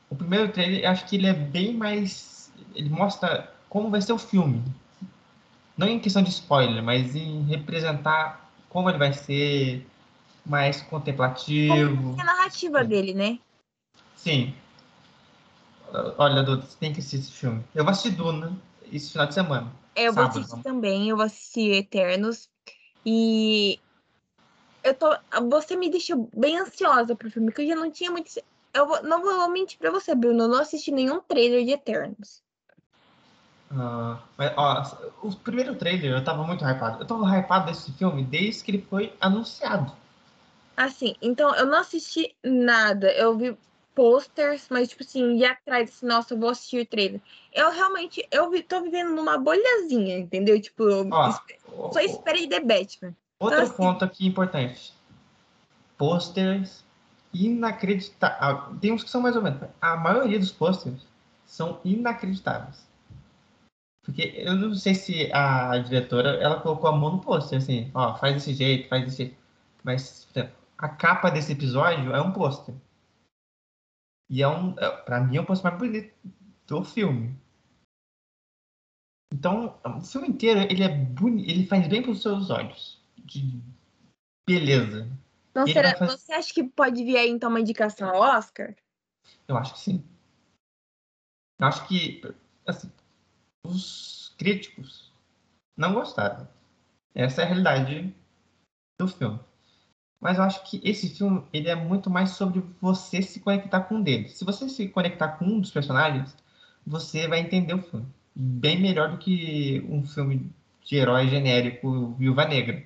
O 0.09 0.15
primeiro 0.15 0.51
trailer, 0.51 0.83
eu 0.83 0.89
acho 0.89 1.05
que 1.05 1.15
ele 1.15 1.27
é 1.27 1.33
bem 1.33 1.73
mais... 1.73 2.51
Ele 2.75 2.89
mostra 2.89 3.53
como 3.69 3.89
vai 3.89 4.01
ser 4.01 4.13
o 4.13 4.17
filme. 4.17 4.63
Não 5.77 5.87
em 5.87 5.99
questão 5.99 6.21
de 6.21 6.29
spoiler, 6.29 6.83
mas 6.83 7.15
em 7.15 7.43
representar 7.43 8.51
como 8.67 8.89
ele 8.89 8.97
vai 8.97 9.13
ser 9.13 9.87
mais 10.45 10.81
contemplativo. 10.81 12.15
É 12.17 12.21
a 12.21 12.25
narrativa 12.25 12.83
dele, 12.83 13.13
né? 13.13 13.39
Sim. 14.15 14.53
Olha, 16.17 16.43
Duda, 16.43 16.63
você 16.63 16.77
tem 16.77 16.93
que 16.93 16.99
assistir 16.99 17.17
esse 17.17 17.31
filme. 17.31 17.63
Eu 17.73 17.83
vou 17.83 17.91
assistir 17.91 18.11
Duna 18.11 18.55
esse 18.91 19.11
final 19.11 19.27
de 19.27 19.33
semana. 19.33 19.71
Eu 19.95 20.13
sábado, 20.13 20.33
vou 20.33 20.41
assistir 20.41 20.63
também, 20.63 21.09
eu 21.09 21.15
vou 21.15 21.25
assistir 21.25 21.71
Eternos. 21.71 22.49
E 23.05 23.79
eu 24.83 24.93
tô. 24.93 25.15
Você 25.49 25.75
me 25.75 25.89
deixou 25.89 26.29
bem 26.35 26.57
ansiosa 26.57 27.15
pro 27.15 27.31
filme, 27.31 27.47
porque 27.49 27.61
eu 27.63 27.67
já 27.67 27.75
não 27.75 27.89
tinha 27.89 28.11
muito. 28.11 28.29
Eu 28.73 28.87
vou, 28.87 29.03
não 29.03 29.21
vou 29.21 29.49
mentir 29.49 29.77
pra 29.79 29.91
você, 29.91 30.13
Bruno. 30.13 30.43
Eu 30.43 30.47
não 30.47 30.59
assisti 30.59 30.91
nenhum 30.91 31.19
trailer 31.19 31.65
de 31.65 31.71
Eternos. 31.71 32.43
Uh, 33.71 34.17
mas, 34.35 34.53
ó, 34.57 34.83
o 35.21 35.35
primeiro 35.35 35.75
trailer 35.75 36.11
eu 36.11 36.23
tava 36.23 36.43
muito 36.43 36.63
hypado. 36.63 37.03
Eu 37.03 37.07
tava 37.07 37.37
hypado 37.37 37.67
desse 37.67 37.91
filme 37.93 38.23
desde 38.23 38.63
que 38.63 38.71
ele 38.71 38.85
foi 38.89 39.13
anunciado. 39.19 39.91
Assim, 40.75 41.15
então 41.21 41.53
eu 41.55 41.65
não 41.65 41.79
assisti 41.79 42.35
nada. 42.43 43.11
Eu 43.11 43.37
vi 43.37 43.57
posters, 43.93 44.67
mas 44.69 44.87
tipo 44.87 45.03
assim, 45.03 45.35
ir 45.35 45.45
atrás 45.45 45.89
assim, 45.89 46.05
nossa, 46.05 46.33
eu 46.33 46.39
vou 46.39 46.49
assistir 46.49 46.81
o 46.81 46.85
trailer. 46.85 47.21
Eu 47.53 47.69
realmente, 47.71 48.25
eu 48.31 48.49
vi, 48.49 48.63
tô 48.63 48.81
vivendo 48.81 49.13
numa 49.13 49.37
bolhazinha, 49.37 50.17
entendeu? 50.17 50.59
Tipo, 50.61 50.85
ó, 51.11 51.31
só 51.91 51.99
espera 51.99 52.37
de 52.37 52.47
The 52.47 52.61
Batman. 52.61 53.15
Outro 53.39 53.57
então, 53.57 53.67
assim, 53.67 53.75
ponto 53.75 54.05
aqui 54.05 54.25
importante. 54.25 54.93
Posters 55.97 56.83
inacreditáveis. 57.33 58.79
Tem 58.79 58.91
uns 58.91 59.03
que 59.03 59.09
são 59.09 59.21
mais 59.21 59.35
ou 59.35 59.41
menos. 59.41 59.61
A 59.81 59.95
maioria 59.95 60.39
dos 60.39 60.51
posters 60.51 61.07
são 61.45 61.79
inacreditáveis. 61.83 62.87
Porque 64.03 64.33
eu 64.37 64.55
não 64.55 64.73
sei 64.73 64.95
se 64.95 65.31
a 65.31 65.77
diretora 65.77 66.41
ela 66.41 66.59
colocou 66.61 66.89
a 66.89 66.95
mão 66.95 67.13
no 67.13 67.21
pôster, 67.21 67.59
assim, 67.59 67.91
ó, 67.93 68.15
faz 68.15 68.33
desse 68.33 68.53
jeito, 68.53 68.89
faz 68.89 69.03
desse 69.03 69.17
jeito. 69.17 69.37
Mas 69.83 70.27
a 70.77 70.89
capa 70.89 71.29
desse 71.29 71.51
episódio 71.51 72.13
é 72.13 72.21
um 72.21 72.31
pôster. 72.31 72.73
E 74.29 74.41
é 74.41 74.47
um, 74.47 74.73
é, 74.79 74.89
pra 75.01 75.19
mim, 75.19 75.37
é 75.37 75.41
o 75.41 75.45
pôster 75.45 75.71
mais 75.71 75.79
bonito 75.79 76.13
do 76.67 76.83
filme. 76.83 77.35
Então, 79.31 79.79
o 79.85 80.01
filme 80.01 80.29
inteiro, 80.29 80.61
ele 80.61 80.83
é 80.83 80.89
bonito, 80.89 81.49
ele 81.49 81.65
faz 81.67 81.87
bem 81.87 82.01
para 82.01 82.11
os 82.11 82.21
seus 82.21 82.49
olhos. 82.49 82.99
De 83.25 83.61
beleza. 84.47 85.07
Não 85.59 85.67
será, 85.67 85.95
fazer... 85.95 86.17
Você 86.17 86.33
acha 86.33 86.53
que 86.53 86.63
pode 86.63 87.03
vir 87.03 87.17
aí, 87.17 87.29
então, 87.29 87.49
uma 87.49 87.59
indicação 87.59 88.09
ao 88.09 88.21
Oscar? 88.21 88.75
Eu 89.47 89.57
acho 89.57 89.73
que 89.73 89.79
sim. 89.79 90.03
Eu 91.59 91.67
acho 91.67 91.87
que, 91.87 92.21
assim, 92.65 92.91
os 93.65 94.33
críticos 94.37 95.11
não 95.77 95.93
gostaram. 95.93 96.47
Essa 97.13 97.41
é 97.41 97.43
a 97.45 97.47
realidade 97.47 98.15
do 98.99 99.07
filme. 99.07 99.39
Mas 100.21 100.37
eu 100.37 100.43
acho 100.43 100.63
que 100.69 100.81
esse 100.83 101.09
filme 101.09 101.45
ele 101.53 101.69
é 101.69 101.75
muito 101.75 102.09
mais 102.09 102.31
sobre 102.31 102.61
você 102.81 103.21
se 103.21 103.39
conectar 103.39 103.81
com 103.81 103.95
um 103.95 104.01
deles. 104.01 104.37
Se 104.37 104.45
você 104.45 104.67
se 104.67 104.87
conectar 104.89 105.29
com 105.29 105.45
um 105.45 105.59
dos 105.59 105.71
personagens, 105.71 106.35
você 106.85 107.27
vai 107.27 107.39
entender 107.39 107.73
o 107.73 107.81
filme 107.81 108.05
bem 108.35 108.79
melhor 108.79 109.11
do 109.11 109.17
que 109.17 109.85
um 109.89 110.05
filme 110.05 110.51
de 110.83 110.95
herói 110.95 111.27
genérico 111.27 112.13
Viúva 112.13 112.45
Negra. 112.45 112.85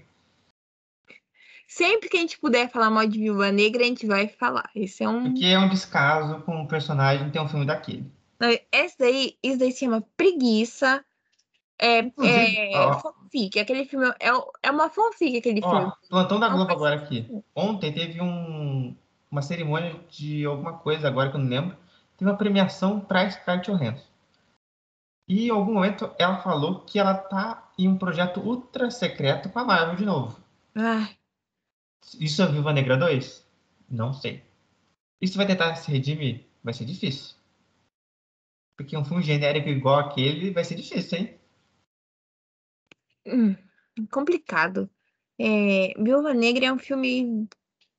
Sempre 1.75 2.07
que 2.07 2.17
a 2.17 2.19
gente 2.19 2.37
puder 2.37 2.69
falar 2.69 2.91
mal 2.91 3.07
de 3.07 3.17
Viúva 3.17 3.51
Negra, 3.51 3.81
a 3.81 3.87
gente 3.87 4.05
vai 4.05 4.27
falar. 4.27 4.69
Esse 4.75 5.03
é 5.03 5.09
um. 5.09 5.23
Porque 5.23 5.45
é 5.45 5.57
um 5.57 5.67
descaso 5.67 6.39
com 6.41 6.61
o 6.61 6.67
personagem 6.67 7.31
ter 7.31 7.39
um 7.39 7.49
filme 7.49 7.65
daquele. 7.65 8.05
Esse 8.71 8.95
daí, 8.99 9.35
isso 9.41 9.57
daí 9.57 9.71
se 9.71 9.79
chama 9.79 10.03
Preguiça. 10.15 11.03
É, 11.79 12.01
é 12.01 12.77
ó, 12.77 12.99
fanfic. 12.99 13.59
Aquele 13.59 13.85
filme 13.85 14.07
é, 14.19 14.29
é 14.61 14.69
uma 14.69 14.87
fanfic, 14.87 15.35
aquele 15.35 15.61
ó, 15.63 15.69
filme. 15.71 15.93
Plantão 16.11 16.39
da 16.39 16.47
Globo 16.47 16.71
agora 16.71 16.95
aqui. 16.95 17.27
Ontem 17.55 17.91
teve 17.91 18.21
um, 18.21 18.95
uma 19.31 19.41
cerimônia 19.41 19.99
de 20.11 20.45
alguma 20.45 20.73
coisa, 20.73 21.07
agora 21.07 21.31
que 21.31 21.37
eu 21.37 21.41
não 21.41 21.49
lembro. 21.49 21.75
Teve 22.15 22.29
uma 22.29 22.37
premiação 22.37 22.99
para 22.99 23.27
Scarlett 23.31 23.71
Johansson. 23.71 24.05
E 25.27 25.47
em 25.47 25.49
algum 25.49 25.73
momento 25.73 26.11
ela 26.19 26.37
falou 26.37 26.81
que 26.81 26.99
ela 26.99 27.15
tá 27.15 27.71
em 27.79 27.87
um 27.87 27.97
projeto 27.97 28.41
ultra 28.41 28.91
secreto 28.91 29.49
com 29.49 29.57
a 29.57 29.65
Marvel 29.65 29.95
de 29.95 30.05
novo. 30.05 30.37
Ai. 30.75 31.17
Isso 32.19 32.41
é 32.41 32.47
Viva 32.47 32.73
Negra 32.73 32.97
2? 32.97 33.45
Não 33.89 34.13
sei. 34.13 34.43
Isso 35.21 35.37
vai 35.37 35.47
tentar 35.47 35.75
se 35.75 35.91
redimir? 35.91 36.45
Vai 36.63 36.73
ser 36.73 36.85
difícil. 36.85 37.35
Porque 38.77 38.97
um 38.97 39.05
filme 39.05 39.23
genérico 39.23 39.69
igual 39.69 39.99
aquele 39.99 40.51
vai 40.51 40.63
ser 40.63 40.75
difícil, 40.75 41.19
hein? 41.19 41.39
Hum, 43.25 43.55
complicado. 44.11 44.89
É, 45.39 45.93
Viúva 45.97 46.33
Negra 46.33 46.65
é 46.65 46.73
um 46.73 46.79
filme 46.79 47.47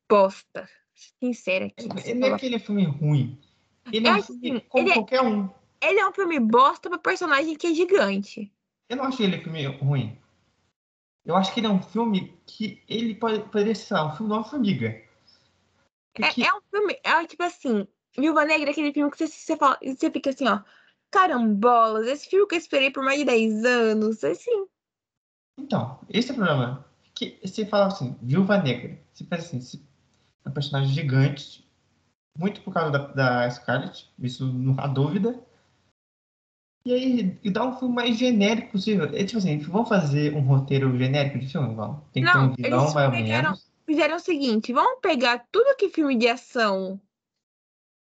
bosta. 0.09 0.69
Sincera 0.95 1.67
aqui. 1.67 1.89
Ele 2.05 2.21
não 2.21 2.29
é 2.29 2.33
aquele 2.33 2.59
filme 2.59 2.85
ruim. 2.85 3.39
Ele 3.93 4.07
é, 4.07 4.11
é 4.11 4.15
um 4.15 4.23
filme 4.23 4.51
assim, 4.51 4.61
como 4.69 4.89
é 4.89 4.95
qualquer 4.95 5.17
é, 5.17 5.23
um. 5.23 5.51
Ele 5.83 5.99
é 5.99 6.09
um 6.09 6.13
filme 6.13 6.41
bosta 6.41 6.89
para 6.89 6.99
personagem 6.99 7.57
que 7.57 7.67
é 7.67 7.75
gigante. 7.75 8.53
Eu 8.89 8.97
não 8.97 9.05
achei 9.05 9.27
ele 9.27 9.39
filme 9.39 9.65
ruim. 9.67 10.19
Eu 11.25 11.37
acho 11.37 11.53
que 11.53 11.61
ele 11.61 11.67
é 11.67 11.71
um 11.71 11.83
filme 11.83 12.39
que 12.47 12.83
ele 12.89 13.15
pode, 13.15 13.41
poderia 13.45 13.75
ser 13.75 13.95
um 13.95 14.13
filme 14.13 14.33
de 14.33 14.39
uma 14.39 14.45
formiga. 14.45 15.03
Porque... 16.15 16.43
É, 16.43 16.47
é, 16.47 16.55
um 16.55 16.61
filme, 16.71 17.01
é 17.03 17.27
tipo 17.27 17.43
assim, 17.43 17.89
Viúva 18.17 18.45
Negra 18.45 18.71
é 18.71 18.73
aquele 18.73 18.93
filme 18.93 19.11
que 19.11 19.19
você, 19.19 19.27
você, 19.27 19.57
fala, 19.57 19.79
você 19.83 20.11
fica 20.11 20.31
assim, 20.31 20.47
ó, 20.47 20.61
carambolas, 21.11 22.07
esse 22.07 22.29
filme 22.29 22.47
que 22.47 22.55
eu 22.55 22.59
esperei 22.59 22.91
por 22.91 23.03
mais 23.03 23.19
de 23.19 23.25
10 23.25 23.65
anos, 23.65 24.23
assim. 24.23 24.67
Então, 25.59 25.99
esse 26.09 26.31
é 26.31 26.35
o 26.35 26.37
problema. 26.37 26.85
Que 27.15 27.39
você 27.43 27.65
fala 27.65 27.87
assim, 27.87 28.17
Viúva 28.21 28.59
Negra, 28.59 29.01
você 29.13 29.25
pensa 29.25 29.57
assim, 29.57 29.85
é 30.45 30.49
um 30.49 30.53
personagem 30.53 30.93
gigante, 30.93 31.65
muito 32.37 32.61
por 32.63 32.75
causa 32.75 32.91
da, 32.91 33.07
da 33.07 33.51
Scarlett, 33.51 34.13
isso 34.19 34.47
não 34.47 34.75
há 34.79 34.87
dúvida. 34.87 35.41
E 36.87 36.93
aí, 36.93 37.39
e 37.43 37.51
dá 37.51 37.65
um 37.65 37.77
filme 37.79 37.95
mais 37.95 38.17
genérico 38.19 38.73
possível. 38.73 39.05
É, 39.15 39.25
tipo 39.25 39.39
assim, 39.39 39.59
vamos 39.59 39.89
fazer 39.89 40.35
um 40.35 40.41
roteiro 40.41 40.97
genérico 40.99 41.39
de 41.39 41.49
filme? 41.49 41.75
Vamos. 41.75 42.03
Tem 42.13 42.23
que 42.23 42.31
Não, 42.33 42.53
ter 42.55 42.61
um 42.63 42.65
vilão, 42.65 42.87
ou 42.87 42.93
pegaram- 43.11 43.51
menos. 43.51 43.73
Fizeram 43.87 44.17
o 44.17 44.21
seguinte, 44.21 44.73
vamos 44.73 44.99
pegar 45.01 45.47
tudo 45.53 45.77
que 45.77 45.91
filme 45.91 46.17
de 46.17 46.27
ação. 46.29 47.01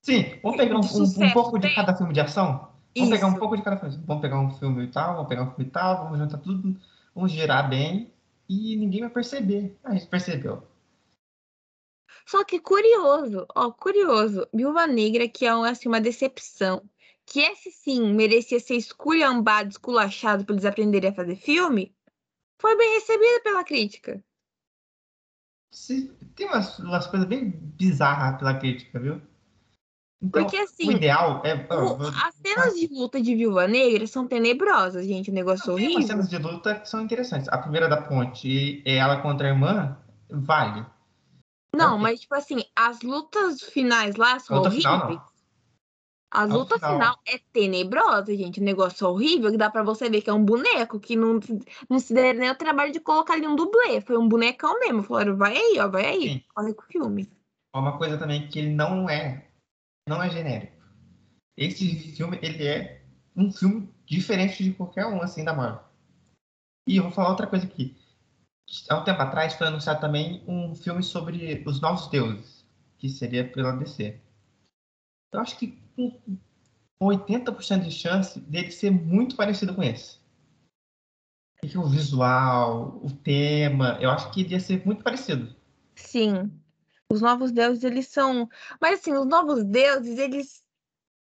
Sim, 0.02 0.38
vamos 0.42 0.56
pegar 0.56 0.76
um, 0.76 0.80
de 0.80 0.86
um- 0.96 1.26
um 1.26 1.30
pouco 1.32 1.58
de 1.58 1.66
tem. 1.66 1.74
cada 1.76 1.94
filme 1.94 2.12
de 2.12 2.20
ação. 2.20 2.68
Vamos 2.96 3.10
pegar 3.10 3.26
um 3.26 3.30
Isso. 3.30 3.38
pouco 3.38 3.56
de 3.56 3.62
cada 3.62 3.76
filme. 3.78 3.96
Vamos 4.06 4.22
pegar 4.22 4.40
um 4.40 4.50
filme 4.50 4.84
e 4.84 4.88
tal, 4.88 5.14
vamos 5.14 5.28
pegar 5.28 5.42
um 5.42 5.50
filme 5.50 5.64
e 5.64 5.70
tal, 5.70 6.04
vamos 6.04 6.18
juntar 6.18 6.38
tudo, 6.38 6.80
vamos 7.14 7.32
girar 7.32 7.68
bem 7.68 8.10
e 8.48 8.76
ninguém 8.76 9.00
vai 9.02 9.10
perceber. 9.10 9.76
A 9.84 9.92
gente 9.94 10.06
percebeu. 10.06 10.62
Só 12.26 12.44
que 12.44 12.60
curioso, 12.60 13.46
ó, 13.54 13.70
curioso, 13.70 14.46
Viúva 14.52 14.86
Negra, 14.86 15.28
que 15.28 15.44
é 15.46 15.50
assim, 15.50 15.88
uma 15.88 16.00
decepção, 16.00 16.82
que 17.30 17.40
esse 17.40 17.70
sim 17.70 18.12
merecia 18.14 18.60
ser 18.60 18.76
esculhambado, 18.76 19.70
esculachado 19.70 20.44
para 20.44 20.54
eles 20.54 20.64
aprenderem 20.64 21.10
a 21.10 21.14
fazer 21.14 21.36
filme, 21.36 21.94
foi 22.60 22.76
bem 22.76 22.94
recebido 22.94 23.42
pela 23.42 23.64
crítica. 23.64 24.22
Se- 25.70 26.08
tem 26.34 26.46
umas, 26.46 26.78
umas 26.78 27.06
coisas 27.06 27.28
bem 27.28 27.50
bizarras 27.50 28.38
pela 28.38 28.58
crítica, 28.58 28.98
viu? 28.98 29.20
Então, 30.20 30.42
Porque 30.42 30.56
o 30.56 30.62
assim, 30.62 30.90
ideal 30.90 31.42
é. 31.44 31.66
ó, 31.70 31.94
o- 31.94 32.06
as 32.08 32.34
cenas 32.34 32.74
de 32.74 32.88
luta 32.88 33.20
de 33.20 33.34
Viúva 33.36 33.68
Negra 33.68 34.06
são 34.06 34.26
tenebrosas, 34.26 35.06
gente, 35.06 35.30
o 35.30 35.34
negócio 35.34 35.64
Tem 35.64 35.72
umas 35.74 35.94
horrível. 35.94 36.06
cenas 36.08 36.28
de 36.28 36.38
luta 36.38 36.74
que 36.80 36.88
são 36.88 37.00
interessantes. 37.02 37.48
A 37.48 37.58
primeira 37.58 37.88
da 37.88 38.02
ponte, 38.02 38.82
é 38.84 38.96
ela 38.96 39.20
contra 39.20 39.46
a 39.46 39.50
irmã, 39.50 39.96
vale. 40.28 40.84
Não, 41.74 41.94
Ok. 41.94 42.02
mas 42.02 42.20
tipo 42.20 42.34
assim, 42.34 42.64
as 42.74 43.02
lutas 43.02 43.62
finais 43.62 44.16
lá 44.16 44.38
são 44.40 44.56
luta 44.56 44.68
horríveis. 44.70 44.84
final, 44.84 45.10
não. 45.10 45.38
A 46.30 46.44
luta 46.44 46.74
final. 46.74 46.92
final 46.92 47.18
é 47.26 47.38
tenebrosa, 47.52 48.36
gente. 48.36 48.60
O 48.60 48.64
negócio 48.64 49.06
é 49.06 49.08
horrível, 49.08 49.50
que 49.50 49.56
dá 49.56 49.70
pra 49.70 49.82
você 49.82 50.10
ver 50.10 50.20
que 50.20 50.28
é 50.28 50.32
um 50.32 50.44
boneco, 50.44 51.00
que 51.00 51.16
não, 51.16 51.40
não 51.88 51.98
se 51.98 52.12
deram 52.12 52.40
nem 52.40 52.50
o 52.50 52.54
trabalho 52.54 52.92
de 52.92 53.00
colocar 53.00 53.34
ali 53.34 53.46
um 53.46 53.56
dublê. 53.56 54.00
Foi 54.02 54.18
um 54.18 54.28
bonecão 54.28 54.78
mesmo. 54.78 55.02
Falaram, 55.02 55.36
vai 55.36 55.56
aí, 55.56 55.78
ó, 55.80 55.88
vai 55.88 56.04
aí. 56.04 56.28
Sim. 56.28 56.42
Corre 56.54 56.74
com 56.74 56.82
o 56.82 56.86
filme. 56.86 57.30
Uma 57.74 57.96
coisa 57.96 58.18
também 58.18 58.46
que 58.48 58.58
ele 58.58 58.74
não 58.74 59.08
é, 59.08 59.48
não 60.06 60.22
é 60.22 60.28
genérico. 60.28 60.76
Esse 61.56 61.86
filme, 62.14 62.38
ele 62.42 62.66
é 62.66 63.02
um 63.34 63.50
filme 63.50 63.92
diferente 64.04 64.62
de 64.62 64.72
qualquer 64.72 65.06
um, 65.06 65.22
assim, 65.22 65.44
da 65.44 65.54
Marvel. 65.54 65.82
E 66.86 66.96
eu 66.96 67.04
vou 67.04 67.12
falar 67.12 67.30
outra 67.30 67.46
coisa 67.46 67.64
aqui. 67.66 67.96
Há 68.90 68.98
um 68.98 69.04
tempo 69.04 69.22
atrás 69.22 69.54
foi 69.54 69.66
anunciado 69.66 70.00
também 70.00 70.44
um 70.46 70.74
filme 70.74 71.02
sobre 71.02 71.62
os 71.66 71.80
novos 71.80 72.06
deuses, 72.08 72.66
que 72.98 73.08
seria 73.08 73.50
pela 73.50 73.72
DC. 73.72 74.20
Eu 75.32 75.40
acho 75.40 75.58
que 75.58 75.88
80% 77.01 77.84
de 77.84 77.90
chance 77.90 78.40
dele 78.40 78.70
ser 78.70 78.90
muito 78.90 79.36
parecido 79.36 79.74
com 79.74 79.82
esse. 79.82 80.18
O 81.76 81.88
visual, 81.88 83.01
o 83.03 83.11
tema, 83.11 83.99
eu 84.01 84.11
acho 84.11 84.30
que 84.30 84.40
iria 84.40 84.61
ser 84.61 84.84
muito 84.86 85.03
parecido. 85.03 85.55
Sim. 85.96 86.53
Os 87.11 87.20
novos 87.20 87.51
deuses, 87.51 87.82
eles 87.82 88.07
são. 88.09 88.49
Mas 88.80 89.01
assim, 89.01 89.12
os 89.12 89.26
novos 89.26 89.64
deuses, 89.64 90.18
eles. 90.18 90.62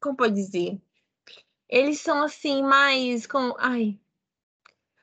Como 0.01 0.17
pode 0.17 0.35
dizer? 0.35 0.81
Eles 1.69 2.01
são 2.01 2.23
assim, 2.23 2.63
mais. 2.63 3.27
Com... 3.27 3.55
Ai. 3.59 3.99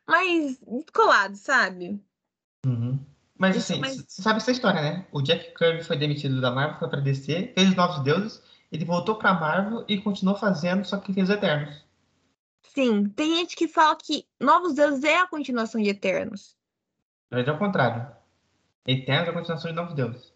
Mais 0.08 0.58
descolados, 0.60 1.40
sabe? 1.42 2.02
Uhum. 2.66 2.98
Mas 3.38 3.56
Isso, 3.58 3.74
assim, 3.74 3.82
mas- 3.82 3.98
você 4.08 4.22
sabe 4.22 4.38
essa 4.38 4.52
história, 4.52 4.82
né? 4.82 5.08
O 5.12 5.22
Jack 5.22 5.54
Kirby 5.56 5.84
foi 5.84 5.98
demitido 5.98 6.40
da 6.40 6.52
Marvel, 6.52 6.80
foi 6.80 6.90
pra 6.90 7.02
DC, 7.02 7.52
fez 7.54 7.70
os 7.70 7.76
Novos 7.76 8.04
Deuses, 8.04 8.42
ele 8.72 8.86
voltou 8.86 9.16
pra 9.16 9.34
Marvel 9.34 9.86
e 9.88 10.00
continuou 10.02 10.38
fazendo, 10.38 10.86
só 10.86 10.98
que 11.00 11.14
fez 11.14 11.30
os 11.30 11.36
Eternos. 11.36 11.86
Sim. 12.64 13.10
Tem 13.10 13.36
gente 13.38 13.56
que 13.56 13.68
fala 13.68 13.96
que 13.96 14.28
Novos 14.40 14.74
Deuses 14.76 15.04
é 15.04 15.18
a 15.20 15.28
continuação 15.28 15.82
de 15.82 15.90
Eternos. 15.90 16.56
Verdade, 17.32 17.50
é 17.50 17.54
o 17.54 17.60
contrário. 17.60 18.16
Eternos 18.86 19.28
é 19.28 19.32
a 19.32 19.34
continuação 19.34 19.70
de 19.72 19.76
Novos 19.76 19.94
Deuses. 19.96 20.34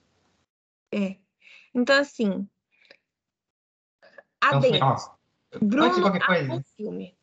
É. 0.91 1.17
Então, 1.73 1.99
assim. 1.99 2.47
Então, 4.43 4.59
assim, 4.59 4.79
ó, 4.81 4.93
antes 4.93 5.09
de 5.59 5.65
Bruno 5.65 6.01
qualquer 6.01 6.25
coisa, 6.25 6.63
filme. 6.75 7.15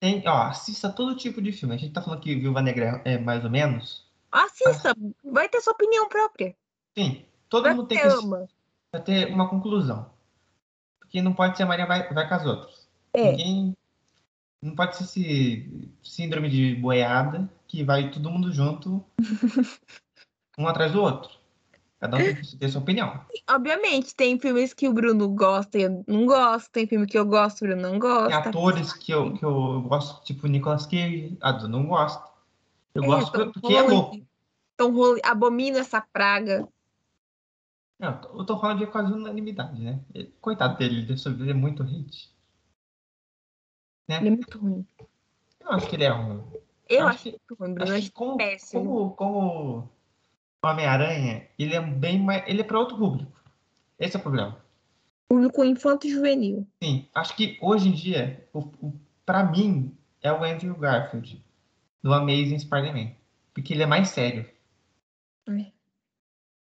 tem, 0.00 0.22
ó, 0.26 0.42
assista 0.42 0.90
todo 0.92 1.16
tipo 1.16 1.40
de 1.40 1.52
filme. 1.52 1.74
A 1.74 1.78
gente 1.78 1.92
tá 1.92 2.02
falando 2.02 2.20
que 2.20 2.34
Viúva 2.36 2.60
Negra 2.62 3.00
é 3.04 3.18
mais 3.18 3.44
ou 3.44 3.50
menos. 3.50 4.06
Assista, 4.30 4.94
vai 5.24 5.48
ter 5.48 5.60
sua 5.60 5.72
opinião 5.72 6.08
própria. 6.08 6.54
Sim, 6.96 7.24
todo 7.48 7.64
Vai 7.64 7.74
mundo 7.74 7.86
tem 7.88 7.98
que 7.98 8.02
que 8.02 8.08
ama. 8.08 8.46
vai 8.92 9.02
ter 9.02 9.32
uma 9.32 9.48
conclusão. 9.48 10.10
Porque 11.08 11.22
não 11.22 11.32
pode 11.32 11.56
ser 11.56 11.62
a 11.62 11.66
Maria 11.66 11.86
vai, 11.86 12.06
vai 12.12 12.28
com 12.28 12.34
as 12.34 12.44
outras. 12.44 12.86
É. 13.14 13.30
Ninguém. 13.30 13.74
Não 14.62 14.74
pode 14.74 14.94
ser 14.96 15.04
esse 15.04 15.90
síndrome 16.02 16.50
de 16.50 16.74
boiada 16.74 17.50
que 17.66 17.82
vai 17.82 18.10
todo 18.10 18.30
mundo 18.30 18.52
junto, 18.52 19.02
um 20.58 20.68
atrás 20.68 20.92
do 20.92 21.00
outro. 21.00 21.30
Cada 21.98 22.16
um 22.16 22.20
tem 22.58 22.68
sua 22.68 22.80
opinião. 22.80 23.20
Obviamente, 23.48 24.14
tem 24.14 24.38
filmes 24.38 24.74
que 24.74 24.86
o 24.88 24.92
Bruno 24.92 25.28
gosta 25.30 25.78
e 25.78 25.82
eu 25.82 26.04
não 26.06 26.26
gosto, 26.26 26.70
tem 26.70 26.86
filme 26.86 27.06
que 27.06 27.18
eu 27.18 27.24
gosto 27.24 27.62
e 27.62 27.64
o 27.64 27.68
Bruno 27.68 27.82
não 27.82 27.90
Tem 27.92 27.98
gosta. 28.00 28.38
atores 28.50 28.92
que 28.92 29.10
eu, 29.12 29.32
que 29.34 29.44
eu 29.44 29.82
gosto, 29.82 30.22
tipo 30.24 30.46
Nicolas 30.46 30.86
Cage, 30.86 31.36
a 31.40 31.52
Du 31.52 31.66
não 31.68 31.86
gosta. 31.86 32.22
Eu 32.94 33.02
É, 33.04 33.06
gosto 33.06 33.32
Tom 33.32 33.52
porque 33.52 33.74
é 33.74 33.82
louco. 33.82 34.20
Tom 34.76 34.92
Holland, 34.92 35.20
abomino 35.24 35.78
essa 35.78 36.00
praga. 36.00 36.68
Não, 37.98 38.20
eu 38.38 38.44
tô 38.46 38.58
falando 38.60 38.78
de 38.78 38.86
quase 38.86 39.12
unanimidade, 39.12 39.80
né? 39.82 40.00
Coitado 40.40 40.76
dele, 40.78 40.98
ele 40.98 41.06
deve 41.06 41.18
sofrer 41.18 41.54
muito 41.54 41.82
hate. 41.82 42.32
Ele 44.08 44.28
é 44.28 44.30
muito 44.30 44.58
ruim. 44.58 44.86
Eu 45.60 45.70
acho 45.72 45.88
que 45.88 45.96
ele 45.96 46.04
é 46.04 46.08
ruim. 46.10 46.42
Eu 46.88 47.06
Acho 47.06 47.08
acho 47.08 47.22
que- 47.24 47.30
muito 47.30 47.54
ruim, 47.56 47.74
Bruno. 47.74 47.92
Acho 47.92 48.02
que 48.06 48.10
como, 48.12 48.36
péssimo. 48.36 48.84
como, 48.84 49.10
como 49.16 49.90
Homem-Aranha, 50.64 51.48
ele 51.58 51.74
é 51.74 51.80
bem 51.80 52.18
mais. 52.22 52.44
Ele 52.48 52.60
é 52.60 52.64
para 52.64 52.78
outro 52.78 52.96
público. 52.96 53.32
Esse 53.98 54.16
é 54.16 54.18
o 54.20 54.22
problema. 54.22 54.56
público 55.28 55.62
infanto 55.64 56.06
e 56.06 56.10
juvenil. 56.10 56.66
Sim, 56.82 57.06
acho 57.14 57.36
que 57.36 57.58
hoje 57.60 57.88
em 57.88 57.92
dia, 57.92 58.48
o, 58.54 58.60
o, 58.60 58.98
para 59.26 59.44
mim, 59.44 59.94
é 60.22 60.32
o 60.32 60.42
Andrew 60.42 60.74
Garfield 60.76 61.44
do 62.02 62.14
Amazing 62.14 62.58
Spider-Man. 62.60 63.12
Porque 63.52 63.74
ele 63.74 63.82
é 63.82 63.86
mais 63.86 64.08
sério. 64.08 64.48
É. 65.48 65.72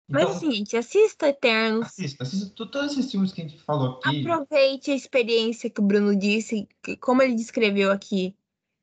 Mas 0.07 0.21
Então, 0.23 0.35
assim, 0.35 0.51
gente, 0.51 0.77
assista 0.77 1.27
Eternos. 1.27 1.87
assista, 1.87 2.23
assista 2.23 2.49
to- 2.55 2.67
todos 2.67 2.91
esses 2.91 3.09
filmes 3.11 3.31
que 3.31 3.41
a 3.41 3.47
gente 3.47 3.59
falou 3.63 3.99
aqui. 4.03 4.21
Aproveite 4.27 4.91
a 4.91 4.95
experiência 4.95 5.69
que 5.69 5.79
o 5.81 5.83
Bruno 5.83 6.15
disse, 6.15 6.67
que, 6.83 6.95
como 6.97 7.21
ele 7.23 7.33
descreveu 7.33 7.91
aqui. 7.91 8.35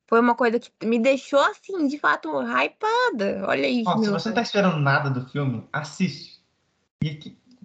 Foi 0.08 0.20
uma 0.20 0.34
coisa 0.34 0.58
que 0.58 0.70
me 0.84 0.98
deixou, 0.98 1.40
assim, 1.40 1.86
de 1.86 1.98
fato, 1.98 2.28
hypada. 2.42 3.44
Olha 3.46 3.66
isso, 3.68 3.88
Ó, 3.88 3.98
se 3.98 4.10
você 4.10 4.28
não 4.28 4.34
tá 4.34 4.42
esperando 4.42 4.78
nada 4.78 5.08
do 5.08 5.26
filme, 5.28 5.66
assiste. 5.72 6.42
E 7.02 7.14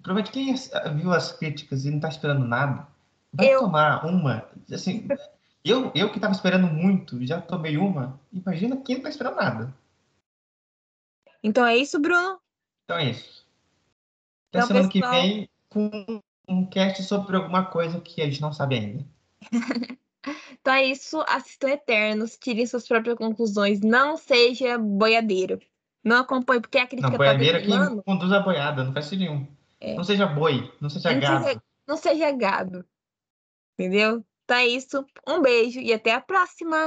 provavelmente 0.01 0.31
quem 0.31 0.53
viu 0.95 1.11
as 1.11 1.31
críticas 1.31 1.83
e 1.83 1.91
não 1.91 1.99
tá 1.99 2.07
esperando 2.09 2.45
nada, 2.45 2.87
vai 3.33 3.53
Eu. 3.53 3.61
tomar 3.61 4.05
uma. 4.05 4.47
Assim, 4.71 5.07
eu, 5.65 5.91
eu 5.93 6.11
que 6.11 6.19
tava 6.19 6.33
esperando 6.33 6.67
muito, 6.67 7.25
já 7.25 7.41
tomei 7.41 7.75
uma. 7.75 8.19
Imagina 8.31 8.77
quem 8.77 8.95
não 8.97 9.03
tá 9.03 9.09
esperando 9.09 9.35
nada. 9.35 9.73
Então 11.43 11.65
é 11.65 11.75
isso, 11.75 11.99
Bruno? 11.99 12.39
Então 12.85 12.97
é 12.97 13.09
isso. 13.09 13.45
Então, 14.57 14.67
semana 14.67 14.89
pessoal- 14.89 15.11
que 15.13 15.21
vem 15.21 15.49
com 15.69 16.21
um 16.47 16.65
cast 16.65 17.03
sobre 17.03 17.35
alguma 17.35 17.65
coisa 17.65 17.99
que 17.99 18.21
a 18.21 18.25
gente 18.25 18.41
não 18.41 18.53
sabe 18.53 18.75
ainda. 18.75 19.05
Então 20.59 20.73
é 20.73 20.83
isso. 20.83 21.23
Assistam 21.29 21.69
Eternos, 21.69 22.37
tirem 22.37 22.65
suas 22.65 22.85
próprias 22.85 23.17
conclusões. 23.17 23.79
Não 23.79 24.17
seja 24.17 24.77
boiadeiro. 24.77 25.61
Não 26.03 26.17
acompanhe, 26.17 26.59
porque 26.59 26.77
a 26.77 26.85
crítica 26.85 27.07
Não, 27.07 27.11
tá 27.13 27.17
boiadeira 27.17 27.59
que 27.61 27.67
desanimando. 27.67 28.03
conduz 28.03 28.31
a 28.33 28.39
boiada, 28.41 28.83
não 28.83 28.91
faz 28.91 29.09
nenhum. 29.11 29.47
É. 29.79 29.93
Não 29.95 30.03
seja 30.03 30.25
boi, 30.25 30.69
não 30.81 30.89
seja 30.89 31.13
Não 31.13 31.19
gado. 31.21 31.43
seja- 31.45 31.63
Não 31.87 31.95
seja 31.97 32.31
gado. 32.31 32.85
Entendeu? 33.79 34.21
Então 34.43 34.57
é 34.57 34.67
isso. 34.67 35.05
Um 35.25 35.41
beijo 35.41 35.79
e 35.79 35.93
até 35.93 36.13
a 36.13 36.19
próxima. 36.19 36.77